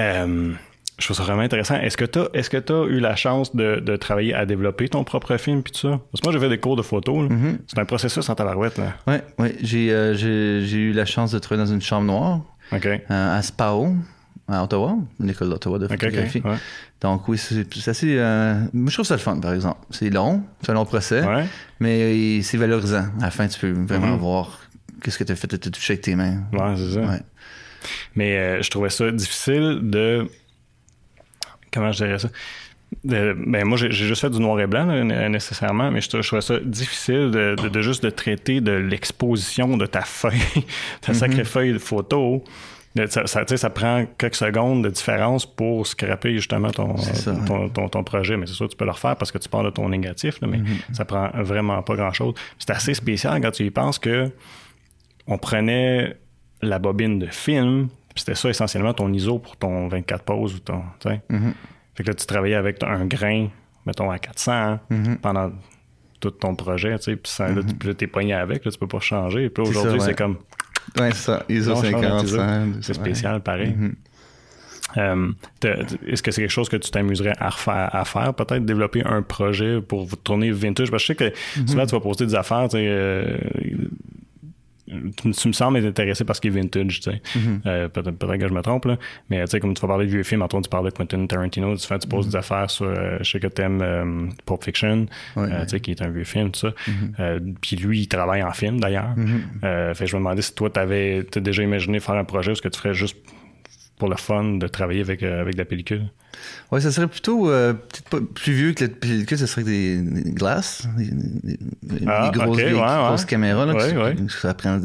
Euh, 0.00 0.54
je 0.98 1.04
trouve 1.06 1.16
ça 1.16 1.22
vraiment 1.24 1.42
intéressant. 1.42 1.74
Est-ce 1.80 1.96
que 1.96 2.04
tu 2.04 2.18
as, 2.20 2.28
est-ce 2.34 2.48
que 2.50 2.56
t'as 2.56 2.84
eu 2.84 3.00
la 3.00 3.16
chance 3.16 3.54
de, 3.56 3.80
de 3.80 3.96
travailler 3.96 4.32
à 4.34 4.46
développer 4.46 4.88
ton 4.88 5.02
propre 5.04 5.36
film 5.36 5.62
puis 5.62 5.72
tout 5.72 5.80
ça? 5.80 6.00
Parce 6.12 6.20
que 6.20 6.26
moi, 6.26 6.32
j'ai 6.32 6.38
fait 6.40 6.48
des 6.48 6.58
cours 6.58 6.76
de 6.76 6.82
photo. 6.82 7.22
là. 7.22 7.28
C'est 7.66 7.78
un 7.78 7.84
processus 7.84 8.28
en 8.28 8.34
tabarouette. 8.34 8.78
Là. 8.78 8.94
Ouais, 9.06 9.22
ouais. 9.38 9.56
J'ai, 9.62 9.90
euh, 9.92 10.14
j'ai, 10.14 10.78
eu 10.78 10.92
la 10.92 11.04
chance 11.04 11.32
de 11.32 11.38
travailler 11.38 11.66
dans 11.66 11.74
une 11.74 11.82
chambre 11.82 12.06
noire 12.06 12.40
euh, 12.72 12.98
à 13.38 13.42
SPAO, 13.42 13.94
à 14.48 14.62
Ottawa, 14.62 14.96
une 15.20 15.30
école 15.30 15.48
d'Ottawa 15.50 15.78
de 15.78 15.88
photographie. 15.88 16.42
Ouais. 16.44 16.56
Donc 17.00 17.28
oui, 17.28 17.38
c'est, 17.38 17.66
assez... 17.88 18.16
euh, 18.18 18.54
je 18.86 18.92
trouve 18.94 19.04
ça 19.06 19.14
le 19.14 19.20
fun, 19.20 19.38
par 19.40 19.52
exemple. 19.52 19.78
C'est 19.90 20.10
long, 20.10 20.42
c'est 20.62 20.70
un 20.70 20.74
long 20.74 20.84
procès, 20.86 21.22
Ouais. 21.24 21.44
mais 21.80 22.40
c'est 22.42 22.56
valorisant. 22.56 23.06
À 23.20 23.24
la 23.24 23.30
fin, 23.30 23.46
tu 23.48 23.58
peux 23.58 23.72
vraiment 23.72 24.08
Mhm. 24.14 24.18
voir 24.18 24.60
qu'est-ce 25.02 25.18
que 25.18 25.24
tu 25.24 25.32
as 25.32 25.36
fait, 25.36 25.48
tu 25.48 25.54
as 25.56 25.70
touché 25.70 25.94
avec 25.94 26.02
tes 26.02 26.14
mains. 26.14 26.44
Ouais, 26.52 26.74
c'est 26.76 26.94
ça. 26.94 27.00
Ouais. 27.00 27.20
Mais 28.14 28.36
euh, 28.38 28.62
je 28.62 28.70
trouvais 28.70 28.90
ça 28.90 29.10
difficile 29.10 29.80
de. 29.82 30.26
Comment 31.74 31.90
je 31.92 32.04
dirais 32.04 32.18
ça? 32.20 32.28
De- 33.02 33.34
ben 33.46 33.64
moi, 33.64 33.76
j'ai 33.76 33.90
juste 33.90 34.20
fait 34.20 34.30
du 34.30 34.38
noir 34.38 34.60
et 34.60 34.68
blanc 34.68 34.86
là, 34.86 35.28
nécessairement, 35.28 35.90
mais 35.90 36.00
je, 36.00 36.08
trou- 36.08 36.22
je 36.22 36.28
trouvais 36.28 36.42
ça 36.42 36.60
difficile 36.60 37.30
de, 37.32 37.56
de- 37.60 37.68
de 37.68 37.82
juste 37.82 38.04
de 38.04 38.10
traiter 38.10 38.60
de 38.60 38.70
l'exposition 38.72 39.76
de 39.76 39.86
ta 39.86 40.02
feuille, 40.02 40.64
ta 41.00 41.12
sacrée 41.12 41.44
feuille 41.44 41.72
de 41.72 41.78
photo. 41.78 42.44
Ça, 43.08 43.26
ça, 43.26 43.44
tu 43.44 43.48
sais, 43.50 43.56
ça 43.56 43.70
prend 43.70 44.06
quelques 44.18 44.36
secondes 44.36 44.84
de 44.84 44.88
différence 44.88 45.44
pour 45.44 45.84
scraper 45.84 46.34
justement 46.34 46.70
ton, 46.70 46.94
ouais. 46.94 47.02
ton, 47.48 47.68
ton, 47.68 47.88
ton 47.88 48.04
projet. 48.04 48.36
Mais 48.36 48.46
c'est 48.46 48.52
sûr, 48.52 48.68
tu 48.68 48.76
peux 48.76 48.84
le 48.84 48.92
refaire 48.92 49.16
parce 49.16 49.32
que 49.32 49.38
tu 49.38 49.48
parles 49.48 49.64
de 49.66 49.70
ton 49.70 49.88
négatif, 49.88 50.40
là, 50.40 50.46
mais 50.46 50.60
ça 50.92 51.04
prend 51.04 51.28
vraiment 51.34 51.82
pas 51.82 51.96
grand-chose. 51.96 52.34
C'est 52.60 52.70
assez 52.70 52.94
spécial 52.94 53.40
quand 53.40 53.50
tu 53.50 53.64
y 53.64 53.70
penses 53.72 53.98
que 53.98 54.30
on 55.26 55.38
prenait 55.38 56.16
la 56.62 56.78
bobine 56.78 57.18
de 57.18 57.26
film, 57.26 57.88
c'était 58.14 58.34
ça 58.34 58.48
essentiellement 58.48 58.92
ton 58.94 59.12
ISO 59.12 59.38
pour 59.38 59.56
ton 59.56 59.88
24 59.88 60.24
poses 60.24 60.54
ou 60.54 60.58
ton. 60.60 60.82
sais. 61.02 61.20
Fait 61.94 62.02
que 62.02 62.08
là, 62.08 62.14
tu 62.14 62.26
travaillais 62.26 62.54
avec 62.56 62.82
un 62.82 63.06
grain, 63.06 63.48
mettons, 63.86 64.10
à 64.10 64.18
400 64.18 64.78
pendant 65.22 65.52
tout 66.20 66.30
ton 66.30 66.54
projet, 66.56 66.96
tu 66.98 67.04
sais, 67.04 67.16
puis 67.16 67.30
ça, 67.30 67.48
là, 67.48 67.62
tu- 67.62 67.74
puis 67.74 67.88
là, 67.88 67.94
t'es 67.94 68.06
pogné 68.06 68.32
avec, 68.34 68.64
là, 68.64 68.70
tu 68.70 68.78
peux 68.78 68.86
pas 68.88 69.00
changer. 69.00 69.50
Puis 69.50 69.62
aujourd'hui, 69.66 69.98
ouais. 70.00 70.06
c'est 70.06 70.14
comme. 70.16 70.38
Ouais, 70.98 71.10
c'est 71.12 71.16
ça. 71.32 71.44
ISO 71.48 71.74
non, 71.74 71.82
change 71.82 71.92
notre 71.92 72.02
50, 72.02 72.22
ISO. 72.24 72.36
100, 72.38 72.66
C'est 72.82 72.94
spécial, 72.94 73.40
pareil. 73.42 73.74
Euh, 74.96 75.32
Est-ce 76.06 76.22
que 76.22 76.30
c'est 76.30 76.42
quelque 76.42 76.50
chose 76.50 76.68
que 76.68 76.76
tu 76.76 76.90
t'amuserais 76.90 77.32
à, 77.38 77.50
refaire, 77.50 77.88
à 77.94 78.04
faire, 78.04 78.32
peut-être 78.34 78.64
développer 78.64 79.02
un 79.04 79.22
projet 79.22 79.80
pour 79.80 80.04
vous 80.04 80.16
tourner 80.16 80.50
vintage? 80.52 80.90
Parce 80.90 81.04
que 81.06 81.14
je 81.14 81.24
sais 81.24 81.32
que 81.32 81.36
souvent 81.70 81.84
tu 81.86 81.92
vas 81.94 82.00
poster 82.00 82.26
des 82.26 82.34
affaires, 82.34 82.64
tu 82.68 82.76
sais, 82.76 82.86
euh, 82.86 83.36
tu, 84.86 85.30
tu 85.30 85.48
me 85.48 85.52
sembles 85.52 85.78
être 85.78 85.86
intéressé 85.86 86.24
par 86.24 86.36
ce 86.36 86.40
qui 86.40 86.48
est 86.48 86.50
vintage, 86.50 87.00
tu 87.00 87.10
sais. 87.10 87.22
Euh, 87.66 87.88
peut-être, 87.88 88.18
que 88.18 88.48
je 88.48 88.52
me 88.52 88.60
trompe, 88.62 88.84
là. 88.84 88.98
Mais 89.30 89.42
tu 89.44 89.50
sais, 89.52 89.60
comme 89.60 89.74
tu 89.74 89.80
vas 89.82 89.88
parler 89.88 90.06
de 90.06 90.10
vieux 90.10 90.22
films, 90.22 90.42
Antoine, 90.42 90.62
tu 90.62 90.68
parles 90.68 90.86
de 90.86 90.90
Quentin 90.90 91.26
Tarantino, 91.26 91.76
tu, 91.76 91.86
fais, 91.86 91.98
tu 91.98 92.08
poses 92.08 92.28
des 92.28 92.36
affaires 92.36 92.70
sur, 92.70 92.86
euh, 92.86 93.18
je 93.20 93.30
sais 93.30 93.40
que 93.40 93.46
t'aimes 93.46 93.80
euh, 93.82 94.26
Pulp 94.46 94.62
Fiction, 94.64 95.06
Ouais, 95.36 95.48
euh, 95.50 95.62
tu 95.62 95.70
sais, 95.70 95.80
qui 95.80 95.92
est 95.92 96.02
un 96.02 96.10
vieux 96.10 96.24
film, 96.24 96.50
tout 96.50 96.60
ça. 96.60 96.74
Euh, 97.20 97.40
Puis 97.60 97.76
lui, 97.76 98.00
il 98.00 98.08
travaille 98.08 98.42
en 98.42 98.52
film, 98.52 98.80
d'ailleurs. 98.80 99.14
Fait 99.62 100.06
je 100.06 100.16
me 100.16 100.20
demandais 100.20 100.42
si 100.42 100.54
toi, 100.54 100.70
t'avais 100.70 101.24
t'as 101.30 101.40
déjà 101.40 101.62
imaginé 101.62 102.00
faire 102.00 102.16
un 102.16 102.24
projet 102.24 102.52
où 102.52 102.54
ce 102.54 102.62
que 102.62 102.68
tu 102.68 102.78
ferais 102.78 102.94
juste 102.94 103.16
pour 103.98 104.08
le 104.08 104.16
fun 104.16 104.56
de 104.58 104.66
travailler 104.66 105.00
avec, 105.00 105.22
avec 105.22 105.54
de 105.54 105.58
la 105.58 105.64
pellicule? 105.64 106.06
Ouais, 106.72 106.80
ça 106.80 106.90
serait 106.90 107.06
plutôt 107.06 107.48
euh, 107.50 107.72
plus 108.34 108.52
vieux 108.52 108.72
que 108.72 108.84
la 108.84 108.90
pellicule, 108.90 109.38
ça 109.38 109.46
serait 109.46 109.62
des, 109.64 109.98
des 109.98 110.30
glaces, 110.32 110.86
des, 110.96 111.04
des- 111.06 111.58
des 111.82 112.04
Ah, 112.08 112.30
grosses, 112.34 112.56
ouais. 112.58 112.72
grosses 112.72 113.24
caméras. 113.24 113.66
Là, 113.66 113.74
Ouais, 113.74 114.16
qui-. 114.16 114.32
Ça 114.40 114.54
prend, 114.54 114.80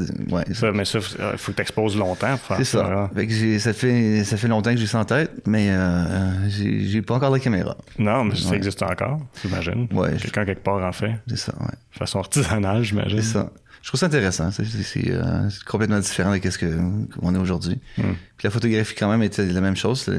Ça, 0.53 0.71
mais 0.71 0.85
ça, 0.85 0.99
il 0.99 1.37
faut 1.37 1.51
que 1.51 1.55
tu 1.57 1.61
exposes 1.61 1.97
longtemps 1.97 2.37
pour 2.37 2.45
faire 2.47 2.57
c'est 2.57 2.63
ça. 2.65 2.79
ça. 2.85 2.93
hein. 2.93 3.09
Fait 3.15 3.27
que 3.27 3.33
j'ai- 3.33 3.59
ça 3.59 3.73
fait 3.73 4.23
ça 4.23 4.37
fait 4.37 4.47
longtemps 4.47 4.71
que 4.71 4.77
j'ai 4.77 4.87
ça 4.87 4.99
en 4.99 5.05
tête, 5.05 5.31
mais 5.47 5.69
euh, 5.71 6.49
j'ai 6.49 6.87
j'ai 6.87 7.01
pas 7.01 7.15
encore 7.15 7.31
la 7.31 7.39
caméra. 7.39 7.75
Non, 7.97 8.23
mais 8.25 8.35
ça 8.35 8.55
existe 8.55 8.83
encore, 8.83 9.19
j'imagine. 9.41 9.87
Ouais, 9.91 10.15
Quelqu'un 10.17 10.45
quelque 10.45 10.63
part 10.63 10.83
en 10.83 10.91
fait. 10.91 11.13
C'est 11.27 11.37
ça, 11.37 11.53
ouais. 11.59 11.67
De 11.93 11.97
façon 11.97 12.19
artisanale, 12.19 12.83
j'imagine. 12.83 13.21
C'est 13.21 13.33
ça. 13.33 13.49
Je 13.81 13.87
trouve 13.87 13.99
ça 14.01 14.07
intéressant. 14.07 14.51
C'est 14.51 14.65
euh, 15.09 15.47
complètement 15.65 15.99
différent 15.99 16.37
de 16.37 16.49
ce 16.49 16.57
qu'on 16.59 17.33
est 17.33 17.37
aujourd'hui. 17.37 17.79
Hmm. 17.97 18.11
Puis 18.37 18.43
la 18.45 18.49
photographie 18.49 18.93
quand 18.93 19.09
même 19.09 19.23
était 19.23 19.45
la 19.45 19.61
même 19.61 19.77
chose. 19.77 20.09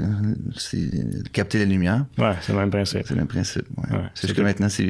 C'est 0.57 0.81
capter 1.33 1.59
la 1.59 1.65
lumière. 1.67 2.05
Ouais, 2.19 2.35
c'est 2.41 2.53
le 2.53 2.59
même 2.59 2.71
principe. 2.71 3.03
C'est 3.05 3.11
le 3.15 3.17
même 3.21 3.29
principe. 3.29 3.67
Ouais. 3.77 3.97
Ouais, 3.97 4.05
c'est 4.15 4.27
juste 4.29 4.39
que 4.39 4.43
maintenant 4.45 4.69
c'est 4.69 4.85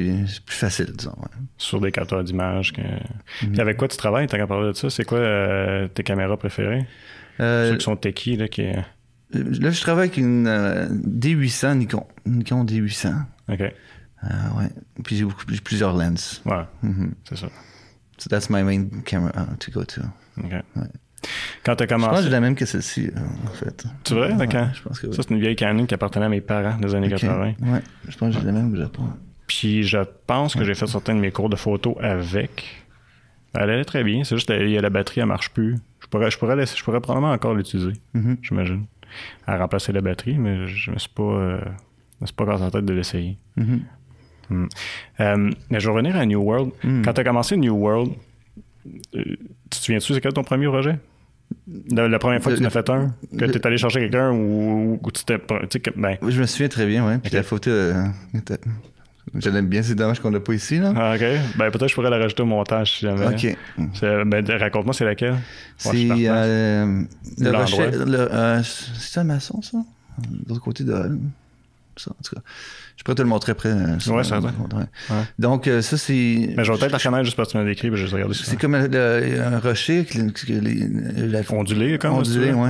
plus 0.45 0.55
facile, 0.55 0.91
disons. 0.97 1.11
ouais. 1.17 1.27
Sur 1.57 1.79
des 1.81 1.91
capteurs 1.91 2.23
d'images. 2.23 2.73
Que... 2.73 2.81
Hmm. 2.81 3.51
Puis 3.51 3.59
avec 3.61 3.77
quoi 3.77 3.87
tu 3.87 3.97
travailles, 3.97 4.27
t'as 4.27 4.37
qu'à 4.37 4.47
parler 4.47 4.67
de 4.69 4.73
ça? 4.77 4.89
C'est 4.89 5.03
quoi 5.05 5.19
euh, 5.19 5.87
tes 5.87 6.03
caméras 6.03 6.37
préférées? 6.37 6.85
Euh, 7.39 7.71
Ceux 7.71 7.77
qui 7.77 7.83
sont 7.85 7.95
techie, 7.95 8.35
là, 8.37 8.47
qui... 8.47 8.63
là, 8.63 9.71
je 9.71 9.81
travaille 9.81 10.07
avec 10.09 10.17
une 10.17 10.47
euh, 10.47 10.87
D800 10.89 11.77
Nikon. 11.77 12.05
Nikon 12.25 12.63
D800. 12.65 13.13
OK. 13.49 13.61
Euh, 13.61 14.27
ouais. 14.57 14.69
Puis 15.03 15.15
j'ai 15.17 15.23
beaucoup, 15.23 15.45
plusieurs 15.63 15.95
lenses. 15.95 16.41
Ouais, 16.45 16.63
Mhm. 16.83 17.13
c'est 17.27 17.37
ça. 17.37 17.47
So 18.17 18.29
that's 18.29 18.49
my 18.51 18.61
main 18.61 19.01
camera 19.03 19.31
to 19.59 19.71
go 19.71 19.83
to. 19.83 20.01
OK. 20.37 20.51
Ouais. 20.51 20.83
Quand 21.63 21.75
t'as 21.75 21.85
Je 21.85 21.89
pense 21.89 22.01
que 22.01 22.05
commencé... 22.05 22.23
j'ai 22.23 22.29
la 22.29 22.39
même 22.39 22.55
que 22.55 22.65
celle-ci, 22.65 23.07
euh, 23.15 23.19
en 23.47 23.53
fait. 23.53 23.85
Tu 24.03 24.13
vrai? 24.13 24.31
Ouais, 24.31 24.37
D'accord. 24.37 24.67
je 24.73 24.81
pense 24.81 24.99
que 24.99 25.07
oui. 25.07 25.13
Ça, 25.13 25.21
c'est 25.23 25.33
une 25.33 25.39
vieille 25.39 25.55
Canon 25.55 25.85
qui 25.85 25.93
appartenait 25.93 26.25
à 26.25 26.29
mes 26.29 26.41
parents 26.41 26.77
des 26.77 26.95
années 26.95 27.07
Ok. 27.13 27.19
80. 27.21 27.53
Ouais. 27.61 27.81
Je 28.07 28.17
pense 28.17 28.33
que 28.33 28.39
j'ai 28.41 28.45
la 28.47 28.51
même 28.51 28.73
au 28.73 28.75
Japon. 28.75 29.03
Puis 29.47 29.83
je 29.83 29.97
pense 30.25 30.55
que 30.55 30.63
j'ai 30.63 30.73
fait 30.73 30.87
certains 30.87 31.13
de 31.15 31.19
mes 31.19 31.31
cours 31.31 31.49
de 31.49 31.55
photo 31.55 31.97
avec. 32.01 32.65
Elle 33.53 33.69
allait 33.69 33.83
très 33.85 34.03
bien. 34.03 34.23
C'est 34.23 34.35
juste 34.35 34.47
qu'il 34.47 34.69
y 34.69 34.77
a 34.77 34.81
la 34.81 34.89
batterie, 34.89 35.19
elle 35.21 35.27
marche 35.27 35.49
plus. 35.51 35.75
Je 35.99 36.07
pourrais, 36.07 36.31
je 36.31 36.37
pourrais, 36.37 36.55
laisser- 36.55 36.77
je 36.77 36.83
pourrais 36.83 37.01
probablement 37.01 37.31
encore 37.33 37.53
l'utiliser, 37.53 37.93
Mhm. 38.13 38.37
j'imagine. 38.41 38.85
À 39.45 39.57
remplacer 39.57 39.91
la 39.91 39.99
batterie, 40.01 40.37
mais 40.37 40.67
je 40.67 40.89
me 40.91 40.97
suis 40.97 41.09
pas, 41.09 41.21
euh, 41.23 41.59
je 41.61 42.21
me 42.21 42.25
suis 42.27 42.35
pas 42.35 42.45
cassé 42.45 42.63
la 42.63 42.71
tête 42.71 42.85
de 42.85 42.93
l'essayer. 42.93 43.37
Mhm. 43.57 43.81
Hmm. 44.49 44.65
Euh, 45.19 45.51
mais 45.69 45.79
je 45.79 45.85
vais 45.87 45.91
revenir 45.93 46.15
à 46.15 46.25
New 46.25 46.39
World. 46.41 46.71
Hmm. 46.83 47.01
Quand 47.03 47.13
tu 47.13 47.21
as 47.21 47.23
commencé 47.25 47.55
New 47.57 47.73
World, 47.75 48.13
euh, 49.15 49.23
tu 49.23 49.37
te 49.69 49.75
souviens-tu 49.75 50.13
c'est 50.13 50.21
quel 50.21 50.33
ton 50.33 50.43
premier 50.43 50.67
projet? 50.67 50.97
La, 51.91 52.07
la 52.07 52.19
première 52.19 52.41
fois 52.41 52.51
que 52.53 52.57
tu 52.57 52.63
en 52.63 52.67
as 52.67 52.69
fait 52.71 52.89
un? 52.89 53.13
Que 53.37 53.45
tu 53.45 53.57
es 53.57 53.67
allé 53.67 53.77
chercher 53.77 53.99
quelqu'un 53.99 54.31
ou, 54.31 54.99
ou 55.03 55.11
tu 55.11 55.23
t'es. 55.23 55.37
ben, 55.95 56.17
Oui, 56.21 56.31
je 56.31 56.41
me 56.41 56.45
souviens 56.47 56.67
très 56.69 56.85
bien, 56.85 57.05
ouais. 57.05 57.17
Puis 57.19 57.29
Ok. 57.29 57.33
la 57.33 57.43
photo, 57.43 57.69
euh, 57.69 58.05
je 59.35 59.49
l'aime 59.49 59.67
bien, 59.67 59.81
c'est 59.83 59.95
dommage 59.95 60.19
qu'on 60.19 60.31
l'a 60.31 60.39
pas 60.39 60.53
ici, 60.53 60.79
là. 60.79 60.93
ah, 60.95 61.13
ok. 61.15 61.21
Ben, 61.57 61.69
peut-être 61.71 61.79
que 61.81 61.87
je 61.87 61.95
pourrais 61.95 62.09
la 62.09 62.17
rajouter 62.17 62.41
au 62.43 62.45
montage 62.45 62.97
si 62.99 63.05
jamais. 63.05 63.27
ok. 63.27 63.57
Ben, 64.25 64.45
raconte-moi, 64.59 64.93
c'est 64.93 65.05
laquelle? 65.05 65.37
C'est 65.77 66.07
euh, 66.11 67.03
le 67.39 67.51
rocher. 67.51 67.81
euh, 67.93 68.61
c'est 68.63 69.19
un 69.19 69.23
maçon, 69.23 69.61
ça? 69.61 69.77
De 70.19 70.49
l'autre 70.49 70.61
côté 70.61 70.83
de. 70.83 70.93
Ça, 71.97 72.11
en 72.11 72.23
tout 72.23 72.35
cas. 72.35 72.41
Je 73.01 73.03
pourrais 73.03 73.15
te 73.15 73.21
le 73.23 73.29
montrer 73.29 73.53
après. 73.53 73.69
euh, 73.69 73.97
Ouais, 74.13 74.23
ça 74.23 74.39
ouais. 74.39 74.49
Donc, 75.39 75.67
euh, 75.67 75.81
ça, 75.81 75.97
c'est. 75.97 76.53
Mais 76.55 76.63
je 76.63 76.71
vais 76.71 76.77
peut-être 76.77 76.91
la 76.91 76.99
reconnaître 76.99 77.23
juste 77.23 77.35
parce 77.35 77.47
que 77.47 77.53
tu 77.53 77.57
m'as 77.57 77.63
décrit, 77.63 77.89
puis 77.89 77.99
je 77.99 78.05
vais 78.05 78.11
regarder 78.13 78.35
ça. 78.35 78.43
C'est 78.45 78.57
comme 78.57 78.75
un, 78.75 78.87
le- 78.87 79.41
un 79.41 79.57
rocher, 79.57 80.05
que 80.05 80.19
le- 80.19 80.29
que 80.29 80.53
les- 80.53 81.27
la, 81.27 81.39
Ondulé, 81.49 81.97
comme 81.97 82.13
Ondulé, 82.13 82.51
veux. 82.51 82.55
ouais. 82.57 82.69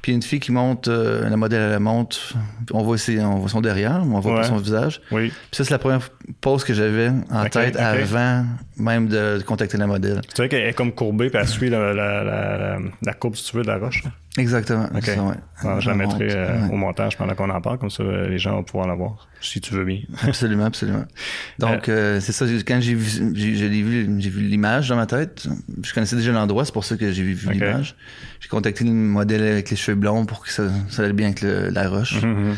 Puis 0.00 0.12
une 0.12 0.22
fille 0.22 0.40
qui 0.40 0.50
monte, 0.50 0.88
euh, 0.88 1.28
la 1.28 1.36
modèle, 1.36 1.60
elle 1.60 1.70
la 1.72 1.78
monte. 1.78 2.32
On 2.72 2.82
voit, 2.84 2.96
ses, 2.96 3.20
on 3.20 3.36
voit 3.40 3.50
son 3.50 3.60
derrière, 3.60 4.02
mais 4.06 4.16
on 4.16 4.20
voit 4.20 4.32
Ouais. 4.36 4.40
pas 4.40 4.48
son 4.48 4.56
visage. 4.56 5.02
Oui. 5.12 5.28
Puis 5.28 5.34
ça, 5.58 5.64
c'est 5.64 5.70
la 5.72 5.78
première 5.78 6.00
pose 6.40 6.64
que 6.64 6.74
j'avais 6.74 7.10
en 7.30 7.44
tête 7.48 7.76
avant 7.76 8.44
même 8.76 9.08
de 9.08 9.42
contacter 9.46 9.78
la 9.78 9.86
modèle. 9.86 10.20
Tu 10.22 10.42
sais 10.42 10.48
qu'elle 10.48 10.66
est 10.66 10.72
comme 10.74 10.92
courbée, 10.92 11.30
puis 11.30 11.38
elle 11.40 11.48
suit 11.48 11.70
la, 11.70 11.92
la, 11.94 12.78
la, 13.02 13.12
courbe, 13.14 13.36
si 13.36 13.44
tu 13.50 13.56
veux, 13.56 13.62
de 13.62 13.68
la 13.68 13.78
roche. 13.78 14.02
Exactement. 14.38 14.86
Ça, 15.00 15.22
ouais. 15.22 15.34
Alors, 15.62 15.80
je 15.80 15.88
la 15.88 15.96
mettrai 15.96 16.28
euh, 16.30 16.66
ouais. 16.66 16.72
au 16.72 16.76
montage 16.76 17.16
pendant 17.16 17.34
qu'on 17.34 17.48
en 17.48 17.60
parle, 17.62 17.78
comme 17.78 17.88
ça 17.88 18.02
euh, 18.02 18.28
les 18.28 18.38
gens 18.38 18.52
vont 18.52 18.64
pouvoir 18.64 18.86
la 18.86 18.94
voir, 18.94 19.28
si 19.40 19.62
tu 19.62 19.72
veux 19.72 19.84
bien. 19.84 20.00
Absolument, 20.22 20.66
absolument. 20.66 21.04
Donc, 21.58 21.88
euh, 21.88 22.20
c'est 22.20 22.32
ça, 22.32 22.44
quand 22.66 22.78
j'ai 22.80 22.94
vu, 22.94 23.32
j'ai, 23.34 23.52
vu, 23.82 24.20
j'ai 24.20 24.30
vu 24.30 24.40
l'image 24.42 24.90
dans 24.90 24.96
ma 24.96 25.06
tête. 25.06 25.48
Je 25.82 25.94
connaissais 25.94 26.16
déjà 26.16 26.32
l'endroit, 26.32 26.66
c'est 26.66 26.74
pour 26.74 26.84
ça 26.84 26.96
que 26.96 27.10
j'ai 27.12 27.22
vu, 27.22 27.50
l'image. 27.50 27.96
J'ai 28.40 28.48
contacté 28.48 28.84
le 28.84 28.90
modèle 28.90 29.42
avec 29.42 29.70
les 29.70 29.76
cheveux 29.76 29.96
blonds 29.96 30.26
pour 30.26 30.40
que 30.44 30.50
ça, 30.50 30.64
ça 30.90 31.02
allait 31.02 31.14
bien 31.14 31.28
avec 31.28 31.40
le- 31.40 31.70
la 31.70 31.88
roche. 31.88 32.22
Mhm. 32.22 32.56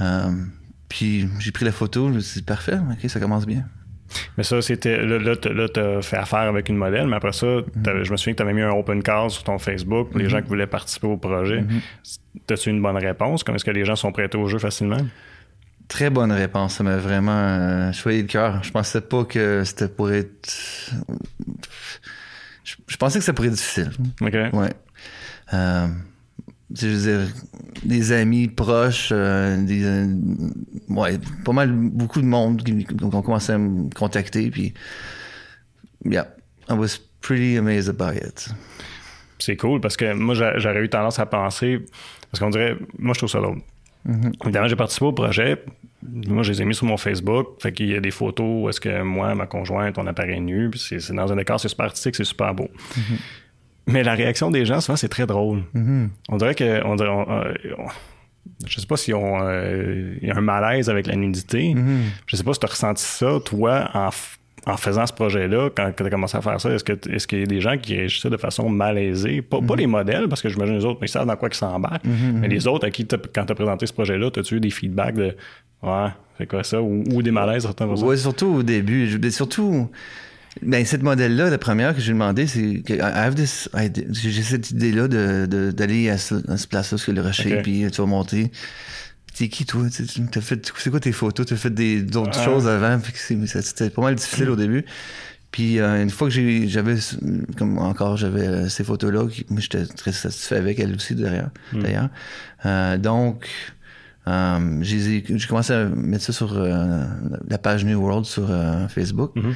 Euh, 0.00 0.30
puis 0.96 1.28
j'ai 1.40 1.50
pris 1.50 1.64
la 1.64 1.72
photo, 1.72 2.08
je 2.08 2.14
me 2.14 2.20
suis 2.20 2.40
dit, 2.40 2.44
parfait, 2.46 2.78
ok, 2.78 3.10
ça 3.10 3.18
commence 3.18 3.46
bien. 3.46 3.64
Mais 4.38 4.44
ça, 4.44 4.62
c'était. 4.62 5.04
Là, 5.04 5.18
là, 5.18 5.34
t'as- 5.68 6.00
fait 6.02 6.16
affaire 6.16 6.38
avec 6.40 6.68
une 6.68 6.76
modèle, 6.76 7.08
mais 7.08 7.16
après 7.16 7.32
ça, 7.32 7.46
t'avais- 7.82 8.04
je 8.04 8.12
me 8.12 8.16
souviens 8.16 8.34
que 8.34 8.36
tu 8.36 8.42
avais 8.44 8.52
mis 8.52 8.62
un 8.62 8.70
open 8.70 9.02
call 9.02 9.28
sur 9.28 9.42
ton 9.42 9.58
Facebook 9.58 10.10
pour 10.10 10.20
les 10.20 10.28
gens 10.28 10.40
qui 10.40 10.46
voulaient 10.46 10.68
participer 10.68 11.08
au 11.08 11.16
projet. 11.16 11.64
T'as-tu 12.46 12.70
une 12.70 12.80
bonne 12.80 12.96
réponse? 12.98 13.42
Comme 13.42 13.56
est-ce 13.56 13.64
que 13.64 13.72
les 13.72 13.84
gens 13.84 13.96
sont 13.96 14.12
prêtés 14.12 14.38
au 14.38 14.46
jeu 14.46 14.60
facilement? 14.60 14.98
Très 15.88 16.10
bonne 16.10 16.30
réponse, 16.30 16.74
ça 16.76 16.84
m'a 16.84 16.96
vraiment 16.96 17.32
euh, 17.32 17.92
choyé 17.92 18.22
le 18.22 18.28
cœur. 18.28 18.62
Je 18.62 18.70
pensais 18.70 19.00
pas 19.00 19.24
que 19.24 19.64
c'était 19.64 19.88
pour 19.88 20.12
être... 20.12 20.48
Je, 22.62 22.74
je 22.86 22.96
pensais 22.96 23.18
que 23.18 23.24
ça 23.24 23.32
pourrait 23.32 23.48
être 23.48 23.54
difficile. 23.54 23.90
OK. 24.20 24.32
Ouais. 24.52 24.72
Euh, 25.52 25.86
je 26.76 26.86
veux 26.88 27.18
dire, 27.18 27.34
des 27.84 28.12
amis 28.12 28.48
proches, 28.48 29.10
euh, 29.12 29.62
des, 29.64 29.84
euh, 29.84 30.06
ouais, 30.88 31.18
pas 31.44 31.52
mal, 31.52 31.70
beaucoup 31.72 32.20
de 32.20 32.26
monde 32.26 32.62
qui, 32.62 32.84
qui 32.84 33.04
ont 33.04 33.22
commencé 33.22 33.52
à 33.52 33.58
me 33.58 33.88
contacter, 33.94 34.50
puis, 34.50 34.74
yeah, 36.04 36.26
I 36.68 36.72
was 36.74 36.98
pretty 37.20 37.56
amazed 37.56 37.88
about 37.88 38.16
it. 38.16 38.48
C'est 39.38 39.56
cool 39.56 39.80
parce 39.80 39.96
que 39.96 40.12
moi, 40.14 40.34
j'a- 40.34 40.58
j'aurais 40.58 40.82
eu 40.82 40.88
tendance 40.88 41.18
à 41.18 41.26
penser. 41.26 41.80
Parce 42.30 42.40
qu'on 42.42 42.50
dirait. 42.50 42.76
Moi, 42.98 43.12
je 43.14 43.18
trouve 43.20 43.30
ça 43.30 43.40
drôle. 43.40 43.58
Évidemment, 44.44 44.68
j'ai 44.68 44.76
participé 44.76 45.06
au 45.06 45.12
projet. 45.12 45.62
Moi, 46.02 46.42
je 46.42 46.52
les 46.52 46.62
ai 46.62 46.64
mis 46.64 46.74
sur 46.74 46.86
mon 46.86 46.96
Facebook. 46.96 47.48
Fait 47.60 47.72
qu'il 47.72 47.88
y 47.90 47.94
a 47.96 48.00
des 48.00 48.10
photos 48.10 48.64
où 48.64 48.68
est-ce 48.68 48.80
que 48.80 49.02
moi, 49.02 49.34
ma 49.34 49.46
conjointe, 49.46 49.98
on 49.98 50.06
apparaît 50.06 50.40
nu. 50.40 50.70
Puis 50.70 50.80
c'est 51.00 51.12
dans 51.14 51.30
un 51.32 51.36
décor, 51.36 51.58
c'est 51.60 51.68
super 51.68 51.86
artistique, 51.86 52.14
c'est 52.16 52.24
super 52.24 52.54
beau. 52.54 52.68
Mais 53.86 54.02
la 54.02 54.14
réaction 54.14 54.50
des 54.50 54.64
gens, 54.64 54.80
souvent, 54.80 54.96
c'est 54.96 55.08
très 55.08 55.26
drôle. 55.26 55.62
On 56.28 56.36
dirait 56.36 56.54
que. 56.54 56.84
On 56.86 56.96
dirait, 56.96 57.08
on- 57.10 57.30
euh, 57.30 57.52
on- 57.78 57.88
je 58.66 58.80
sais 58.80 58.86
pas 58.86 58.96
s'il 58.96 59.14
y 59.14 60.30
a 60.30 60.36
un 60.36 60.40
malaise 60.40 60.88
avec 60.90 61.06
la 61.06 61.16
nudité. 61.16 61.74
Je 62.26 62.36
sais 62.36 62.44
pas 62.44 62.52
si 62.54 62.60
tu 62.60 62.66
as 62.66 62.70
ressenti 62.70 63.02
ça, 63.02 63.38
toi, 63.44 63.90
en, 63.94 64.08
en 64.66 64.76
faisant 64.78 65.06
ce 65.06 65.12
projet-là, 65.12 65.68
quand 65.74 65.90
tu 65.94 66.02
as 66.02 66.10
commencé 66.10 66.36
à 66.36 66.40
faire 66.40 66.58
ça. 66.60 66.70
Est-ce 66.70 66.84
que 66.84 66.92
qu'il 67.26 67.40
y 67.40 67.42
a 67.42 67.46
des 67.46 67.60
gens 67.60 67.76
qui 67.76 67.94
réagissaient 67.96 68.30
de 68.30 68.36
façon 68.38 68.68
malaisée? 68.70 69.42
Pas, 69.42 69.60
pas 69.60 69.76
les 69.76 69.86
modèles, 69.86 70.28
parce 70.28 70.40
que 70.40 70.48
j'imagine 70.48 70.76
les 70.76 70.84
autres, 70.84 71.00
ils 71.02 71.08
savent 71.08 71.26
dans 71.26 71.36
quoi 71.36 71.48
ils 71.50 71.54
s'embarquent. 71.56 72.04
Mais 72.06 72.48
les 72.48 72.66
autres 72.66 72.86
à 72.86 72.90
qui, 72.90 73.06
quand 73.06 73.44
tu 73.44 73.52
as 73.52 73.54
présenté 73.54 73.86
ce 73.86 73.92
projet-là, 73.92 74.30
as-tu 74.34 74.56
eu 74.56 74.60
des 74.60 74.70
feedbacks 74.70 75.14
de 75.16 75.36
Ouais, 75.82 76.08
c'est 76.38 76.46
quoi 76.48 76.64
ça? 76.64 76.80
Ou, 76.80 77.04
ou 77.12 77.22
des 77.22 77.30
malaises, 77.30 77.64
certains? 77.64 77.86
Ouais, 77.86 78.16
surtout 78.16 78.46
au 78.46 78.62
début. 78.62 79.18
Ben, 79.18 79.30
surtout, 79.30 79.90
ben, 80.62 80.84
cette 80.86 81.02
modèle-là, 81.02 81.50
la 81.50 81.58
première 81.58 81.94
que 81.94 82.00
j'ai 82.00 82.12
demandé, 82.12 82.46
c'est 82.46 82.82
que 82.86 82.94
j'ai 84.12 84.42
cette 84.42 84.70
idée-là 84.70 85.08
de, 85.08 85.46
de- 85.46 85.70
d'aller 85.70 86.10
à 86.10 86.18
ce, 86.18 86.34
à 86.50 86.56
ce 86.56 86.66
place-là, 86.68 86.98
sur 86.98 87.12
le 87.12 87.20
rocher, 87.22 87.56
Ok. 87.56 87.62
puis 87.62 87.86
tu 87.90 88.00
vas 88.00 88.06
monter. 88.06 88.50
T'es 89.36 89.48
qui, 89.48 89.66
toi? 89.66 89.82
T'as 90.30 90.40
fait, 90.40 90.72
c'est 90.78 90.90
quoi 90.90 91.00
tes 91.00 91.10
photos? 91.10 91.44
T'as 91.46 91.56
fait 91.56 91.70
d'autres 92.04 92.38
Ah. 92.40 92.44
choses 92.44 92.68
avant, 92.68 93.00
c'était 93.02 93.90
pas 93.90 94.02
mal 94.02 94.14
difficile 94.14 94.48
au 94.50 94.56
début. 94.56 94.84
Puis 95.50 95.78
euh, 95.80 96.02
une 96.02 96.10
fois 96.10 96.28
que 96.28 96.34
j'avais, 96.68 96.96
comme 97.56 97.78
encore, 97.78 98.16
j'avais 98.16 98.46
euh, 98.46 98.68
ces 98.68 98.82
photos-là, 98.84 99.24
moi 99.50 99.60
j'étais 99.60 99.86
très 99.86 100.10
satisfait 100.12 100.56
avec 100.56 100.78
elle 100.80 100.94
aussi 100.94 101.14
derrière, 101.16 101.50
d'ailleurs. 101.72 102.08
Euh, 102.66 102.96
donc, 102.98 103.46
j'ai, 104.82 105.24
commencé 105.48 105.72
à 105.72 105.84
mettre 105.86 106.24
ça 106.24 106.32
sur 106.32 106.54
la 106.58 107.58
page 107.58 107.84
New 107.84 108.00
World 108.00 108.24
sur 108.26 108.48
Facebook. 108.88 109.32
Mhm. 109.36 109.54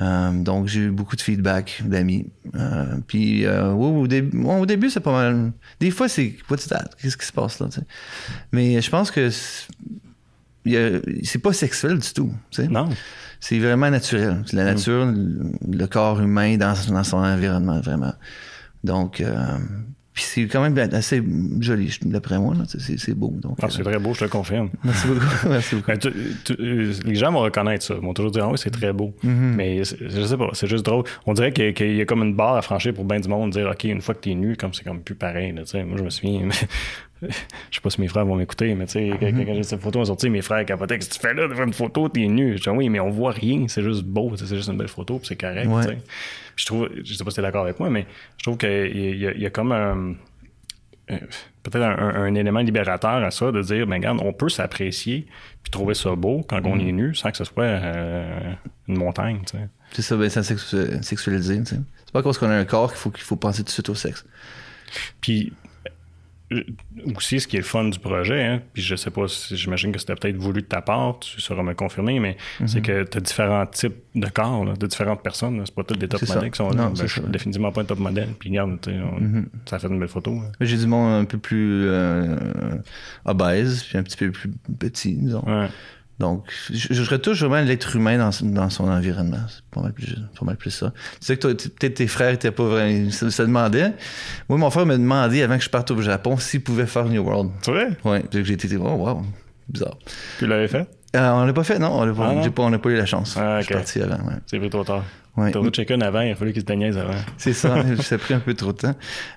Euh, 0.00 0.32
donc 0.32 0.66
j'ai 0.66 0.80
eu 0.80 0.90
beaucoup 0.90 1.16
de 1.16 1.20
feedback 1.20 1.82
d'amis. 1.84 2.26
Euh, 2.54 2.96
puis 3.06 3.46
euh, 3.46 3.72
ouais, 3.72 4.00
au, 4.00 4.06
début, 4.06 4.36
bon, 4.36 4.60
au 4.60 4.66
début 4.66 4.90
c'est 4.90 5.00
pas 5.00 5.12
mal. 5.12 5.52
Des 5.80 5.90
fois 5.90 6.08
c'est 6.08 6.36
what's 6.50 6.66
that? 6.68 6.90
Qu'est-ce 7.00 7.16
qui 7.16 7.26
se 7.26 7.32
passe 7.32 7.60
là? 7.60 7.68
Mais 8.52 8.80
je 8.80 8.90
pense 8.90 9.10
que 9.10 9.30
c'est, 9.30 9.68
pas 11.42 11.52
sexuel 11.52 11.98
du 11.98 12.12
tout. 12.12 12.32
Non. 12.70 12.88
C'est 13.38 13.58
vraiment 13.58 13.90
naturel. 13.90 14.42
C'est 14.46 14.56
la 14.56 14.64
nature, 14.64 15.06
le, 15.06 15.52
le 15.70 15.86
corps 15.86 16.20
humain 16.20 16.56
dans, 16.56 16.74
dans 16.88 17.04
son 17.04 17.18
environnement, 17.18 17.80
vraiment. 17.80 18.14
Donc, 18.84 19.20
euh, 19.20 19.58
puis 20.14 20.22
c'est 20.22 20.42
quand 20.46 20.62
même 20.62 20.78
assez 20.94 21.22
joli, 21.60 21.94
d'après 22.02 22.38
moi. 22.38 22.54
là. 22.54 22.62
C'est- 22.66 23.14
beau. 23.14 23.34
Donc, 23.42 23.58
Ah, 23.60 23.66
c'est 23.68 23.80
euh, 23.80 23.84
très 23.84 23.98
beau, 23.98 24.14
je 24.14 24.20
te 24.20 24.24
le 24.24 24.30
confirme. 24.30 24.70
merci 24.84 25.06
beaucoup. 25.08 25.20
merci 25.48 25.74
beaucoup. 25.74 25.88
Ben, 25.88 25.98
tu- 25.98 26.12
tu- 26.44 26.56
euh, 26.60 26.92
les 27.04 27.14
gens 27.16 27.32
vont 27.32 27.40
reconnaître 27.40 27.84
ça. 27.84 27.94
Ils 27.94 28.00
vont 28.00 28.14
toujours 28.14 28.30
dire, 28.30 28.44
ah 28.44 28.50
oui, 28.52 28.58
c'est 28.58 28.70
très 28.70 28.92
beau. 28.92 29.12
Mais 29.24 29.82
c'est- 29.84 29.98
je 30.08 30.22
sais 30.22 30.36
pas, 30.36 30.48
c'est 30.52 30.68
juste 30.68 30.86
drôle. 30.86 31.04
On 31.26 31.32
dirait 31.34 31.52
qu'il 31.52 31.64
y 31.64 31.68
a- 31.68 31.72
qu'il 31.72 31.96
y 31.96 32.00
a 32.00 32.04
comme 32.04 32.22
une 32.22 32.34
barre 32.34 32.54
à 32.56 32.62
franchir 32.62 32.94
pour 32.94 33.04
bien 33.04 33.18
du 33.20 33.28
monde, 33.28 33.50
dire, 33.50 33.68
OK, 33.70 33.84
une 33.84 34.00
fois 34.00 34.14
que 34.14 34.20
t'es 34.20 34.34
nu, 34.34 34.56
comme 34.56 34.72
c'est 34.72 34.84
comme 34.84 35.00
plus 35.00 35.16
pareil. 35.16 35.52
Là, 35.52 35.62
tu 35.62 35.70
sais. 35.70 35.84
moi, 35.84 35.96
je 35.98 36.04
me 36.04 36.10
souviens, 36.10 36.48
je 37.70 37.74
sais 37.76 37.80
pas 37.82 37.90
si 37.90 38.00
mes 38.00 38.08
frères 38.08 38.24
vont 38.26 38.36
m'écouter, 38.36 38.74
mais 38.74 38.86
tu 38.86 38.92
sais, 38.92 39.10
quand, 39.18 39.26
Mhm. 39.32 39.46
quand 39.46 39.54
j'ai 39.54 39.62
cette 39.62 39.80
photo 39.80 40.04
sortie, 40.04 40.30
mes 40.30 40.42
frères 40.42 40.64
capotaient. 40.64 40.98
Qu'est-ce 40.98 41.10
que 41.10 41.14
tu 41.14 41.20
fais 41.20 41.34
là? 41.34 41.48
De 41.48 41.54
faire 41.54 41.64
une 41.64 41.72
photo? 41.72 42.08
T'es 42.08 42.26
nu. 42.26 42.56
Je 42.56 42.62
dis, 42.62 42.68
oui, 42.68 42.88
mais 42.88 43.00
on 43.00 43.10
voit 43.10 43.32
rien. 43.32 43.66
C'est 43.68 43.82
juste 43.82 44.04
beau. 44.04 44.32
C'est 44.36 44.46
juste 44.54 44.68
une 44.68 44.76
belle 44.78 44.88
photo. 44.88 45.18
Puis 45.18 45.28
c'est 45.28 45.36
correct. 45.36 45.66
Ouais. 45.66 45.98
je 46.56 46.66
trouve, 46.66 46.88
je 47.04 47.14
sais 47.14 47.24
pas 47.24 47.30
si 47.30 47.36
t'es 47.36 47.42
d'accord 47.42 47.64
avec 47.64 47.78
moi, 47.80 47.90
mais 47.90 48.06
je 48.38 48.42
trouve 48.44 48.58
qu'il 48.58 48.96
y, 48.96 49.40
y 49.40 49.46
a 49.46 49.50
comme 49.50 49.72
un. 49.72 50.14
euh, 51.10 51.18
Peut-être 51.62 51.82
un, 51.82 51.96
un- 51.98 52.24
un 52.24 52.34
élément 52.34 52.60
libérateur 52.60 53.24
à 53.24 53.30
ça, 53.30 53.50
de 53.50 53.62
dire, 53.62 53.86
ben 53.86 53.94
regarde, 53.96 54.18
on 54.22 54.34
peut 54.34 54.50
s'apprécier 54.50 55.26
puis 55.62 55.70
trouver 55.70 55.94
ça 55.94 56.14
beau 56.14 56.44
quand 56.46 56.60
on 56.66 56.78
est 56.78 56.92
nu 56.92 57.14
sans 57.14 57.30
que 57.30 57.38
ce 57.38 57.44
soit 57.44 57.64
euh, 57.64 58.52
une 58.86 58.98
montagne. 58.98 59.40
tu 59.46 59.56
sais. 59.56 59.68
C'est 59.92 60.02
ça, 60.02 60.16
ben, 60.16 60.28
c'est 60.28 60.42
sexu- 60.42 61.02
sexualisé. 61.02 61.58
tu 61.60 61.64
sais. 61.66 61.76
C'est 62.04 62.12
pas 62.12 62.22
parce 62.22 62.36
qu'on 62.36 62.50
a 62.50 62.54
un 62.56 62.64
corps 62.66 62.90
qu'il 62.90 62.98
faut, 62.98 63.10
qu'il 63.10 63.24
faut 63.24 63.36
penser 63.36 63.62
tout 63.62 63.68
de 63.68 63.70
suite 63.70 63.88
au 63.88 63.94
sexe. 63.94 64.26
Puis 65.22 65.52
aussi, 67.16 67.40
ce 67.40 67.48
qui 67.48 67.56
est 67.56 67.60
le 67.60 67.64
fun 67.64 67.84
du 67.84 67.98
projet, 67.98 68.42
hein, 68.44 68.62
puis 68.72 68.82
je 68.82 68.94
sais 68.96 69.10
pas, 69.10 69.26
si, 69.28 69.56
j'imagine 69.56 69.90
que 69.92 69.98
c'était 69.98 70.14
peut-être 70.14 70.36
voulu 70.36 70.62
de 70.62 70.66
ta 70.66 70.80
part, 70.82 71.18
tu 71.18 71.40
sauras 71.40 71.62
me 71.62 71.74
confirmer, 71.74 72.20
mais 72.20 72.36
Mhm. 72.60 72.68
c'est 72.68 72.80
que 72.82 73.02
tu 73.04 73.18
as 73.18 73.20
différents 73.20 73.66
types 73.66 73.94
de 74.14 74.28
corps, 74.28 74.64
là, 74.64 74.74
de 74.74 74.86
différentes 74.86 75.22
personnes. 75.22 75.60
C'est 75.64 75.74
pas 75.74 75.82
tous 75.84 75.96
des 75.96 76.06
top 76.06 76.20
modèles 76.28 76.50
qui 76.50 76.58
sont 76.58 76.70
là. 76.70 76.90
Ben, 76.90 77.06
je 77.06 77.12
suis 77.12 77.22
définitivement 77.22 77.72
pas 77.72 77.80
un 77.80 77.84
top 77.84 77.98
modèle. 77.98 78.28
Puis 78.38 78.50
regarde, 78.50 78.78
on- 78.88 79.44
ça 79.68 79.78
fait 79.78 79.88
une 79.88 79.98
belle 79.98 80.08
photo. 80.08 80.34
là. 80.34 80.52
J'ai 80.60 80.76
du 80.76 80.86
monde 80.86 81.22
un 81.22 81.24
peu 81.24 81.38
plus 81.38 81.84
euh, 81.88 82.36
obèse, 83.24 83.82
puis 83.82 83.98
un 83.98 84.02
petit 84.02 84.16
peu 84.16 84.30
plus 84.30 84.50
petit, 84.78 85.14
disons. 85.14 85.44
Ouais. 85.46 85.68
Donc, 86.20 86.44
je, 86.72 86.92
je 86.94 87.10
retouche 87.10 87.42
vraiment 87.42 87.66
l'être 87.66 87.96
humain 87.96 88.18
dans, 88.18 88.30
dans 88.42 88.70
son 88.70 88.88
environnement. 88.88 89.40
C'est 89.48 89.64
pas 89.72 89.80
mal 89.80 89.92
plus, 89.92 90.14
pas 90.38 90.46
mal 90.46 90.56
plus 90.56 90.70
ça. 90.70 90.92
Tu 91.20 91.26
sais 91.26 91.36
que 91.36 91.48
peut-être 91.48 91.94
tes 91.94 92.06
frères 92.06 92.32
étaient 92.32 92.52
pas 92.52 92.64
vraiment. 92.64 92.88
Ils 92.88 93.12
se, 93.12 93.30
se 93.30 93.42
demandaient. 93.42 93.92
Moi, 94.48 94.58
mon 94.58 94.70
frère 94.70 94.86
m'a 94.86 94.96
demandé 94.96 95.42
avant 95.42 95.58
que 95.58 95.64
je 95.64 95.70
parte 95.70 95.90
au 95.90 96.00
Japon 96.00 96.36
s'il 96.36 96.62
pouvait 96.62 96.86
faire 96.86 97.06
New 97.06 97.22
World. 97.22 97.50
C'est 97.62 97.72
vrai? 97.72 98.22
Puis 98.30 98.44
j'ai 98.44 98.54
été. 98.54 98.76
Oh, 98.76 98.82
wow, 98.82 99.22
bizarre. 99.68 99.98
Tu 100.38 100.46
l'avais 100.46 100.68
fait? 100.68 100.88
Euh, 101.14 101.30
on 101.32 101.44
l'a 101.44 101.52
pas 101.52 101.64
fait, 101.64 101.78
non? 101.78 102.00
On 102.00 102.14
pas, 102.14 102.34
Ah, 102.44 102.50
pas, 102.50 102.70
n'a 102.70 102.78
eu 102.84 102.96
la 102.96 103.06
chance. 103.06 103.36
Ah, 103.38 103.60
Je 103.60 103.66
suis 103.66 103.74
parti 103.74 104.00
avant, 104.00 104.16
ouais. 104.26 104.34
C'est 104.46 104.58
pris 104.58 104.70
trop 104.70 104.84
tard. 104.84 105.04
Ouais. 105.36 105.50
T'as 105.50 105.60
chicken 105.72 106.02
avant, 106.02 106.20
il 106.20 106.30
a 106.30 106.34
fallu 106.36 106.52
qu'il 106.52 106.62
se 106.62 106.66
déniaise 106.66 106.96
avant. 106.96 107.14
C'est 107.38 107.52
ça, 107.52 107.76
ça 108.02 108.14
a 108.14 108.18
pris 108.18 108.34
un 108.34 108.40
peu 108.40 108.54
trop 108.54 108.72
de 108.72 108.78
temps. 108.78 108.94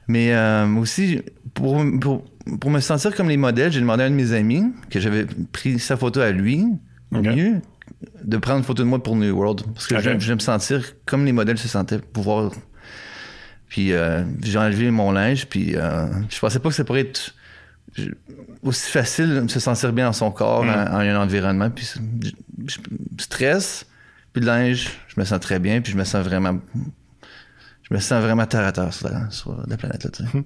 Mais 0.07 0.33
euh, 0.33 0.67
aussi, 0.75 1.21
pour, 1.53 1.83
pour, 1.99 2.23
pour 2.59 2.69
me 2.71 2.79
sentir 2.79 3.15
comme 3.15 3.29
les 3.29 3.37
modèles, 3.37 3.71
j'ai 3.71 3.79
demandé 3.79 4.03
à 4.03 4.05
un 4.07 4.09
de 4.11 4.15
mes 4.15 4.33
amis 4.33 4.63
que 4.89 4.99
j'avais 4.99 5.25
pris 5.51 5.79
sa 5.79 5.97
photo 5.97 6.19
à 6.19 6.31
lui, 6.31 6.65
au 7.11 7.21
mieux, 7.21 7.61
de 8.23 8.37
prendre 8.37 8.59
une 8.59 8.63
photo 8.63 8.83
de 8.83 8.87
moi 8.87 9.01
pour 9.01 9.15
New 9.15 9.35
World. 9.35 9.61
Parce 9.73 9.87
que 9.87 9.99
j'aime, 9.99 10.19
j'aime 10.19 10.35
me 10.35 10.39
sentir 10.41 10.81
comme 11.05 11.25
les 11.25 11.31
modèles 11.31 11.57
se 11.57 11.67
sentaient, 11.67 11.99
pouvoir. 11.99 12.51
Puis 13.69 13.91
euh, 13.93 14.23
j'ai 14.43 14.57
enlevé 14.59 14.91
mon 14.91 15.11
linge, 15.11 15.47
puis 15.47 15.75
euh, 15.75 16.05
je 16.29 16.39
pensais 16.39 16.59
pas 16.59 16.69
que 16.69 16.75
ça 16.75 16.83
pourrait 16.85 17.01
être 17.01 17.19
je- 17.19 17.31
aussi 18.63 18.91
facile 18.91 19.43
de 19.45 19.47
se 19.47 19.59
sentir 19.59 19.93
bien 19.93 20.05
dans 20.05 20.13
son 20.13 20.31
corps, 20.31 20.63
Mm. 20.63 20.69
en, 20.69 20.73
en 20.93 20.99
un 20.99 21.21
environnement. 21.21 21.69
Puis 21.69 21.85
je, 21.95 21.99
je- 22.67 22.77
stress, 23.23 23.85
puis 24.33 24.41
le 24.41 24.47
linge, 24.47 24.91
je 25.07 25.19
me 25.19 25.25
sens 25.25 25.39
très 25.39 25.59
bien, 25.59 25.81
puis 25.81 25.91
je 25.91 25.97
me 25.97 26.03
sens 26.03 26.23
vraiment 26.25 26.59
je 27.89 27.93
me 27.95 27.99
sens 28.01 28.21
vraiment 28.21 28.45
terre 28.45 28.65
à 28.65 28.71
terre 28.73 28.93
sur 28.93 29.07
la, 29.09 29.29
sur 29.31 29.63
la 29.65 29.77
planète. 29.77 30.03
Là, 30.03 30.09
tu 30.11 30.23
sais. 30.23 30.43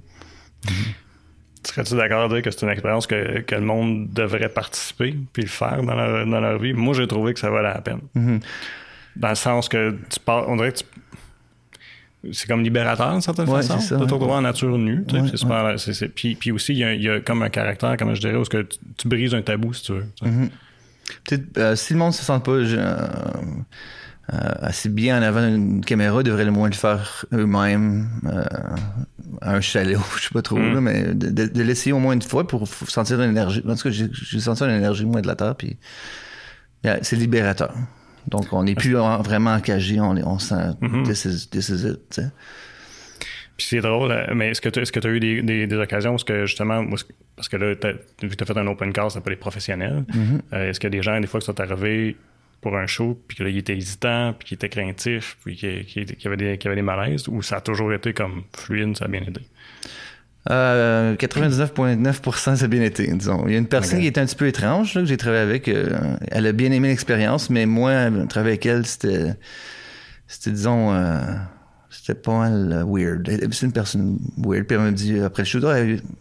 Serais-tu 1.63 1.95
d'accord 1.95 2.23
à 2.25 2.27
dire 2.27 2.41
que 2.43 2.49
c'est 2.51 2.61
une 2.63 2.71
expérience 2.71 3.05
que, 3.07 3.39
que 3.41 3.55
le 3.55 3.61
monde 3.61 4.09
devrait 4.11 4.49
participer 4.49 5.15
puis 5.33 5.43
le 5.43 5.47
faire 5.49 5.81
dans 5.83 5.93
leur, 5.95 6.25
dans 6.27 6.39
leur 6.39 6.59
vie? 6.59 6.73
Moi, 6.73 6.93
j'ai 6.95 7.07
trouvé 7.07 7.33
que 7.33 7.39
ça 7.39 7.49
valait 7.49 7.73
la 7.73 7.81
peine. 7.81 7.99
Mhm. 8.15 8.39
Dans 9.15 9.29
le 9.29 9.35
sens 9.35 9.69
que 9.69 9.91
tu 10.09 10.19
pars, 10.19 10.47
on 10.49 10.55
dirait 10.55 10.71
que 10.71 10.79
tu- 10.79 10.85
c'est 12.31 12.47
comme 12.47 12.61
libérateur 12.63 13.11
d'une 13.11 13.21
certaine 13.21 13.49
Ouais, 13.49 13.61
façon 13.61 13.79
c'est 13.79 13.87
ça, 13.89 13.95
de 13.95 13.99
te 14.01 14.05
ouais. 14.05 14.13
retrouver 14.13 14.33
en 14.35 14.41
nature 14.41 14.77
nue. 14.77 15.03
tu 15.07 15.15
sais, 15.15 15.21
Ouais, 15.21 15.27
c'est 15.31 15.37
super- 15.37 15.79
c'est- 15.79 15.93
c'est- 15.93 16.07
puis, 16.09 16.35
puis 16.35 16.51
aussi, 16.51 16.73
il 16.73 16.79
y, 16.79 16.83
a, 16.83 16.93
il 16.93 17.01
y 17.01 17.09
a 17.09 17.19
comme 17.19 17.41
un 17.41 17.49
caractère, 17.49 17.95
comment 17.97 18.13
je 18.15 18.21
dirais, 18.21 18.35
où 18.35 18.43
que 18.43 18.61
tu, 18.61 18.77
tu 18.97 19.07
brises 19.07 19.33
un 19.33 19.41
tabou, 19.41 19.73
si 19.73 19.83
tu 19.83 19.93
veux. 19.93 20.05
tu 20.15 20.25
sais. 20.25 20.31
Mhm. 20.31 20.49
Peut-être, 21.27 21.57
euh, 21.57 21.75
si 21.75 21.93
le 21.93 21.99
monde 21.99 22.13
se 22.13 22.23
sent 22.23 22.39
pas 22.43 22.51
euh, 22.51 22.97
euh, 24.33 24.37
assez 24.61 24.87
bien 24.87 25.19
en 25.19 25.23
avant 25.23 25.45
d'une 25.49 25.83
caméra, 25.83 26.21
ils 26.21 26.23
devraient 26.23 26.45
le 26.45 26.51
moins 26.51 26.69
le 26.69 26.75
faire 26.75 27.25
eux-mêmes 27.33 28.07
à 29.41 29.53
un 29.55 29.61
chalet 29.61 29.97
ou 29.97 30.03
je 30.17 30.23
sais 30.23 30.29
pas 30.31 30.41
trop, 30.41 30.57
Mm. 30.57 30.73
là, 30.75 30.81
mais 30.81 31.13
de, 31.13 31.61
l'essayer 31.63 31.91
au 31.91 31.99
moins 31.99 32.13
une 32.13 32.21
fois 32.21 32.47
pour 32.47 32.67
sentir 32.67 33.17
l'énergie. 33.17 33.61
En 33.67 33.75
tout 33.75 33.83
cas, 33.83 33.89
j'ai 33.89 34.39
senti 34.39 34.63
l'énergie 34.63 35.05
moins 35.05 35.21
de 35.21 35.27
la 35.27 35.35
terre, 35.35 35.55
puis 35.55 35.75
c'est 37.01 37.15
libérateur. 37.15 37.73
Donc, 38.27 38.51
on 38.53 38.63
n'est 38.63 38.75
plus 38.75 38.97
en- 38.97 39.21
vraiment 39.21 39.53
encagé, 39.55 39.99
on, 39.99 40.15
est- 40.15 40.23
on 40.23 40.39
sent 40.39 40.55
Mhm. 40.81 41.03
this, 41.03 41.25
is, 41.25 41.49
this 41.49 41.69
is 41.69 41.85
it. 41.87 42.21
Puis 43.57 43.67
c'est 43.69 43.81
drôle, 43.81 44.11
euh, 44.11 44.25
mais 44.33 44.49
est-ce 44.49 44.61
que 44.61 44.69
tu 44.69 44.81
que 44.81 45.07
as 45.07 45.09
eu 45.11 45.19
des, 45.19 45.41
des, 45.41 45.67
des 45.67 45.75
occasions 45.75 46.13
où 46.13 46.15
est-ce 46.15 46.25
que 46.25 46.45
justement, 46.45 46.83
parce 47.35 47.47
que 47.49 47.57
là, 47.57 47.73
vu 48.21 48.29
que 48.29 48.35
tu 48.35 48.43
as 48.43 48.45
fait 48.45 48.57
un 48.57 48.67
open 48.67 48.91
call, 48.93 49.11
c'est 49.11 49.21
pas 49.23 49.29
les 49.29 49.35
professionnels, 49.35 50.03
Mhm. 50.13 50.41
euh, 50.53 50.69
est-ce 50.69 50.79
qu'il 50.79 50.87
y 50.87 50.93
a 50.93 50.97
des 50.97 51.03
gens, 51.03 51.19
des 51.19 51.27
fois, 51.27 51.39
qui 51.39 51.45
sont 51.45 51.59
arrivés 51.59 52.15
pour 52.61 52.75
un 52.77 52.85
show, 52.87 53.19
puis 53.27 53.37
que 53.37 53.43
là, 53.43 53.49
ils 53.49 53.57
étaient 53.57 53.75
hésitants, 53.75 54.33
puis 54.37 54.47
qu'ils 54.49 54.55
étaient 54.55 54.69
craintifs, 54.69 55.37
puis 55.43 55.55
qu'il 55.55 55.85
qu'il- 55.85 56.05
qu'il 56.05 56.23
y, 56.23 56.27
avait 56.27 56.37
des- 56.37 56.81
malaises, 56.81 57.27
ou 57.27 57.41
ça 57.41 57.57
a 57.57 57.61
toujours 57.61 57.91
été 57.93 58.13
comme 58.13 58.43
fluide, 58.55 58.95
ça 58.97 59.05
a 59.05 59.07
bien 59.07 59.21
été? 59.21 59.41
Euh, 60.49 61.15
99,9% 61.17 62.55
ça 62.55 62.65
a 62.65 62.67
bien 62.67 62.81
été, 62.81 63.07
disons. 63.13 63.43
Il 63.47 63.53
y 63.53 63.55
a 63.55 63.59
une 63.59 63.67
personne 63.67 63.99
qui 63.99 64.07
était 64.07 64.21
un 64.21 64.25
petit 64.25 64.35
peu 64.35 64.47
étrange, 64.47 64.95
là, 64.95 65.01
que 65.01 65.07
j'ai 65.07 65.17
travaillé 65.17 65.43
avec. 65.43 65.67
euh, 65.67 65.89
elle 66.31 66.47
a 66.47 66.51
bien 66.51 66.71
aimé 66.71 66.87
l'expérience, 66.87 67.49
mais 67.49 67.65
moi, 67.65 68.09
travailler 68.27 68.53
avec 68.53 68.65
elle, 68.65 68.85
c'était, 68.85 69.35
c'était 70.27 70.51
disons, 70.51 70.93
euh, 70.93 71.19
c'était 71.91 72.15
pas 72.19 72.39
mal 72.39 72.71
euh, 72.73 72.83
weird. 72.87 73.29
C'est 73.51 73.65
une 73.67 73.71
personne 73.71 74.17
weird. 74.37 74.65
Puis 74.65 74.75
elle 74.77 74.83
m'a 74.83 74.91
dit, 74.91 75.19
après 75.19 75.43
le 75.43 75.47
shoot, 75.47 75.63
Ah, 75.63 75.75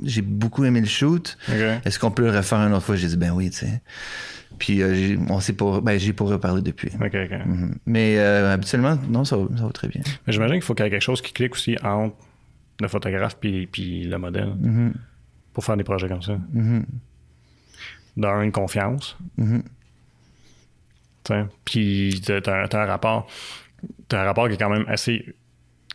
j'ai 0.04 0.22
beaucoup 0.22 0.64
aimé 0.64 0.80
le 0.80 0.86
shoot. 0.86 1.38
Est-ce 1.84 1.98
qu'on 1.98 2.10
peut 2.10 2.24
le 2.24 2.36
refaire 2.36 2.58
une 2.58 2.74
autre 2.74 2.84
fois? 2.84 2.96
J'ai 2.96 3.08
dit, 3.08 3.16
ben 3.16 3.30
oui, 3.30 3.48
tu 3.50 3.58
sais. 3.58 3.80
Puis 4.58 4.82
euh, 4.82 4.94
j'ai, 4.94 5.18
on 5.30 5.40
s'est 5.40 5.54
pas, 5.54 5.80
ben, 5.80 5.98
j'ai 5.98 6.12
pas 6.12 6.24
reparlé 6.24 6.60
depuis. 6.60 6.90
OK, 7.00 7.06
OK. 7.14 7.46
Mhm. 7.46 7.74
Mais 7.86 8.16
euh, 8.18 8.52
habituellement, 8.52 8.98
non, 9.08 9.24
ça 9.24 9.38
va, 9.38 9.44
ça 9.56 9.64
va 9.64 9.70
très 9.72 9.88
bien. 9.88 10.02
Mais 10.26 10.32
j'imagine 10.34 10.56
qu'il 10.56 10.62
faut 10.64 10.74
qu'il 10.74 10.84
y 10.84 10.88
ait 10.88 10.90
quelque 10.90 11.00
chose 11.00 11.22
qui 11.22 11.32
clique 11.32 11.54
aussi 11.54 11.76
entre 11.82 12.14
le 12.80 12.88
photographe 12.88 13.36
puis, 13.40 13.66
puis 13.66 14.04
le 14.04 14.18
modèle 14.18 14.54
Mhm. 14.58 14.94
pour 15.52 15.64
faire 15.64 15.76
des 15.76 15.84
projets 15.84 16.08
comme 16.08 16.22
ça. 16.22 16.38
Mhm. 16.52 16.84
Dans 18.16 18.40
une 18.42 18.52
confiance. 18.52 19.16
Mhm. 19.36 19.62
tu 21.24 21.34
sais. 21.34 21.44
Puis 21.64 22.22
t'as, 22.24 22.40
t'as 22.40 22.82
un- 22.82 22.86
rapport. 22.86 23.26
T'as 24.08 24.22
un 24.22 24.24
rapport 24.24 24.48
qui 24.48 24.54
est 24.54 24.58
quand 24.58 24.70
même 24.70 24.84
assez 24.88 25.24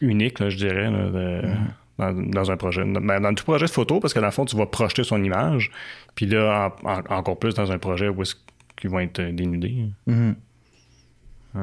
unique, 0.01 0.39
là, 0.39 0.49
je 0.49 0.57
dirais, 0.57 0.89
là, 0.91 1.09
de- 1.09 1.41
dans, 1.97 2.13
dans 2.13 2.51
un 2.51 2.57
projet. 2.57 2.83
Dans, 2.86 3.01
ben, 3.01 3.19
dans 3.19 3.33
tout 3.33 3.43
projet 3.43 3.65
de 3.65 3.71
photo, 3.71 3.99
parce 3.99 4.13
que 4.13 4.19
dans 4.19 4.25
le 4.27 4.31
fond, 4.31 4.45
tu 4.45 4.55
vas 4.55 4.65
projeter 4.65 5.03
son 5.03 5.23
image. 5.23 5.71
Puis 6.15 6.25
là, 6.27 6.71
en- 6.83 6.89
en- 6.89 7.15
encore 7.17 7.39
plus 7.39 7.53
dans 7.55 7.71
un 7.71 7.77
projet 7.79 8.07
où 8.09 8.21
est-ce 8.21 8.36
qu'ils 8.75 8.89
vont 8.89 8.99
être 8.99 9.21
dénudés. 9.21 9.89
Mhm. 10.07 10.36
Ouais. 11.55 11.61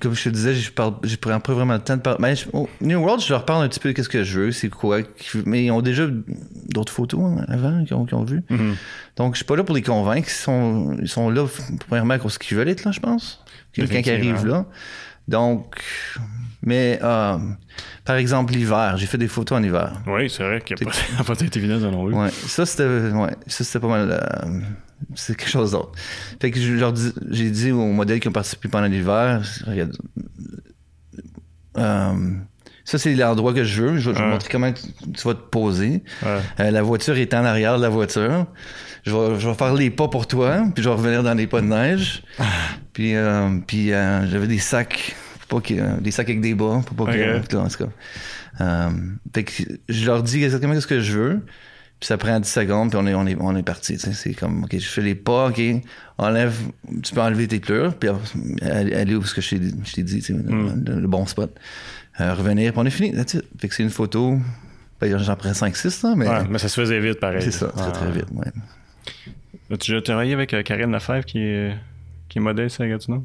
Comme 0.00 0.14
je 0.14 0.24
te 0.24 0.28
disais, 0.30 0.54
je 0.54 0.70
parle, 0.72 0.94
j'ai 1.02 1.18
pris 1.18 1.30
pas 1.38 1.52
vraiment 1.52 1.74
le 1.74 1.80
temps 1.80 1.96
de 1.96 2.00
parler. 2.00 2.18
Mais 2.20 2.34
je- 2.34 2.46
au 2.54 2.66
New 2.80 2.98
World, 2.98 3.20
je 3.22 3.30
leur 3.30 3.44
parle 3.44 3.62
un 3.64 3.68
petit 3.68 3.80
peu 3.80 3.92
de 3.92 4.02
ce 4.02 4.08
que 4.08 4.24
je 4.24 4.40
veux, 4.40 4.52
c'est 4.52 4.70
quoi. 4.70 5.00
Mais 5.44 5.66
ils 5.66 5.70
ont 5.70 5.82
déjà 5.82 6.06
d'autres 6.70 6.92
photos 6.92 7.20
hein, 7.20 7.44
avant 7.48 7.84
qu'ils 7.84 7.94
ont, 7.94 8.06
qu'ils 8.06 8.14
ont 8.16 8.24
vu. 8.24 8.42
Mhm. 8.48 8.74
Donc, 9.16 9.34
je 9.34 9.38
suis 9.38 9.44
pas 9.44 9.56
là 9.56 9.62
pour 9.64 9.74
les 9.74 9.82
convaincre. 9.82 10.28
Ils 10.28 10.32
sont, 10.32 10.96
ils 11.00 11.08
sont 11.08 11.28
là, 11.28 11.44
premièrement, 11.88 12.18
pour 12.18 12.30
ce 12.30 12.38
qu'ils 12.38 12.56
veulent 12.56 12.68
être 12.70 12.84
là, 12.84 12.90
je 12.92 13.00
pense. 13.00 13.44
Quelqu'un 13.72 14.00
qui 14.02 14.10
arrive 14.10 14.46
là. 14.46 14.64
Donc, 15.28 15.82
mais, 16.62 16.98
euh, 17.02 17.36
par 18.04 18.16
exemple, 18.16 18.52
l'hiver, 18.54 18.96
j'ai 18.96 19.06
fait 19.06 19.18
des 19.18 19.28
photos 19.28 19.58
en 19.58 19.62
hiver. 19.62 19.92
Oui, 20.06 20.30
c'est 20.30 20.42
vrai 20.42 20.60
qu'il 20.62 20.76
n'y 20.80 20.86
a 20.90 20.92
pas, 21.18 21.24
pas 21.34 21.44
été 21.44 21.58
évident, 21.58 21.80
ça 21.80 21.90
non 21.90 22.06
plus. 22.06 22.14
Ouais, 22.14 22.30
ça 22.30 22.64
c'était 22.64 22.84
ouais, 22.84 23.36
ça 23.46 23.64
c'était 23.64 23.80
pas 23.80 23.88
mal 23.88 24.10
euh, 24.10 24.60
c'est 25.14 25.36
quelque 25.36 25.50
chose 25.50 25.72
d'autre. 25.72 25.92
Fait 26.40 26.50
que 26.50 26.58
je 26.60 26.72
leur 26.74 26.92
dis 26.92 27.12
j'ai 27.30 27.50
dit 27.50 27.70
aux 27.72 27.86
modèles 27.92 28.20
qui 28.20 28.28
ont 28.28 28.32
participé 28.32 28.68
pendant 28.68 28.86
l'hiver, 28.86 29.42
regarde 29.66 29.96
euh, 31.76 32.12
ça 32.84 32.98
c'est 32.98 33.14
l'endroit 33.14 33.52
que 33.54 33.64
je 33.64 33.82
veux, 33.82 33.98
je 33.98 34.10
vais 34.10 34.16
Ouais. 34.16 34.24
te 34.24 34.30
montrer 34.30 34.48
comment 34.50 34.72
tu, 34.72 34.82
tu 35.12 35.22
vas 35.26 35.34
te 35.34 35.40
poser. 35.50 36.02
Ouais. 36.22 36.38
Euh, 36.60 36.70
la 36.70 36.82
voiture 36.82 37.16
est 37.16 37.32
en 37.34 37.44
arrière 37.44 37.76
de 37.78 37.82
la 37.82 37.88
voiture. 37.88 38.46
Je 39.04 39.10
vais, 39.14 39.38
je 39.40 39.48
vais 39.48 39.54
faire 39.54 39.74
les 39.74 39.90
pas 39.90 40.08
pour 40.08 40.26
toi, 40.26 40.64
puis 40.74 40.82
je 40.82 40.88
vais 40.88 40.94
revenir 40.94 41.22
dans 41.22 41.34
les 41.34 41.46
pas 41.46 41.60
de 41.60 41.66
neige. 41.66 42.22
puis 42.92 43.14
euh, 43.16 43.58
puis 43.66 43.88
j'avais 43.88 44.46
des 44.46 44.58
sacs, 44.58 45.16
pas 45.48 45.60
que, 45.60 46.00
des 46.00 46.10
sacs 46.10 46.28
avec 46.28 46.40
des 46.40 46.54
bas, 46.54 46.80
pour 46.86 47.06
pas 47.06 47.12
que, 47.12 47.56
en 47.56 47.68
tout 47.68 47.84
cas. 48.58 48.90
Fait 49.34 49.44
que 49.44 49.52
je 49.88 50.06
leur 50.06 50.22
dis 50.22 50.42
exactement 50.44 50.78
ce 50.80 50.86
que 50.86 51.00
je 51.00 51.18
veux. 51.18 51.40
Puis 52.04 52.08
ça 52.08 52.18
prend 52.18 52.38
10 52.38 52.46
secondes, 52.46 52.90
puis 52.90 52.98
on 53.02 53.06
est, 53.06 53.14
on 53.14 53.26
est, 53.26 53.34
on 53.40 53.56
est 53.56 53.62
parti. 53.62 53.96
tu. 53.96 54.12
C'est 54.12 54.34
comme, 54.34 54.64
OK, 54.64 54.76
je 54.78 54.86
fais 54.86 55.00
les 55.00 55.14
pas, 55.14 55.48
OK, 55.48 55.58
enlève, 56.18 56.54
tu 57.02 57.14
peux 57.14 57.22
enlever 57.22 57.48
tes 57.48 57.60
pleurs, 57.60 57.94
puis 57.94 58.10
aller, 58.60 59.14
où 59.14 59.24
ce 59.24 59.34
que 59.34 59.40
je 59.40 59.56
t'ai 59.94 60.02
dit, 60.02 60.20
tu 60.20 60.34
Mm. 60.34 60.84
le, 60.86 61.00
le 61.00 61.08
bon 61.08 61.24
spot. 61.24 61.58
Euh, 62.20 62.34
revenir, 62.34 62.72
puis 62.72 62.80
on 62.82 62.84
est 62.84 62.90
fini. 62.90 63.14
Fait 63.58 63.68
que 63.68 63.74
c'est 63.74 63.82
une 63.82 63.88
photo, 63.88 64.38
ben, 65.00 65.16
j'en 65.18 65.34
prends 65.36 65.52
5-6, 65.52 66.02
là, 66.06 66.14
mais 66.14 66.28
Ouais, 66.28 66.44
mais 66.50 66.58
ça 66.58 66.68
se 66.68 66.78
faisait 66.78 67.00
vite, 67.00 67.20
pareil. 67.20 67.40
c'est 67.40 67.50
ça, 67.52 67.68
très, 67.68 67.90
très 67.92 68.10
vite. 68.10 68.26
Ouais. 68.34 68.52
As-tu 69.72 69.92
déjà 69.92 70.02
travaillé 70.02 70.34
avec 70.34 70.52
euh, 70.52 70.62
Karine 70.62 70.92
Lefebvre 70.92 71.24
qui 71.24 71.38
est, 71.38 71.74
qui 72.28 72.36
est 72.36 72.42
modèle 72.42 72.68
à 72.78 72.86
Gatineau? 72.86 73.24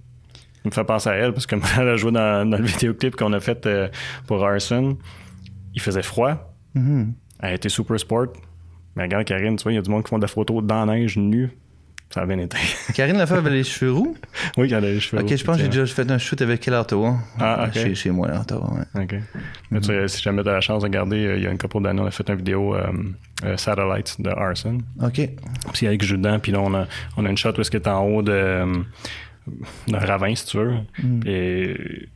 Ça 0.64 0.70
me 0.70 0.72
fait 0.72 0.84
penser 0.86 1.10
à 1.10 1.16
elle 1.16 1.34
parce 1.34 1.46
que 1.46 1.56
elle 1.80 1.90
a 1.90 1.96
joué 1.98 2.14
dans, 2.14 2.50
dans 2.50 2.58
le 2.58 2.64
vidéoclip 2.64 3.18
qu'on 3.18 3.34
a 3.34 3.42
fait 3.42 3.66
euh, 3.66 3.90
pour 4.26 4.46
Arson. 4.46 4.98
Il 5.76 5.82
faisait 5.82 6.02
froid. 6.02 6.56
Mhm. 6.76 7.14
Elle 7.42 7.56
était 7.56 7.68
super 7.70 8.00
sport. 8.00 8.28
Mais 8.96 9.04
regarde, 9.04 9.26
Karine, 9.26 9.56
tu 9.56 9.64
vois, 9.64 9.72
il 9.72 9.76
y 9.76 9.78
a 9.78 9.82
du 9.82 9.90
monde 9.90 10.04
qui 10.04 10.10
font 10.10 10.20
des 10.20 10.28
photos 10.28 10.64
dans 10.64 10.86
la 10.86 10.94
neige 10.94 11.18
nue. 11.18 11.50
Ça 12.10 12.22
a 12.22 12.26
bien 12.26 12.40
été. 12.40 12.58
Karine 12.96 13.20
Lefebvre 13.20 13.38
avait 13.38 13.52
les 13.52 13.64
cheveux 13.64 13.92
roux? 13.92 14.18
oui, 14.58 14.68
elle 14.74 14.74
a 14.74 14.80
les 14.82 15.00
cheveux 15.00 15.22
Ok, 15.22 15.30
roux, 15.30 15.38
je 15.38 15.44
pense 15.44 15.58
que 15.58 15.62
j'ai 15.62 15.70
déjà 15.70 15.86
fait 15.86 16.10
un 16.10 16.18
shoot 16.18 16.42
avec 16.42 16.68
elle 16.68 16.74
à 16.74 16.82
Ottawa. 16.82 17.18
Ah, 17.40 17.68
ok. 17.68 17.74
Chez, 17.74 17.96
chez 17.96 18.10
moi, 18.10 18.30
à 18.30 18.42
Ottawa, 18.42 18.74
ouais. 18.74 19.04
OK. 19.04 19.16
Mais 19.70 19.80
tu 19.80 19.88
sais, 19.88 20.08
si 20.08 20.24
jamais 20.24 20.42
tu 20.42 20.50
as 20.50 20.54
la 20.54 20.62
chance 20.62 20.82
de 20.82 20.88
regarder, 20.88 21.18
euh, 21.18 21.38
il 21.38 21.44
y 21.44 21.48
a 21.48 21.52
une 21.52 21.60
couple 21.60 21.84
d'années, 21.84 22.02
on 22.02 22.08
a 22.08 22.12
fait 22.12 22.28
une 22.28 22.36
vidéo 22.36 22.74
euh, 22.74 22.92
euh, 23.44 23.58
Satellites 23.58 24.20
de 24.20 24.30
Arson. 24.30 24.80
Ok. 25.04 25.30
Puis 25.74 25.86
avec 25.86 26.04
joue 26.04 26.18
dedans, 26.18 26.40
puis 26.40 26.52
là, 26.52 26.62
on 26.62 26.74
a, 26.74 26.88
on 27.16 27.26
a 27.26 27.30
une 27.30 27.38
shot 27.38 27.52
où 27.56 27.62
est-ce 27.62 27.70
qu'il 27.70 27.80
est 27.80 27.88
en 27.88 28.04
haut 28.08 28.24
de, 28.24 28.66
d'un 29.88 30.00
ravin, 30.00 30.34
si 30.34 30.46
tu 30.46 30.58
veux. 30.58 30.74
Puis, 31.22 32.10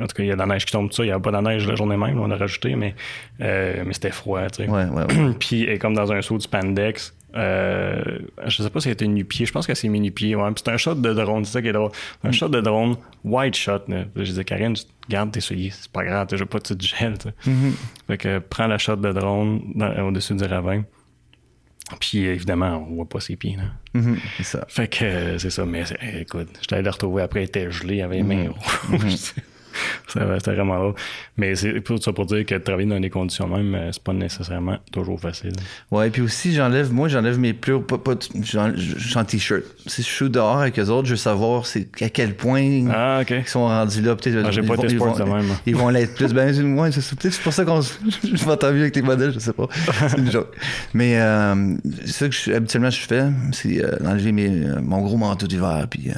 en 0.00 0.06
tout 0.06 0.14
cas, 0.16 0.22
il 0.22 0.26
y 0.26 0.30
a 0.30 0.34
de 0.34 0.38
la 0.40 0.46
neige 0.46 0.64
qui 0.64 0.72
tombe, 0.72 0.88
tout 0.90 0.96
ça. 0.96 1.02
Il 1.04 1.06
n'y 1.06 1.12
avait 1.12 1.22
pas 1.22 1.30
de 1.30 1.36
la 1.36 1.42
neige 1.42 1.66
la 1.68 1.74
journée 1.76 1.96
même, 1.96 2.18
on 2.20 2.30
a 2.30 2.36
rajouté, 2.36 2.74
mais, 2.76 2.94
euh, 3.40 3.82
mais 3.86 3.92
c'était 3.92 4.10
froid, 4.10 4.48
tu 4.50 4.64
sais. 4.64 4.68
Ouais, 4.68 4.84
ouais, 4.86 5.04
ouais. 5.14 5.34
puis 5.38 5.62
est 5.64 5.78
comme 5.78 5.94
dans 5.94 6.10
un 6.12 6.20
saut 6.22 6.36
du 6.38 6.44
spandex. 6.44 7.14
Euh, 7.36 8.00
je 8.46 8.62
sais 8.62 8.70
pas 8.70 8.78
si 8.78 8.86
elle 8.88 8.92
était 8.92 9.08
nu-pied. 9.08 9.44
Je 9.44 9.50
pense 9.50 9.66
qu'elle 9.66 9.74
s'est 9.74 9.88
mis 9.88 9.98
nu-pied. 9.98 10.36
Ouais. 10.36 10.50
Puis 10.52 10.62
c'est 10.64 10.70
un 10.70 10.76
shot 10.76 10.94
de 10.94 11.12
drone, 11.12 11.44
c'est 11.44 11.52
ça 11.54 11.62
qui 11.62 11.66
est 11.68 11.72
drôle. 11.72 11.90
Un 12.22 12.30
shot 12.30 12.48
de 12.48 12.60
drone, 12.60 12.94
wide 13.24 13.56
shot. 13.56 13.80
Là. 13.88 14.04
Je 14.14 14.22
disais, 14.22 14.44
Karine, 14.44 14.74
garde 15.08 15.32
tes 15.32 15.40
souliers. 15.40 15.70
C'est 15.70 15.90
pas 15.90 16.04
grave, 16.04 16.28
t'as 16.28 16.44
pas 16.46 16.58
de 16.60 16.80
gel. 16.80 17.18
tu 17.18 17.28
sais. 17.28 17.52
Fait 18.06 18.18
que 18.18 18.38
prends 18.38 18.68
la 18.68 18.78
shot 18.78 18.96
de 18.96 19.12
drone 19.12 19.62
au-dessus 20.06 20.34
du 20.34 20.44
ravin. 20.44 20.84
Puis 22.00 22.18
évidemment, 22.24 22.86
on 22.88 22.94
voit 22.94 23.08
pas 23.08 23.20
ses 23.20 23.34
pieds. 23.36 23.56
Là. 23.56 23.64
Mhm, 24.00 24.16
c'est 24.36 24.44
ça. 24.44 24.64
Fait 24.68 24.88
que 24.88 25.04
euh, 25.04 25.38
c'est 25.38 25.50
ça. 25.50 25.64
Mais 25.66 25.84
c'est- 25.84 25.98
écoute, 26.20 26.48
je 26.62 26.66
t'allais 26.68 26.82
le 26.82 26.90
retrouver 26.90 27.22
après, 27.22 27.40
elle 27.40 27.46
était 27.46 27.70
gelée, 27.70 27.96
elle 27.96 28.04
avait 28.04 28.16
les 28.18 28.22
mains 28.22 28.48
rouges. 28.90 29.34
Ça 30.14 30.24
va- 30.24 30.38
C'était 30.38 30.54
vraiment 30.54 30.78
drôle. 30.78 30.94
Mais 31.36 31.54
c'est 31.56 31.80
pour 31.80 32.02
ça 32.02 32.12
pour 32.12 32.26
dire 32.26 32.46
que 32.46 32.54
travailler 32.54 32.88
dans 32.88 33.00
des 33.00 33.10
conditions 33.10 33.46
même, 33.48 33.74
euh, 33.74 33.90
c'est 33.92 34.02
pas 34.02 34.12
nécessairement 34.12 34.78
toujours 34.92 35.20
facile. 35.20 35.52
Ouais, 35.90 36.08
puis 36.10 36.22
aussi, 36.22 36.54
j'enlève, 36.54 36.92
moi, 36.92 37.08
j'enlève 37.08 37.38
mes 37.38 37.52
plus, 37.52 37.80
pas, 37.82 37.98
pas, 37.98 38.12
j'en- 38.42 38.72
je 38.76 38.98
suis 38.98 39.18
en 39.18 39.24
t-shirt. 39.24 39.62
Si 39.86 40.02
je 40.02 40.06
suis 40.08 40.30
dehors 40.30 40.60
avec 40.60 40.78
eux 40.78 40.88
autres, 40.88 41.06
je 41.06 41.12
veux 41.12 41.16
savoir 41.16 41.66
c'est 41.66 41.88
à 42.02 42.08
quel 42.08 42.34
point 42.34 42.86
Ah, 42.92 43.22
ils 43.28 43.46
sont 43.48 43.66
rendus 43.66 44.00
là. 44.02 44.14
Peut-être, 44.16 44.42
Ah, 44.46 44.50
j'ai 44.50 44.60
ils 44.62 44.66
pas 44.68 44.74
vont- 44.76 44.82
été 44.84 45.24
même. 45.24 45.46
Ils 45.66 45.76
vont 45.76 45.88
l'être 45.88 46.14
plus. 46.14 46.32
Ben, 46.32 46.78
ouais, 46.78 46.92
c'est. 46.92 47.16
Peut-être 47.16 47.34
c'est 47.34 47.42
pour 47.42 47.52
ça 47.52 47.64
qu'on 47.64 47.80
je 48.22 48.44
m'entends 48.46 48.72
mieux 48.72 48.82
avec 48.82 48.96
les 48.96 49.02
modèles, 49.02 49.32
je 49.32 49.38
sais 49.40 49.52
pas. 49.52 49.68
C'est 50.08 50.18
une 50.18 50.30
joke. 50.30 50.54
Mais 50.94 51.18
euh, 51.20 51.74
c'est 52.04 52.12
ça 52.12 52.28
que 52.28 52.34
je, 52.34 52.52
habituellement 52.52 52.90
je 52.90 53.00
fais, 53.00 53.24
c'est 53.52 53.84
euh, 53.84 53.96
enlever 54.06 54.32
mes, 54.32 54.48
euh, 54.48 54.80
mon 54.82 55.00
gros 55.00 55.16
manteau 55.16 55.46
d'hiver. 55.46 55.86
Puis, 55.90 56.10
euh, 56.10 56.14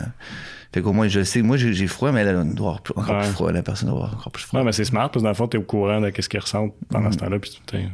fait 0.77 0.83
qu'au 0.83 0.93
moins, 0.93 1.09
je 1.09 1.23
sais, 1.23 1.41
moi 1.43 1.57
j'ai 1.57 1.87
froid, 1.87 2.13
mais 2.13 2.21
elle, 2.21 2.29
elle 2.29 2.55
doit 2.55 2.69
avoir 2.69 2.83
plus- 2.83 2.95
encore 2.97 3.17
Ouais. 3.17 3.23
plus 3.23 3.33
froid. 3.33 3.51
La 3.53 3.63
personne 3.63 3.89
doit 3.89 3.99
avoir 3.99 4.15
encore 4.15 4.31
plus 4.33 4.45
froid. 4.45 4.61
Ouais, 4.61 4.67
mais 4.67 4.73
c'est 4.73 4.85
smart 4.85 5.11
parce 5.11 5.23
que 5.23 5.25
dans 5.25 5.31
le 5.31 5.35
fond, 5.35 5.49
t'es 5.49 5.59
au 5.59 5.63
courant 5.63 6.01
de 6.01 6.13
ce 6.19 6.29
qu'ils 6.29 6.41
ressentent 6.41 6.75
pendant 6.91 7.11
ce 7.11 7.17
temps-là. 7.19 7.39
Puis 7.39 7.61
sais, 7.71 7.85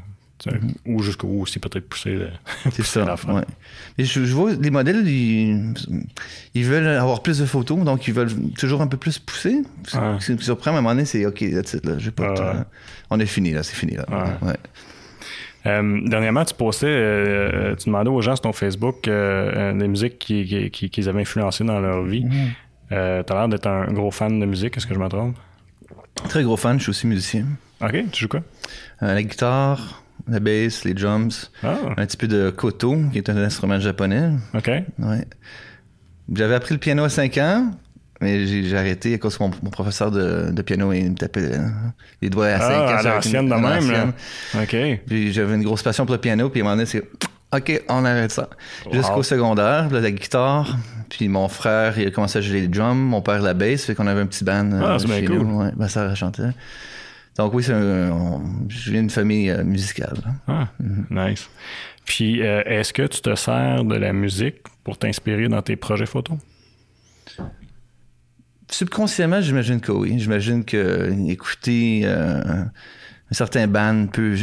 Ou 0.86 1.00
jusqu'où 1.04 1.42
aussi 1.42 1.60
peut-être 1.60 1.88
pousser, 1.88 2.18
C'est 2.64 2.76
pousser 2.82 3.04
ça. 3.04 3.14
Ouais. 3.32 3.42
Et 3.98 4.04
je, 4.04 4.24
je 4.24 4.34
vois 4.34 4.52
les 4.54 4.70
modèles, 4.70 5.06
ils, 5.06 5.72
ils 6.54 6.64
veulent 6.64 6.88
avoir 6.88 7.22
plus 7.22 7.38
de 7.38 7.44
photos, 7.46 7.78
donc 7.84 8.08
ils 8.08 8.14
veulent 8.14 8.32
toujours 8.58 8.82
un 8.82 8.88
peu 8.88 8.96
plus 8.96 9.20
pousser. 9.20 9.62
Ce 9.86 9.96
Ouais. 9.96 10.16
ce 10.18 10.26
qui 10.26 10.32
me 10.32 10.38
surprend 10.38 10.72
à 10.72 10.74
un 10.74 10.76
moment 10.78 10.90
donné, 10.90 11.04
c'est 11.04 11.24
OK, 11.26 11.44
that's 11.52 11.74
it, 11.74 11.86
là, 11.86 11.94
pas 12.16 12.34
de. 12.34 12.64
On 13.10 13.20
est 13.20 13.26
fini, 13.26 13.52
là, 13.52 13.62
c'est 13.62 13.76
fini, 13.76 13.94
là. 13.94 14.04
Ouais. 14.42 14.54
Euh, 15.64 16.00
dernièrement, 16.08 16.44
tu 16.44 16.54
postais, 16.54 16.86
euh, 16.88 17.76
tu 17.76 17.84
demandais 17.88 18.10
aux 18.10 18.20
gens 18.20 18.34
sur 18.34 18.42
ton 18.42 18.52
Facebook 18.52 19.06
euh, 19.06 19.52
euh, 19.72 19.78
des 19.78 19.86
musiques 19.86 20.18
qui, 20.18 20.44
qui, 20.44 20.70
qui- 20.72 20.90
qu'ils 20.90 21.08
avaient 21.08 21.20
influencé 21.20 21.62
dans 21.62 21.78
leur 21.78 22.02
vie. 22.02 22.24
Mm-hmm. 22.24 22.48
Euh, 22.90 23.22
T'as 23.22 23.34
l'air 23.34 23.48
d'être 23.48 23.66
un 23.66 23.92
gros 23.92 24.10
fan 24.10 24.38
de 24.40 24.46
musique, 24.46 24.76
est-ce 24.76 24.86
que 24.86 24.94
je 24.94 24.98
me 24.98 25.08
trompe? 25.08 25.36
Très 26.28 26.42
gros 26.42 26.56
fan, 26.56 26.78
je 26.78 26.82
suis 26.84 26.90
aussi 26.90 27.06
musicien. 27.06 27.46
Ok, 27.80 27.96
tu 28.12 28.20
joues 28.22 28.28
quoi? 28.28 28.40
Euh, 29.02 29.14
la 29.14 29.22
guitare, 29.22 30.02
la 30.28 30.40
bass, 30.40 30.84
les 30.84 30.94
drums, 30.94 31.50
Ah, 31.62 31.76
un 31.96 32.06
petit 32.06 32.16
peu 32.16 32.28
de 32.28 32.50
koto, 32.50 32.96
qui 33.12 33.18
est 33.18 33.30
un 33.30 33.36
instrument 33.36 33.80
japonais. 33.80 34.30
ok. 34.54 34.70
Ouais. 34.98 35.26
J'avais 36.34 36.54
appris 36.54 36.74
le 36.74 36.78
piano 36.80 37.02
à 37.04 37.08
5 37.08 37.38
ans, 37.38 37.70
mais 38.20 38.46
j'ai 38.46 38.76
arrêté 38.76 39.14
à 39.14 39.18
cause 39.18 39.36
que 39.36 39.42
mon, 39.42 39.50
mon 39.62 39.70
professeur 39.70 40.10
de, 40.10 40.50
de 40.52 40.62
piano 40.62 40.92
il 40.92 41.10
me 41.10 41.16
tapait 41.16 41.40
euh, 41.58 41.68
les 42.20 42.30
doigts 42.30 42.46
à 42.46 42.60
5 42.60 42.66
Ah, 42.70 42.84
ans. 42.94 42.96
à 42.98 43.02
l'ancienne 43.02 43.48
de 43.48 43.54
même, 43.54 43.90
là. 43.90 44.12
Ok. 44.62 44.76
Puis 45.06 45.32
j'avais 45.32 45.54
une 45.56 45.64
grosse 45.64 45.82
passion 45.82 46.06
pour 46.06 46.14
le 46.14 46.20
piano, 46.20 46.48
puis 46.50 46.60
à 46.60 46.64
un 46.64 46.64
moment 46.66 46.76
donné, 46.76 46.86
c'est 46.86 47.02
OK, 47.54 47.82
on 47.88 48.04
arrête 48.04 48.30
ça. 48.32 48.48
Jusqu'au 48.90 49.22
secondaire, 49.22 49.90
là, 49.90 50.00
la 50.00 50.10
guitare, 50.10 50.76
puis 51.10 51.28
mon 51.28 51.48
frère, 51.48 51.98
il 51.98 52.06
a 52.06 52.10
commencé 52.10 52.38
à 52.38 52.40
jouer 52.40 52.62
les 52.62 52.68
drums, 52.68 52.96
mon 52.98 53.20
père 53.20 53.42
la 53.42 53.52
bass, 53.54 53.84
fait 53.84 53.94
qu'on 53.94 54.06
avait 54.06 54.22
un 54.22 54.26
petit 54.26 54.42
band 54.44 54.72
euh, 54.72 54.80
Ah, 54.82 54.98
c'est 54.98 55.06
bien 55.06 55.18
chez 55.20 55.26
cool. 55.26 55.38
nous. 55.38 55.60
Ouais, 55.60 55.70
ma 55.76 55.88
sœur 55.88 56.16
chantait. 56.16 56.50
Donc 57.36 57.52
oui, 57.54 57.62
c'est 57.62 57.72
un- 57.74 58.10
on- 58.10 58.42
je 58.68 58.90
viens 58.90 59.00
d'une 59.00 59.10
famille 59.10 59.50
euh, 59.50 59.64
musicale. 59.64 60.16
Ah, 60.48 60.68
Mm-hmm. 60.82 61.28
nice. 61.30 61.48
Puis, 62.06 62.42
euh, 62.42 62.62
est-ce 62.66 62.92
que 62.92 63.06
tu 63.06 63.20
te 63.20 63.34
sers 63.34 63.84
de 63.84 63.94
la 63.96 64.12
musique 64.12 64.56
pour 64.82 64.98
t'inspirer 64.98 65.48
dans 65.48 65.62
tes 65.62 65.76
projets 65.76 66.06
photos? 66.06 66.38
Subconsciemment, 68.70 69.40
j'imagine 69.42 69.80
que 69.80 69.92
oui. 69.92 70.18
J'imagine 70.18 70.64
que 70.64 70.76
euh, 70.76 71.26
écouter 71.28 72.02
euh, 73.32 73.34
un 73.34 73.34
certain 73.34 73.66
band 73.66 74.06
peut 74.06 74.36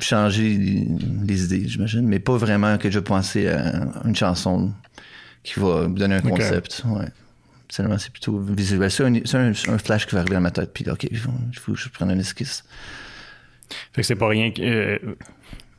changer 0.00 0.56
les, 1.26 1.44
idées, 1.44 1.68
j'imagine, 1.68 2.06
mais 2.06 2.18
pas 2.18 2.36
vraiment 2.36 2.78
que 2.78 2.90
je 2.90 3.00
pensais 3.00 3.48
à 3.48 3.72
une 4.04 4.16
chanson 4.16 4.72
qui 5.42 5.58
va 5.58 5.86
donner 5.86 6.14
un 6.16 6.20
concept. 6.20 6.82
Ouais. 6.86 7.06
Seulement, 7.68 7.98
c'est 7.98 8.12
plutôt 8.12 8.38
visuel. 8.38 8.90
C'est 8.90 9.04
un, 9.04 9.14
un- 9.14 9.74
un 9.74 9.78
flash 9.78 10.06
qui 10.06 10.14
va 10.14 10.20
arriver 10.20 10.34
dans 10.36 10.42
ma 10.42 10.50
tête, 10.50 10.72
puis 10.72 10.88
OK, 10.90 11.06
il 11.10 11.18
faut, 11.18 11.32
que 11.72 11.78
je 11.78 11.88
prenne 11.88 12.10
une 12.10 12.20
esquisse. 12.20 12.64
Fait 13.92 14.02
que 14.02 14.06
c'est 14.06 14.16
pas 14.16 14.28
rien 14.28 14.50
que. 14.50 14.62
euh, 14.62 14.98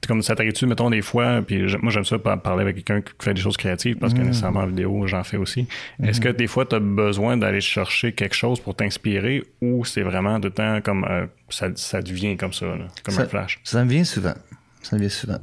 comme 0.07 0.21
ça 0.21 0.35
t'arrive-tu, 0.35 0.65
mettons, 0.65 0.89
des 0.89 1.01
fois, 1.01 1.41
puis 1.41 1.63
moi 1.81 1.91
j'aime 1.91 2.05
ça 2.05 2.17
par- 2.19 2.41
parler 2.41 2.61
avec 2.61 2.75
quelqu'un 2.83 3.01
qui 3.01 3.11
fait 3.23 3.33
des 3.33 3.41
choses 3.41 3.57
créatives 3.57 3.97
parce 3.97 4.13
que 4.13 4.19
Mm. 4.19 4.25
nécessairement 4.27 4.61
en 4.61 4.67
vidéo, 4.67 5.07
j'en 5.07 5.23
fais 5.23 5.37
aussi. 5.37 5.67
Est-ce 6.01 6.19
que 6.21 6.29
des 6.29 6.47
fois 6.47 6.65
tu 6.65 6.75
as 6.75 6.79
besoin 6.79 7.37
d'aller 7.37 7.61
chercher 7.61 8.11
quelque 8.13 8.35
chose 8.35 8.59
pour 8.59 8.75
t'inspirer 8.75 9.43
ou 9.61 9.85
c'est 9.85 10.01
vraiment 10.03 10.39
de 10.39 10.49
temps 10.49 10.81
comme 10.81 11.05
euh, 11.09 11.25
ça, 11.49 11.67
ça 11.75 12.01
devient 12.01 12.37
comme 12.37 12.53
ça, 12.53 12.65
là, 12.67 12.87
comme 13.03 13.13
ça, 13.15 13.21
un 13.23 13.27
flash? 13.27 13.59
Ça 13.63 13.83
me 13.83 13.89
vient 13.89 14.03
souvent. 14.03 14.33
Ça 14.81 14.95
me 14.97 15.01
vient 15.01 15.09
souvent. 15.09 15.39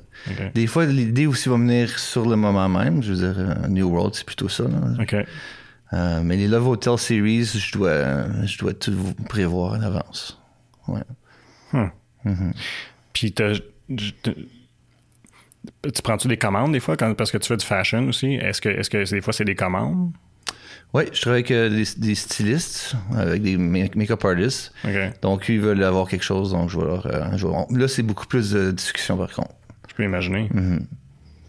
Des 0.55 0.67
fois, 0.67 0.85
l'idée 0.85 1.27
aussi 1.27 1.49
va 1.49 1.57
venir 1.57 1.99
sur 1.99 2.29
le 2.29 2.37
moment 2.37 2.69
même. 2.69 3.03
Je 3.03 3.13
veux 3.15 3.33
dire, 3.33 3.35
euh, 3.39 3.69
New 3.69 3.89
World, 3.89 4.15
c'est 4.15 4.27
plutôt 4.27 4.51
ça. 4.51 4.65
là. 4.65 4.79
Euh, 5.93 6.21
mais 6.23 6.37
les 6.37 6.47
Love 6.47 6.69
Hotel 6.69 6.99
Series, 6.99 7.45
je 7.59 7.73
dois, 7.73 8.45
je 8.45 8.59
dois 8.59 8.75
tout 8.75 8.95
prévoir 9.29 9.73
en 9.73 9.81
avance. 9.83 10.39
Ouais. 10.89 11.01
Puis 13.13 13.33
tu 13.97 14.13
prends-tu 16.03 16.29
des 16.29 16.37
commandes 16.37 16.73
des 16.73 16.81
fois 16.81 16.97
quand, 16.97 17.15
parce 17.15 17.31
que 17.31 17.39
tu 17.39 17.49
fais 17.49 17.57
du 17.57 17.67
fashion 17.67 18.09
aussi? 18.09 18.35
Est-ce 18.35 18.61
que, 18.61 18.69
est-ce 18.69 18.91
que 18.91 19.09
des 19.11 19.21
fois 19.21 19.33
c'est 19.33 19.45
des 19.45 19.55
commandes? 19.55 20.13
Oui, 20.93 21.05
je 21.13 21.21
travaille 21.21 21.41
avec 21.41 21.51
euh, 21.53 21.69
des, 21.69 21.85
des 21.99 22.15
stylistes, 22.17 22.97
avec 23.17 23.43
des 23.43 23.57
make- 23.57 23.95
make-up 23.95 24.25
artists. 24.25 24.73
OK. 24.85 25.21
Donc, 25.23 25.49
ils 25.49 25.61
veulent 25.61 25.85
avoir 25.85 26.09
quelque 26.09 26.25
chose, 26.25 26.51
donc 26.51 26.69
je 26.69 26.79
vais 26.81 26.85
leur. 26.85 27.07
euh, 27.07 27.37
je 27.37 27.47
vais- 27.47 27.79
Là, 27.79 27.87
c'est 27.87 28.03
beaucoup 28.03 28.27
plus 28.27 28.51
de 28.51 28.73
discussion 28.73 29.17
par 29.17 29.31
contre. 29.33 29.55
Je 29.89 29.95
peux 29.95 30.03
imaginer. 30.05 30.49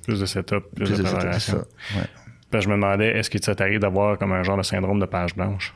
Plus 0.05 0.19
de 0.19 0.25
setup, 0.27 0.63
plus, 0.75 0.85
Plus 0.85 0.97
de 0.97 0.97
de 0.97 1.03
ça, 1.03 1.09
c'est 1.09 1.15
préparation. 1.17 1.53
ça. 1.53 1.97
Ouais. 1.99 2.05
Parce 2.51 2.65
que 2.65 2.69
je 2.69 2.69
me 2.69 2.75
demandais, 2.79 3.17
est-ce 3.17 3.29
que 3.31 3.41
ça 3.41 3.55
t'arrive 3.55 3.79
d'avoir 3.79 4.17
comme 4.19 4.31
un 4.33 4.43
genre 4.43 4.57
de 4.57 4.63
syndrome 4.63 4.99
de 4.99 5.05
page 5.05 5.33
blanche? 5.35 5.73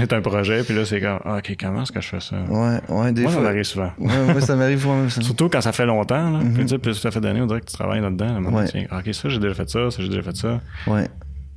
C'est 0.00 0.12
un 0.14 0.20
projet, 0.22 0.62
puis 0.64 0.74
là, 0.74 0.84
c'est 0.84 1.00
comme, 1.00 1.18
ah, 1.24 1.36
OK, 1.38 1.56
comment 1.60 1.82
est-ce 1.82 1.92
que 1.92 2.00
je 2.00 2.08
fais 2.08 2.20
ça? 2.20 2.36
Ouais, 2.48 2.80
ouais, 2.88 3.12
des 3.12 3.22
Moi, 3.22 3.30
ça 3.30 3.36
fois. 3.38 3.46
m'arrive 3.46 3.62
souvent. 3.64 3.92
Ouais, 3.98 4.24
moi, 4.32 4.40
ça 4.40 4.56
m'arrive. 4.56 4.86
ouais, 4.86 5.10
ça- 5.10 5.20
Surtout 5.22 5.48
quand 5.48 5.60
ça 5.60 5.72
fait 5.72 5.86
longtemps, 5.86 6.30
là. 6.30 6.40
Puis, 6.54 6.62
tu 6.64 6.68
sais, 6.68 6.78
plus 6.78 6.94
ça 6.94 7.10
fait 7.10 7.20
d'années, 7.20 7.40
on 7.42 7.46
dirait 7.46 7.60
que 7.60 7.66
tu 7.66 7.74
travailles 7.74 8.00
là-dedans. 8.00 8.40
là, 8.40 8.48
Ouais. 8.50 8.68
tu 8.68 8.78
OK, 8.78 9.14
ça, 9.14 9.28
j'ai 9.28 9.38
déjà 9.38 9.54
fait 9.54 9.68
ça, 9.70 9.90
ça, 9.90 10.02
j'ai 10.02 10.08
déjà 10.08 10.22
fait 10.22 10.36
ça. 10.36 10.60
Ouais. 10.86 11.08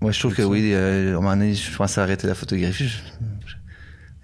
Moi, 0.01 0.11
je 0.11 0.19
trouve 0.19 0.35
que 0.35 0.41
oui, 0.41 0.71
euh, 0.73 1.07
à 1.07 1.17
un 1.17 1.21
moment 1.21 1.31
donné, 1.35 1.53
je 1.53 1.75
pense 1.77 1.97
à 1.97 2.03
arrêter 2.03 2.27
la 2.27 2.35
photographie. 2.35 2.87
Je, 2.89 2.97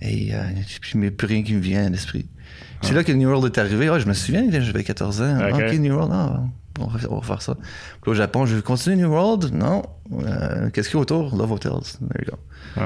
et 0.01 0.33
euh, 0.33 0.39
puis, 0.81 0.97
mais 0.97 1.11
plus 1.11 1.27
rien 1.27 1.43
qui 1.43 1.53
me 1.53 1.59
vient 1.59 1.85
à 1.85 1.89
l'esprit. 1.89 2.27
C'est 2.81 2.93
là 2.93 3.03
que 3.03 3.11
New 3.11 3.27
World 3.29 3.45
est 3.45 3.59
arrivé. 3.59 3.89
Je 3.99 4.07
me 4.07 4.13
souviens, 4.13 4.45
j'avais 4.49 4.83
14 4.83 5.21
ans. 5.21 5.37
Ok. 5.53 5.73
New 5.73 5.93
World, 5.93 6.11
ah, 6.13 6.43
on, 6.79 6.87
va, 6.87 6.99
on 7.09 7.19
va 7.19 7.21
faire 7.27 7.41
ça. 7.41 7.55
Puis 8.01 8.11
au 8.11 8.13
Japon, 8.13 8.45
je 8.45 8.55
vais 8.55 8.61
continuer 8.61 8.95
New 8.95 9.09
World? 9.09 9.53
Non. 9.53 9.83
Euh, 10.13 10.69
Qu'est-ce 10.71 10.87
qu'il 10.89 10.95
y 10.97 10.99
a 10.99 11.01
autour? 11.01 11.35
Love 11.35 11.51
Hotels. 11.51 11.97
There 11.99 12.25
you 12.25 12.31
go. 12.31 12.81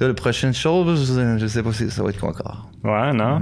Là, 0.00 0.08
le 0.08 0.14
prochain 0.14 0.52
show, 0.52 0.84
je, 0.96 1.46
sais 1.46 1.62
pas 1.62 1.72
si 1.72 1.90
ça 1.90 2.02
va 2.02 2.10
être 2.10 2.18
quoi 2.18 2.30
encore. 2.30 2.70
Ouais, 2.82 3.12
non? 3.12 3.40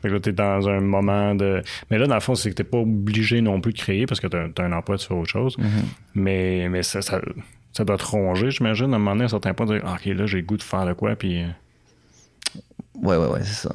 Fait 0.00 0.08
que 0.08 0.14
là, 0.14 0.20
t'es 0.20 0.32
dans 0.32 0.68
un 0.68 0.80
moment 0.80 1.34
de. 1.36 1.62
Mais 1.90 1.98
là, 1.98 2.06
dans 2.08 2.16
le 2.16 2.20
fond, 2.20 2.34
c'est 2.34 2.50
que 2.50 2.56
t'es 2.56 2.64
pas 2.64 2.78
obligé 2.78 3.40
non 3.40 3.60
plus 3.60 3.72
de 3.72 3.78
créer 3.78 4.06
parce 4.06 4.18
que 4.18 4.26
t'as 4.26 4.48
as 4.60 4.66
un 4.66 4.72
emploi, 4.72 4.98
tu 4.98 5.06
fais 5.06 5.14
autre 5.14 5.30
chose. 5.30 5.56
Mais, 6.14 6.68
mais 6.68 6.82
ça, 6.82 7.00
ça, 7.02 7.20
ça 7.72 7.84
doit 7.84 7.96
te 7.96 8.04
ronger, 8.04 8.50
j'imagine, 8.50 8.92
à 8.92 8.96
un 8.96 8.98
moment 8.98 9.12
donné, 9.12 9.22
à 9.22 9.24
un 9.26 9.28
certain 9.28 9.54
point, 9.54 9.66
de 9.66 9.78
dire, 9.78 9.88
OK, 9.88 10.04
là, 10.06 10.26
j'ai 10.26 10.38
le 10.38 10.46
goût 10.46 10.56
de 10.56 10.62
faire 10.62 10.84
de 10.86 10.92
quoi, 10.92 11.14
puis. 11.14 11.42
euh, 11.42 11.46
Ouais, 13.00 13.16
ouais, 13.16 13.26
ouais, 13.26 13.40
c'est 13.42 13.68
ça. 13.68 13.74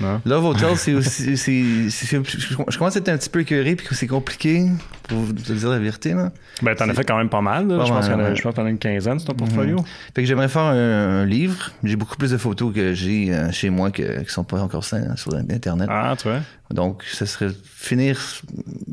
Non. 0.00 0.20
Love 0.24 0.44
Hotel, 0.46 0.76
c'est 0.76 0.94
aussi. 0.94 1.36
c'est- 1.36 2.24
je 2.70 2.78
commence 2.78 2.96
à 2.96 2.98
être 3.00 3.08
un 3.08 3.18
petit 3.18 3.28
peu 3.28 3.40
écœuré 3.40 3.76
puis 3.76 3.86
que 3.86 3.94
c'est 3.94 4.06
compliqué, 4.06 4.66
pour 5.08 5.26
te 5.28 5.52
dire 5.52 5.68
la 5.68 5.78
vérité. 5.78 6.14
Là. 6.14 6.32
Ben, 6.62 6.74
t'en 6.74 6.88
as 6.88 6.94
fait 6.94 7.04
quand 7.04 7.18
même 7.18 7.28
pas 7.28 7.40
mal. 7.40 7.68
là. 7.68 7.78
Pas 7.78 7.84
je 7.84 7.90
pense 7.92 8.08
mal, 8.08 8.20
a- 8.20 8.28
ouais. 8.30 8.36
je 8.36 8.42
pense 8.42 8.52
que 8.52 8.56
t'en 8.56 8.66
as 8.66 8.70
une 8.70 8.78
quinzaine 8.78 9.18
sur 9.18 9.28
ton 9.28 9.34
portfolio. 9.34 9.76
Fait 10.14 10.22
que 10.22 10.28
j'aimerais 10.28 10.48
faire 10.48 10.62
un, 10.62 11.20
un 11.22 11.26
livre. 11.26 11.70
J'ai 11.84 11.96
beaucoup 11.96 12.16
plus 12.16 12.30
de 12.30 12.36
photos 12.38 12.74
que 12.74 12.94
j'ai 12.94 13.32
euh, 13.34 13.50
chez 13.52 13.70
moi 13.70 13.90
que, 13.90 14.20
qui 14.22 14.30
sont 14.32 14.44
pas 14.44 14.60
encore 14.60 14.84
ça, 14.84 14.96
hein, 14.96 15.16
sur 15.16 15.34
Internet. 15.34 15.88
Ah, 15.90 16.14
tu 16.18 16.28
vois. 16.28 16.40
Donc, 16.70 17.02
ce 17.10 17.26
serait 17.26 17.50
finir, 17.64 18.18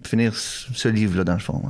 finir 0.05 0.33
ce 0.35 0.87
livre-là, 0.89 1.23
dans 1.23 1.33
le 1.33 1.39
fond. 1.39 1.61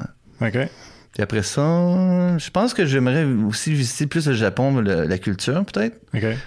ouais. 0.42 0.48
OK. 0.48 0.70
Puis 1.18 1.24
après 1.24 1.41
ça, 1.41 2.38
je 2.38 2.49
pense 2.51 2.76
que 2.76 2.86
j'aimerais 2.86 3.24
aussi 3.24 3.74
visiter 3.74 4.05
plus 4.05 4.28
le 4.28 4.36
Japon, 4.36 4.76
le- 4.80 5.05
la 5.07 5.18
culture, 5.18 5.65
peut-être. 5.65 5.99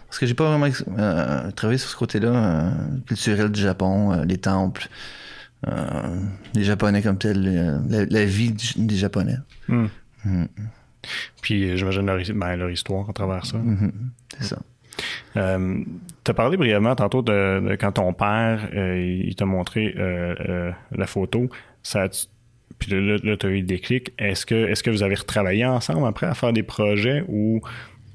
Parce 0.07 0.21
que 0.21 0.27
j'ai 0.27 0.35
pas 0.35 0.49
vraiment 0.49 0.73
euh, 0.97 1.51
travaillé 1.51 1.77
sur 1.79 1.91
ce 1.91 1.97
côté-là, 1.97 2.29
euh, 2.29 2.71
culturel 3.05 3.49
du 3.51 3.61
Japon, 3.61 4.13
euh, 4.13 4.25
les 4.25 4.39
temples, 4.39 4.87
les 6.55 6.63
Japonais 6.63 7.03
comme 7.03 7.19
tel, 7.19 7.81
la, 7.89 8.05
la 8.07 8.25
vie 8.25 8.53
du- 8.53 8.87
des 8.87 8.95
Japonais. 8.97 9.39
Hmm. 9.69 9.87
Mhm. 10.25 10.49
Puis 11.43 11.77
j'imagine 11.77 12.07
leur, 12.07 12.19
ben, 12.35 12.55
leur 12.57 12.71
histoire 12.71 13.11
à 13.11 13.13
travers 13.13 13.45
ça. 13.47 13.59
Mhm. 13.59 13.91
C'est 14.39 14.45
ça. 14.55 14.59
Euh, 15.37 15.79
tu 16.25 16.31
as 16.31 16.35
parlé 16.35 16.57
brièvement 16.57 16.95
tantôt 16.95 17.23
de, 17.23 17.61
de 17.71 17.75
quand 17.75 17.93
ton 17.93 18.13
père 18.13 18.69
euh, 18.75 19.01
il 19.27 19.35
t'a 19.35 19.47
montré 19.47 19.95
euh, 19.99 20.71
la 20.93 21.07
photo. 21.07 21.49
Ça 21.83 22.09
puis 22.81 22.91
là, 22.93 23.17
là, 23.23 23.37
tu 23.37 23.47
as 23.47 23.51
eu 23.51 23.59
le 23.61 23.63
déclic. 23.67 24.13
Est-ce 24.19 24.45
que, 24.45 24.55
est-ce 24.69 24.83
que 24.83 24.91
vous 24.91 25.03
avez 25.05 25.15
retravaillé 25.15 25.65
ensemble 25.65 26.07
après 26.09 26.27
à 26.27 26.35
faire 26.35 26.53
des 26.53 26.63
projets 26.65 27.23
ou 27.29 27.61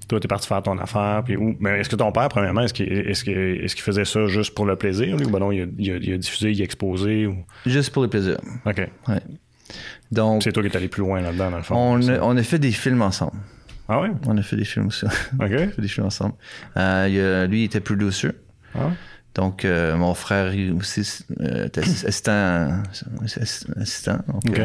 toi, 0.10 0.20
tu 0.20 0.26
es 0.26 0.28
parti 0.28 0.48
faire 0.48 0.62
ton 0.62 0.78
affaire? 0.78 1.24
Puis 1.26 1.38
mais 1.60 1.80
est-ce 1.80 1.90
que 1.90 1.96
ton 1.96 2.12
père, 2.12 2.28
premièrement, 2.30 2.62
est-ce 2.62 2.74
qu'il, 2.74 3.82
faisait 3.82 4.06
ça 4.06 4.26
juste 4.28 4.54
pour 4.54 4.66
le 4.66 4.76
plaisir? 4.76 5.16
lui, 5.18 5.26
ou 5.26 5.30
ben 5.30 5.40
non, 5.40 5.52
il 5.52 5.62
a, 5.62 5.66
il 5.78 5.92
a- 5.92 5.98
il 5.98 6.14
a 6.14 6.18
diffusé, 6.18 6.52
il 6.52 6.62
a 6.62 6.66
exposé? 6.66 7.26
Ou... 7.28 7.38
Juste 7.66 7.92
pour 7.92 8.04
le 8.04 8.10
plaisir. 8.10 8.38
OK. 8.66 8.78
Ouais. 9.08 9.20
Donc, 10.12 10.44
C'est 10.44 10.52
toi 10.52 10.62
qui 10.62 10.70
es 10.70 10.78
allé 10.78 10.88
plus 10.88 11.02
loin 11.02 11.22
là-dedans, 11.22 11.50
dans 11.52 11.58
le 11.58 11.64
fond. 11.64 11.76
on 11.76 12.08
a, 12.08 12.20
on 12.22 12.38
a 12.38 12.44
fait 12.44 12.60
des 12.60 12.72
films 12.72 13.02
ensemble. 13.02 13.38
Ah 13.88 14.02
ouais? 14.02 14.10
On 14.28 14.38
a 14.38 14.42
fait 14.42 14.56
des 14.56 14.66
films 14.66 14.88
aussi. 14.88 15.06
on 15.40 15.44
a 15.44 15.46
OK. 15.48 15.52
fait 15.74 15.82
des 15.82 15.88
films 15.88 16.08
ensemble. 16.08 16.34
Euh, 16.78 17.48
lui, 17.48 17.62
il 17.62 17.64
était 17.66 17.80
producer. 17.80 18.30
Ah 18.76 18.88
ouais? 18.88 18.94
Donc, 19.36 19.66
euh, 19.66 19.96
mon 19.98 20.14
frère 20.14 20.54
aussi 20.78 21.02
était 21.40 21.82
assi- 21.82 22.06
assistant. 22.08 22.82
assi- 23.24 23.66
assistant 23.80 24.20
donc, 24.28 24.42
OK. 24.48 24.62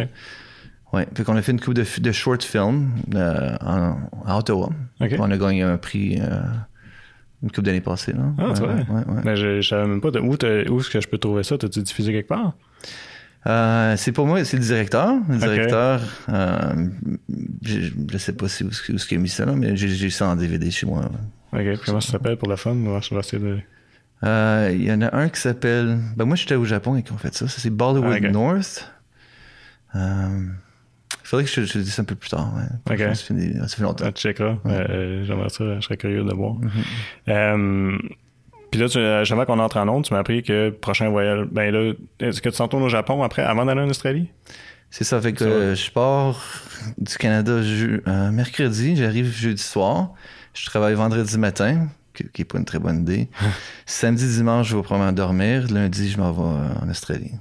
ouais. 0.93 1.09
Fait 1.15 1.25
qu'on 1.25 1.37
a 1.37 1.43
fait 1.43 1.53
une 1.53 1.61
coupe 1.61 1.75
de, 1.75 1.85
de 2.01 2.13
short 2.13 2.43
films 2.45 2.91
euh, 3.15 3.57
en, 3.61 3.97
à 4.27 4.39
Ottawa. 4.39 4.71
OK. 5.01 5.09
Puis 5.09 5.17
On 5.19 5.31
a 5.31 5.37
gagné 5.37 5.63
un 5.63 5.77
prix 5.77 6.21
euh, 6.21 6.41
une 7.43 7.51
coupe 7.51 7.65
d'année 7.65 7.81
passée. 7.81 8.13
Là. 8.13 8.21
Ah, 8.39 8.49
ouais, 8.49 8.55
tu 8.55 8.61
vois. 8.61 8.75
ouais. 8.75 9.23
Mais 9.25 9.35
je, 9.37 9.61
je 9.61 9.69
savais 9.69 9.87
même 9.89 10.01
pas 10.01 10.11
de, 10.13 10.21
où, 10.21 10.35
où 10.35 10.81
est-ce 10.81 10.91
que 10.91 11.01
je 11.01 11.09
peux 11.09 11.19
trouver 11.19 11.43
ça. 11.43 11.59
T'as-tu 11.59 11.83
diffusé 11.83 12.13
quelque 12.13 12.29
part? 12.29 12.53
Euh, 13.47 13.95
c'est 13.97 14.13
pour 14.13 14.27
moi, 14.27 14.45
c'est 14.45 14.59
le 14.59 14.63
directeur. 14.63 15.15
Le 15.29 15.39
directeur, 15.39 16.03
euh, 16.29 16.87
je, 17.63 17.89
je 18.13 18.19
sais 18.19 18.35
pas 18.35 18.49
si, 18.49 18.65
où, 18.65 18.69
est-ce 18.69 18.83
que- 18.83 18.93
où 18.93 18.97
est-ce 18.97 19.07
qu'il 19.07 19.17
a 19.17 19.21
mis 19.21 19.31
ça, 19.31 19.47
là, 19.47 19.55
mais 19.57 19.75
j'ai, 19.77 19.89
j'ai 19.89 20.11
ça 20.11 20.29
en 20.29 20.37
DVD 20.37 20.71
chez 20.71 20.85
moi. 20.87 21.11
OK. 21.53 21.59
Puis 21.61 21.79
comment 21.87 22.01
ça 22.03 22.13
s'appelle 22.13 22.37
pour 22.37 22.49
le 22.49 22.57
fun? 22.57 22.75
Je 23.01 23.15
vais 23.15 23.21
essayer 23.21 23.43
de. 23.43 23.59
Euh, 24.25 24.71
Il 24.75 24.83
y 24.85 24.93
en 24.93 25.01
a 25.03 25.15
un 25.17 25.29
qui 25.29 25.41
s'appelle. 25.41 25.99
Ben 26.17 26.25
moi, 26.25 26.37
j'étais 26.37 26.55
au 26.55 26.65
Japon 26.65 26.97
et 26.97 27.03
qu'on 27.03 27.17
fait 27.17 27.35
ça. 27.35 27.49
Ça, 27.49 27.61
c'est 27.61 27.71
Bollywood 27.71 28.21
Ah. 28.25 28.29
North. 28.31 28.93
Euh, 29.97 30.47
Il 31.23 31.27
faudrait 31.27 31.45
que 31.45 31.51
je, 31.51 31.63
je 31.65 31.79
le 31.79 31.85
dise 31.85 31.99
un 31.99 32.05
peu 32.05 32.15
plus 32.15 32.31
tard. 32.31 32.53
Ouais. 32.57 32.95
Ok. 32.95 33.15
Ça 33.17 33.35
fait, 33.35 33.69
ça 33.69 33.83
longtemps. 33.83 34.13
Tu 34.13 34.21
checkeras. 34.23 34.57
Euh, 34.67 35.25
J'aimerais 35.25 35.49
ça. 35.49 35.65
Je 35.77 35.81
serais 35.81 35.97
curieux 35.97 36.25
de 36.25 36.35
voir. 36.35 36.55
Mm-hmm. 36.55 37.31
Euh, 37.31 37.99
puis 38.71 38.81
là, 38.81 38.89
tu, 38.89 38.99
euh, 38.99 39.25
avant 39.29 39.45
qu'on 39.45 39.59
entre 39.59 39.79
en 39.79 39.89
onde, 39.89 40.05
tu 40.05 40.13
m'as 40.15 40.21
appris 40.21 40.43
que 40.43 40.71
prochain 40.71 41.09
voyage. 41.09 41.47
Ben 41.51 41.73
là, 41.73 41.93
est-ce 42.21 42.41
que 42.43 42.49
tu 42.49 42.57
t'en 42.59 42.69
tournes 42.69 42.83
au 42.85 42.89
Japon 42.89 43.23
après, 43.23 43.43
avant 43.43 43.65
d'aller 43.65 43.81
en 43.81 43.89
Australie? 43.89 44.31
C'est 44.91 45.05
ça. 45.05 45.21
Fait 45.21 45.33
que 45.33 45.39
Ça 45.41 45.45
euh, 45.47 45.75
je 45.75 45.91
pars 45.91 46.41
du 46.99 47.15
Canada 47.17 47.63
je- 47.63 48.01
euh, 48.09 48.31
mercredi. 48.33 48.97
J'arrive 48.97 49.33
jeudi 49.33 49.63
soir. 49.63 50.13
Je 50.55 50.67
travaille 50.67 50.95
vendredi 50.95 51.39
matin, 51.39 51.89
qui, 52.15 52.25
qui 52.33 52.43
est 52.43 52.45
pas 52.45 52.59
une 52.59 52.65
très 52.65 52.79
bonne 52.79 53.01
idée. 53.03 53.29
Samedi, 53.87 54.27
dimanche, 54.27 54.69
je 54.69 54.77
vais 54.77 54.83
probablement 54.83 55.13
dormir. 55.13 55.67
Lundi, 55.73 56.11
je 56.11 56.19
m'en 56.19 56.33
vais 56.33 56.43
euh, 56.43 56.85
en 56.85 56.89
Australie. 56.91 57.33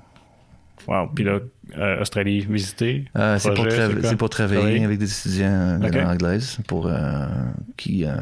Wow. 0.88 1.08
Puis 1.14 1.24
là, 1.24 1.40
euh, 1.78 2.02
Australie 2.02 2.40
visiter? 2.46 3.06
Euh, 3.16 3.38
c'est, 3.38 3.54
pour 3.54 3.66
tra- 3.66 4.16
pour 4.16 4.30
travailler 4.30 4.84
avec 4.84 4.98
des 4.98 5.12
étudiants 5.12 5.48
euh, 5.52 5.78
de 5.78 5.88
Ok. 5.88 5.94
langue 5.96 6.08
anglaise 6.08 6.58
pour 6.68 6.88
euh, 6.88 7.28
qui, 7.78 8.06
euh, 8.06 8.16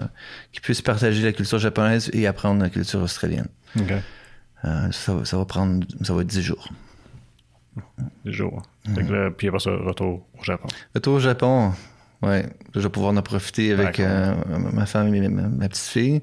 qui 0.52 0.60
puissent 0.60 0.82
partager 0.82 1.24
la 1.24 1.32
culture 1.32 1.60
japonaise 1.60 2.10
et 2.14 2.28
apprendre 2.28 2.62
la 2.62 2.70
culture 2.70 3.02
australienne. 3.02 3.48
OK. 3.80 3.94
Euh, 4.66 4.92
ça, 4.92 5.14
va- 5.14 5.24
ça 5.24 5.38
va 5.38 5.46
prendre 5.46 5.86
ça 6.02 6.14
va 6.14 6.22
être 6.22 6.28
10 6.28 6.42
jours. 6.42 6.68
Des 8.26 8.32
jours. 8.34 8.64
Fait 8.96 9.04
que 9.04 9.14
là, 9.14 9.30
puis 9.32 9.48
après 9.48 9.60
ça, 9.60 9.70
retour 9.72 10.26
au 10.38 10.44
Japon. 10.44 10.68
Retour 10.96 11.14
au 11.16 11.20
Japon, 11.20 11.72
ouais, 12.22 12.46
je 12.76 12.80
vais 12.80 12.90
pouvoir 12.90 13.14
en 13.16 13.22
profiter 13.22 13.72
avec 13.72 14.00
euh, 14.00 14.34
ma 14.74 14.86
femme 14.86 15.14
et 15.14 15.28
ma, 15.28 15.44
ma 15.44 15.68
petite 15.70 15.88
fille. 15.90 16.22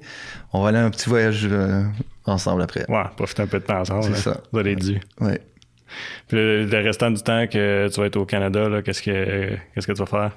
On 0.52 0.62
va 0.62 0.68
aller 0.68 0.78
à 0.78 0.84
un 0.84 0.90
petit 0.90 1.08
voyage 1.08 1.46
euh, 1.50 1.82
ensemble 2.26 2.62
après. 2.62 2.84
Ouais, 2.90 3.02
profiter 3.16 3.42
un 3.42 3.46
peu 3.46 3.60
de 3.60 3.64
temps 3.64 3.80
ensemble. 3.80 4.04
C'est 4.04 4.10
là. 4.10 4.16
ça. 4.16 4.40
Vous 4.52 4.58
allez 4.58 4.76
dû. 4.76 5.00
Ouais. 5.20 5.40
Puis 6.28 6.36
le, 6.36 6.64
le 6.64 6.78
restant 6.78 7.10
du 7.10 7.22
temps 7.22 7.46
que 7.46 7.88
tu 7.88 8.00
vas 8.00 8.06
être 8.06 8.16
au 8.16 8.26
Canada, 8.26 8.82
qu'est-ce 8.84 9.02
que 9.02 9.50
qu'est-ce 9.74 9.86
que 9.86 9.92
tu 9.92 9.98
vas 10.00 10.06
faire? 10.06 10.36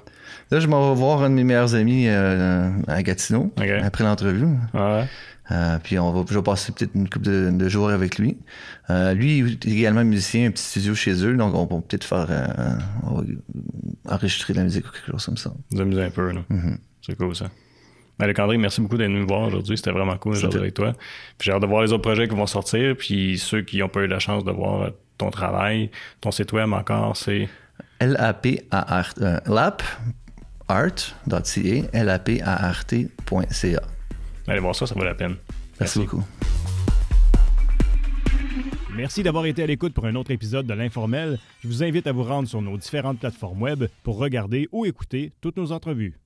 Là, 0.50 0.60
je 0.60 0.66
m'en 0.66 0.90
vais 0.92 0.98
voir 0.98 1.22
un 1.22 1.30
de 1.30 1.34
mes 1.34 1.44
meilleurs 1.44 1.74
amis 1.74 2.06
euh, 2.06 2.70
à 2.86 3.02
Gatineau 3.02 3.52
après 3.82 4.04
l'entrevue. 4.04 4.46
Ah 4.72 4.98
ouais? 4.98 5.04
Euh, 5.50 5.78
puis 5.82 5.98
on 5.98 6.12
va, 6.12 6.24
je 6.28 6.34
vais 6.34 6.42
passer 6.42 6.72
peut-être 6.72 6.94
une 6.94 7.08
couple 7.08 7.26
de, 7.26 7.50
de 7.50 7.68
jours 7.68 7.88
avec 7.90 8.18
lui. 8.18 8.36
Euh, 8.90 9.14
lui 9.14 9.38
il 9.38 9.52
est 9.52 9.66
également 9.66 10.04
musicien, 10.04 10.48
un 10.48 10.50
petit 10.50 10.62
studio 10.62 10.94
chez 10.94 11.24
eux, 11.24 11.36
donc 11.36 11.54
on 11.54 11.64
va 11.64 11.80
peut-être 11.80 12.04
faire 12.04 12.26
euh, 12.30 12.46
on 13.04 13.14
va 13.16 13.24
enregistrer 14.08 14.52
de 14.52 14.58
la 14.58 14.64
musique 14.64 14.86
ou 14.86 14.90
quelque 14.90 15.12
chose 15.12 15.24
comme 15.24 15.36
ça. 15.36 15.52
Vous 15.70 15.80
amusez 15.80 16.02
un 16.02 16.10
peu, 16.10 16.32
là. 16.32 16.42
Mm-hmm. 16.50 16.76
C'est 17.02 17.16
cool, 17.16 17.34
ça. 17.34 17.50
Alec-André, 18.20 18.58
merci 18.58 18.80
beaucoup 18.80 18.96
d'être 18.96 19.08
venu 19.08 19.20
me 19.20 19.26
voir 19.26 19.42
aujourd'hui. 19.42 19.76
C'était 19.76 19.92
vraiment 19.92 20.16
cool 20.16 20.34
jaser 20.34 20.58
avec 20.58 20.74
toi. 20.74 20.92
Puis 21.38 21.46
j'ai 21.46 21.52
hâte 21.52 21.62
de 21.62 21.66
voir 21.66 21.82
les 21.82 21.92
autres 21.92 22.02
projets 22.02 22.26
qui 22.26 22.34
vont 22.34 22.46
sortir. 22.46 22.96
Puis 22.96 23.38
ceux 23.38 23.62
qui 23.62 23.78
n'ont 23.78 23.88
pas 23.88 24.00
eu 24.00 24.08
la 24.08 24.18
chance 24.18 24.44
de 24.44 24.50
voir 24.50 24.82
euh, 24.82 24.90
ton 25.18 25.30
travail, 25.30 25.90
ton 26.20 26.30
site 26.30 26.52
web 26.52 26.72
encore, 26.72 27.16
c'est... 27.16 27.48
L-A-P-A-R, 28.00 29.14
euh, 29.20 29.38
lap, 29.46 29.82
art.ca, 30.68 31.82
L-A-P-A-R-T.ca. 31.92 33.82
Allez 34.48 34.60
voir 34.60 34.74
ça, 34.74 34.86
ça 34.86 34.94
vaut 34.94 35.04
la 35.04 35.14
peine. 35.14 35.36
Merci 35.78 35.98
beaucoup. 35.98 36.24
Merci 38.96 39.22
d'avoir 39.22 39.46
été 39.46 39.62
à 39.62 39.66
l'écoute 39.66 39.94
pour 39.94 40.06
un 40.06 40.14
autre 40.16 40.30
épisode 40.30 40.66
de 40.66 40.74
l'Informel. 40.74 41.38
Je 41.62 41.68
vous 41.68 41.84
invite 41.84 42.06
à 42.06 42.12
vous 42.12 42.24
rendre 42.24 42.48
sur 42.48 42.60
nos 42.60 42.76
différentes 42.76 43.20
plateformes 43.20 43.62
web 43.62 43.84
pour 44.02 44.18
regarder 44.18 44.68
ou 44.72 44.86
écouter 44.86 45.32
toutes 45.40 45.56
nos 45.56 45.70
entrevues. 45.70 46.18